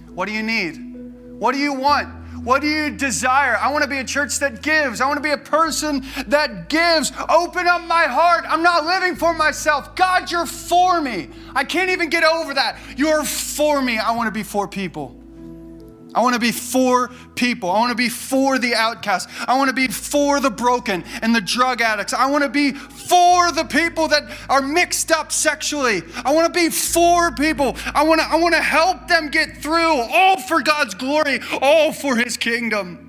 What 0.08 0.24
do 0.24 0.32
you 0.32 0.42
need? 0.42 0.78
What 1.38 1.52
do 1.52 1.58
you 1.58 1.74
want? 1.74 2.21
What 2.42 2.62
do 2.62 2.68
you 2.68 2.90
desire? 2.90 3.56
I 3.56 3.70
want 3.70 3.84
to 3.84 3.90
be 3.90 3.98
a 3.98 4.04
church 4.04 4.38
that 4.40 4.62
gives. 4.62 5.00
I 5.00 5.06
want 5.06 5.18
to 5.18 5.22
be 5.22 5.30
a 5.30 5.38
person 5.38 6.04
that 6.26 6.68
gives. 6.68 7.12
Open 7.28 7.66
up 7.66 7.82
my 7.82 8.04
heart. 8.04 8.44
I'm 8.48 8.62
not 8.62 8.84
living 8.84 9.16
for 9.16 9.32
myself. 9.32 9.94
God, 9.94 10.30
you're 10.30 10.46
for 10.46 11.00
me. 11.00 11.28
I 11.54 11.64
can't 11.64 11.90
even 11.90 12.08
get 12.10 12.24
over 12.24 12.54
that. 12.54 12.78
You're 12.96 13.24
for 13.24 13.80
me. 13.80 13.98
I 13.98 14.10
want 14.12 14.26
to 14.26 14.32
be 14.32 14.42
for 14.42 14.66
people. 14.66 15.21
I 16.14 16.20
want 16.20 16.34
to 16.34 16.40
be 16.40 16.52
for 16.52 17.08
people. 17.34 17.70
I 17.70 17.78
want 17.78 17.90
to 17.90 17.96
be 17.96 18.08
for 18.08 18.58
the 18.58 18.74
outcast. 18.74 19.28
I 19.48 19.56
want 19.56 19.68
to 19.68 19.74
be 19.74 19.88
for 19.88 20.40
the 20.40 20.50
broken 20.50 21.04
and 21.22 21.34
the 21.34 21.40
drug 21.40 21.80
addicts. 21.80 22.12
I 22.12 22.30
want 22.30 22.44
to 22.44 22.50
be 22.50 22.72
for 22.72 23.50
the 23.52 23.64
people 23.64 24.08
that 24.08 24.24
are 24.50 24.60
mixed 24.60 25.10
up 25.10 25.32
sexually. 25.32 26.02
I 26.24 26.34
want 26.34 26.52
to 26.52 26.60
be 26.60 26.68
for 26.68 27.32
people. 27.32 27.76
I 27.94 28.02
want 28.04 28.20
to 28.20 28.26
I 28.26 28.36
want 28.36 28.54
to 28.54 28.62
help 28.62 29.08
them 29.08 29.30
get 29.30 29.56
through 29.58 30.00
all 30.00 30.38
for 30.40 30.62
God's 30.62 30.94
glory, 30.94 31.40
all 31.60 31.92
for 31.92 32.16
his 32.16 32.36
kingdom. 32.36 33.08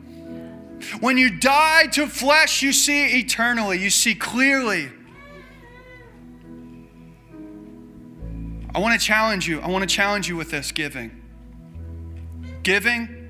When 1.00 1.18
you 1.18 1.30
die 1.30 1.88
to 1.94 2.08
flesh, 2.08 2.62
you 2.62 2.74
see 2.74 3.20
eternally. 3.20 3.80
You 3.80 3.90
see 3.90 4.16
clearly. 4.16 4.90
I 8.76 8.80
want 8.80 9.00
to 9.00 9.06
challenge 9.06 9.48
you. 9.48 9.60
I 9.62 9.70
want 9.70 9.88
to 9.88 9.94
challenge 9.94 10.28
you 10.28 10.36
with 10.36 10.52
this 10.52 10.72
giving. 10.72 11.23
Giving 12.64 13.24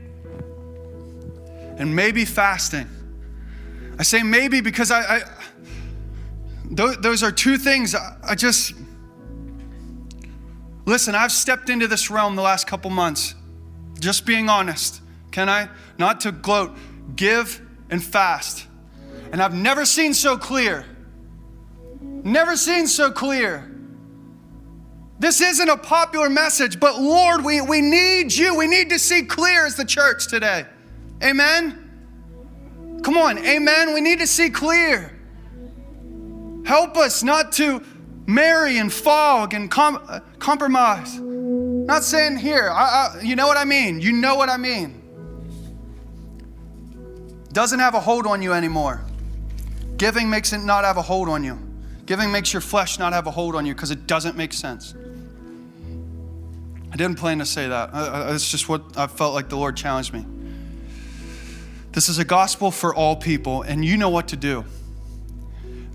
and 1.77 1.95
maybe 1.95 2.25
fasting. 2.25 2.87
I 3.99 4.03
say 4.03 4.23
maybe 4.23 4.61
because 4.61 4.91
I, 4.91 5.17
I 5.17 5.21
those 6.71 7.23
are 7.23 7.31
two 7.31 7.57
things 7.57 7.95
I 7.95 8.35
just 8.35 8.73
listen. 10.85 11.15
I've 11.15 11.31
stepped 11.31 11.69
into 11.69 11.87
this 11.87 12.09
realm 12.09 12.35
the 12.35 12.41
last 12.41 12.67
couple 12.67 12.89
months, 12.89 13.35
just 13.99 14.25
being 14.25 14.49
honest. 14.49 15.01
Can 15.31 15.49
I? 15.49 15.69
Not 15.97 16.21
to 16.21 16.31
gloat, 16.31 16.75
give 17.15 17.61
and 17.89 18.03
fast. 18.03 18.67
And 19.31 19.41
I've 19.41 19.53
never 19.53 19.85
seen 19.85 20.13
so 20.13 20.37
clear. 20.37 20.85
Never 22.01 22.55
seen 22.55 22.87
so 22.87 23.11
clear. 23.11 23.72
This 25.23 25.39
isn't 25.39 25.69
a 25.69 25.77
popular 25.77 26.29
message, 26.29 26.81
but 26.81 26.99
Lord, 26.99 27.45
we, 27.45 27.61
we 27.61 27.79
need 27.79 28.33
you. 28.33 28.57
We 28.57 28.67
need 28.67 28.89
to 28.89 28.99
see 28.99 29.23
clear 29.23 29.65
as 29.65 29.77
the 29.77 29.85
church 29.85 30.27
today. 30.27 30.65
Amen? 31.23 32.99
Come 33.03 33.15
on, 33.15 33.37
amen. 33.37 33.93
We 33.93 34.01
need 34.01 34.19
to 34.19 34.27
see 34.27 34.49
clear. 34.49 35.17
Help 36.65 36.97
us 36.97 37.23
not 37.23 37.53
to 37.53 37.81
marry 38.25 38.79
and 38.79 38.91
fog 38.91 39.53
and 39.53 39.71
com- 39.71 40.03
uh, 40.09 40.19
compromise. 40.39 41.17
Not 41.21 42.03
saying 42.03 42.35
here, 42.35 42.69
I, 42.69 43.15
I, 43.15 43.21
you 43.21 43.37
know 43.37 43.47
what 43.47 43.55
I 43.55 43.63
mean. 43.63 44.01
You 44.01 44.11
know 44.11 44.35
what 44.35 44.49
I 44.49 44.57
mean. 44.57 45.01
Doesn't 47.53 47.79
have 47.79 47.95
a 47.95 48.01
hold 48.01 48.27
on 48.27 48.41
you 48.41 48.51
anymore. 48.51 49.05
Giving 49.95 50.29
makes 50.29 50.51
it 50.51 50.59
not 50.59 50.83
have 50.83 50.97
a 50.97 51.01
hold 51.01 51.29
on 51.29 51.45
you. 51.45 51.57
Giving 52.05 52.29
makes 52.29 52.51
your 52.51 52.61
flesh 52.61 52.99
not 52.99 53.13
have 53.13 53.25
a 53.25 53.31
hold 53.31 53.55
on 53.55 53.65
you 53.65 53.73
because 53.73 53.89
it 53.89 54.05
doesn't 54.05 54.35
make 54.35 54.51
sense. 54.51 54.93
I 56.93 56.95
didn't 56.95 57.17
plan 57.17 57.39
to 57.39 57.45
say 57.45 57.67
that. 57.67 57.89
It's 58.35 58.51
just 58.51 58.69
what 58.69 58.95
I 58.95 59.07
felt 59.07 59.33
like 59.33 59.49
the 59.49 59.57
Lord 59.57 59.75
challenged 59.75 60.13
me. 60.13 60.27
This 61.91 62.07
is 62.07 62.19
a 62.19 62.25
gospel 62.25 62.69
for 62.69 62.93
all 62.93 63.15
people, 63.15 63.63
and 63.63 63.83
you 63.83 63.97
know 63.97 64.09
what 64.09 64.27
to 64.27 64.35
do. 64.35 64.63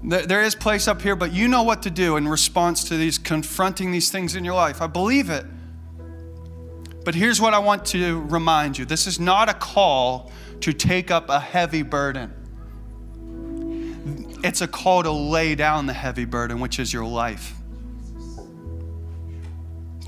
There 0.03 0.43
is 0.43 0.57
place 0.57 0.89
up 0.89 1.01
here, 1.01 1.15
but 1.15 1.33
you 1.33 1.47
know 1.47 1.63
what 1.63 1.85
to 1.85 1.91
do 1.91 2.17
in 2.17 2.27
response 2.27 2.83
to 2.89 2.97
these 2.97 3.17
confronting 3.17 3.93
these 3.93 4.11
things 4.11 4.35
in 4.35 4.45
your 4.45 4.55
life. 4.55 4.83
I 4.83 4.89
believe 4.89 5.31
it. 5.31 5.47
But 7.05 7.15
here's 7.15 7.41
what 7.41 7.55
I 7.55 7.61
want 7.61 7.85
to 7.87 8.21
remind 8.23 8.77
you 8.77 8.85
this 8.85 9.07
is 9.07 9.21
not 9.21 9.49
a 9.49 9.55
call 9.55 10.33
to 10.63 10.73
take 10.73 11.13
up 11.13 11.31
a 11.31 11.39
heavy 11.39 11.83
burden. 11.83 12.35
It's 14.43 14.63
a 14.63 14.69
call 14.69 15.05
to 15.05 15.13
lay 15.13 15.55
down 15.55 15.87
the 15.87 15.93
heavy 15.93 16.25
burden, 16.25 16.59
which 16.59 16.81
is 16.81 16.93
your 16.93 17.05
life. 17.05 17.55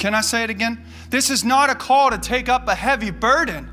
Can 0.00 0.14
I 0.14 0.22
say 0.22 0.44
it 0.44 0.48
again? 0.48 0.82
This 1.10 1.28
is 1.28 1.44
not 1.44 1.68
a 1.68 1.74
call 1.74 2.08
to 2.08 2.16
take 2.16 2.48
up 2.48 2.66
a 2.68 2.74
heavy 2.74 3.10
burden. 3.10 3.68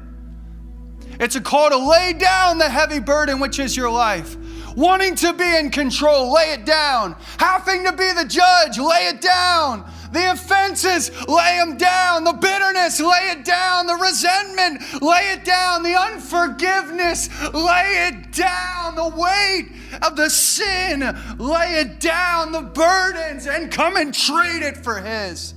It's 1.21 1.37
a 1.37 1.41
call 1.41 1.69
to 1.69 1.77
lay 1.77 2.11
down 2.11 2.57
the 2.57 2.67
heavy 2.67 2.99
burden, 2.99 3.39
which 3.39 3.59
is 3.59 3.77
your 3.77 3.89
life. 3.89 4.35
Wanting 4.75 5.15
to 5.15 5.31
be 5.31 5.55
in 5.55 5.71
control, 5.71 6.33
lay 6.33 6.51
it 6.51 6.65
down. 6.65 7.15
Having 7.37 7.85
to 7.85 7.93
be 7.93 8.11
the 8.11 8.25
judge, 8.25 8.77
lay 8.77 9.07
it 9.07 9.21
down. 9.21 9.89
The 10.11 10.31
offenses, 10.31 11.11
lay 11.29 11.59
them 11.59 11.77
down. 11.77 12.25
The 12.25 12.33
bitterness, 12.33 12.99
lay 12.99 13.31
it 13.31 13.45
down. 13.45 13.87
The 13.87 13.95
resentment, 13.95 15.01
lay 15.01 15.31
it 15.31 15.45
down. 15.45 15.81
The 15.81 15.95
unforgiveness, 15.95 17.29
lay 17.53 18.09
it 18.09 18.33
down. 18.33 18.95
The 18.95 19.13
weight 19.15 19.69
of 20.01 20.17
the 20.17 20.29
sin, 20.29 20.99
lay 21.39 21.79
it 21.79 22.01
down. 22.01 22.51
The 22.51 22.63
burdens, 22.63 23.47
and 23.47 23.71
come 23.71 23.95
and 23.95 24.13
trade 24.13 24.61
it 24.61 24.75
for 24.75 24.99
His. 24.99 25.53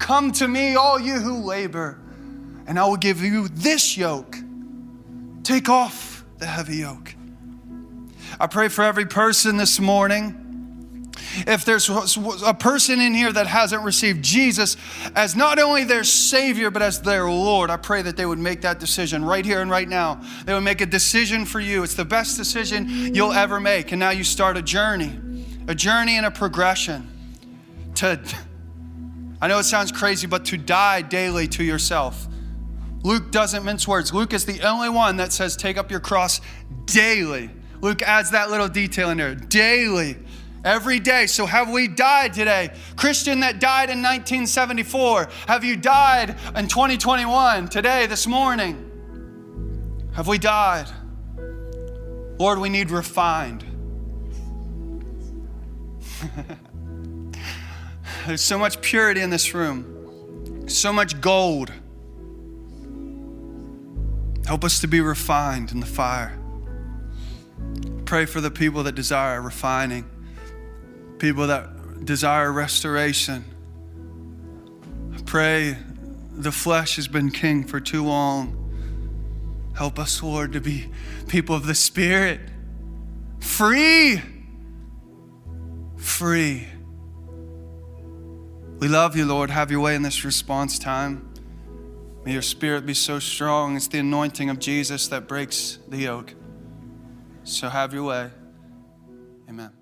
Come 0.00 0.32
to 0.32 0.48
me, 0.48 0.74
all 0.74 0.98
you 0.98 1.20
who 1.20 1.44
labor, 1.44 1.96
and 2.66 2.78
I 2.78 2.86
will 2.86 2.96
give 2.96 3.20
you 3.20 3.46
this 3.48 3.96
yoke. 3.96 4.36
Take 5.44 5.68
off 5.68 6.24
the 6.38 6.46
heavy 6.46 6.78
yoke. 6.78 7.14
I 8.40 8.46
pray 8.46 8.68
for 8.68 8.82
every 8.82 9.06
person 9.06 9.56
this 9.56 9.78
morning. 9.78 10.36
If 11.46 11.64
there's 11.64 11.88
a 11.88 12.54
person 12.54 12.98
in 13.00 13.14
here 13.14 13.32
that 13.32 13.46
hasn't 13.46 13.84
received 13.84 14.24
Jesus 14.24 14.76
as 15.14 15.36
not 15.36 15.58
only 15.58 15.84
their 15.84 16.02
Savior, 16.02 16.70
but 16.70 16.82
as 16.82 17.02
their 17.02 17.30
Lord, 17.30 17.70
I 17.70 17.76
pray 17.76 18.02
that 18.02 18.16
they 18.16 18.26
would 18.26 18.38
make 18.38 18.62
that 18.62 18.80
decision 18.80 19.24
right 19.24 19.44
here 19.44 19.60
and 19.60 19.70
right 19.70 19.88
now. 19.88 20.20
They 20.44 20.54
would 20.54 20.62
make 20.62 20.80
a 20.80 20.86
decision 20.86 21.44
for 21.44 21.60
you. 21.60 21.82
It's 21.82 21.94
the 21.94 22.04
best 22.04 22.36
decision 22.36 23.14
you'll 23.14 23.32
ever 23.32 23.60
make. 23.60 23.92
And 23.92 24.00
now 24.00 24.10
you 24.10 24.24
start 24.24 24.56
a 24.56 24.62
journey, 24.62 25.20
a 25.68 25.74
journey 25.74 26.16
and 26.16 26.26
a 26.26 26.30
progression 26.30 27.08
to, 27.96 28.18
I 29.40 29.48
know 29.48 29.58
it 29.58 29.64
sounds 29.64 29.90
crazy, 29.90 30.26
but 30.26 30.44
to 30.46 30.56
die 30.56 31.02
daily 31.02 31.48
to 31.48 31.64
yourself. 31.64 32.28
Luke 33.02 33.30
doesn't 33.30 33.64
mince 33.64 33.88
words. 33.88 34.12
Luke 34.12 34.34
is 34.34 34.44
the 34.44 34.60
only 34.62 34.90
one 34.90 35.16
that 35.16 35.32
says, 35.32 35.56
take 35.56 35.78
up 35.78 35.90
your 35.90 36.00
cross 36.00 36.40
daily. 36.84 37.50
Luke 37.80 38.02
adds 38.02 38.30
that 38.32 38.50
little 38.50 38.68
detail 38.68 39.08
in 39.08 39.16
there 39.16 39.34
daily, 39.34 40.16
every 40.64 41.00
day. 41.00 41.26
So, 41.26 41.46
have 41.46 41.70
we 41.70 41.88
died 41.88 42.34
today? 42.34 42.70
Christian 42.96 43.40
that 43.40 43.58
died 43.58 43.88
in 43.88 44.02
1974, 44.02 45.28
have 45.48 45.64
you 45.64 45.76
died 45.76 46.36
in 46.54 46.68
2021, 46.68 47.68
today, 47.68 48.06
this 48.06 48.26
morning? 48.26 48.86
Have 50.12 50.28
we 50.28 50.36
died? 50.36 50.90
Lord, 52.38 52.58
we 52.58 52.68
need 52.68 52.90
refined. 52.90 53.64
There's 58.26 58.40
so 58.40 58.58
much 58.58 58.80
purity 58.80 59.20
in 59.20 59.30
this 59.30 59.54
room, 59.54 60.68
so 60.68 60.92
much 60.92 61.20
gold. 61.20 61.72
Help 64.46 64.64
us 64.64 64.80
to 64.80 64.88
be 64.88 65.00
refined 65.00 65.72
in 65.72 65.80
the 65.80 65.86
fire. 65.86 66.38
Pray 68.04 68.26
for 68.26 68.40
the 68.40 68.50
people 68.50 68.82
that 68.84 68.94
desire 68.94 69.40
refining, 69.40 70.04
people 71.18 71.46
that 71.46 72.04
desire 72.04 72.50
restoration. 72.50 73.44
Pray 75.26 75.76
the 76.32 76.50
flesh 76.50 76.96
has 76.96 77.06
been 77.06 77.30
king 77.30 77.64
for 77.64 77.80
too 77.80 78.04
long. 78.04 78.56
Help 79.76 79.98
us, 79.98 80.22
Lord, 80.22 80.52
to 80.54 80.60
be 80.60 80.88
people 81.28 81.54
of 81.54 81.66
the 81.66 81.74
Spirit, 81.74 82.40
free. 83.38 84.20
Free. 85.96 86.66
We 88.80 88.88
love 88.88 89.14
you, 89.14 89.26
Lord. 89.26 89.50
Have 89.50 89.70
your 89.70 89.80
way 89.80 89.94
in 89.94 90.00
this 90.00 90.24
response 90.24 90.78
time. 90.78 91.34
May 92.24 92.32
your 92.32 92.40
spirit 92.40 92.86
be 92.86 92.94
so 92.94 93.18
strong. 93.18 93.76
It's 93.76 93.88
the 93.88 93.98
anointing 93.98 94.48
of 94.48 94.58
Jesus 94.58 95.08
that 95.08 95.28
breaks 95.28 95.78
the 95.88 95.98
yoke. 95.98 96.34
So 97.44 97.68
have 97.68 97.92
your 97.92 98.04
way. 98.04 98.30
Amen. 99.50 99.79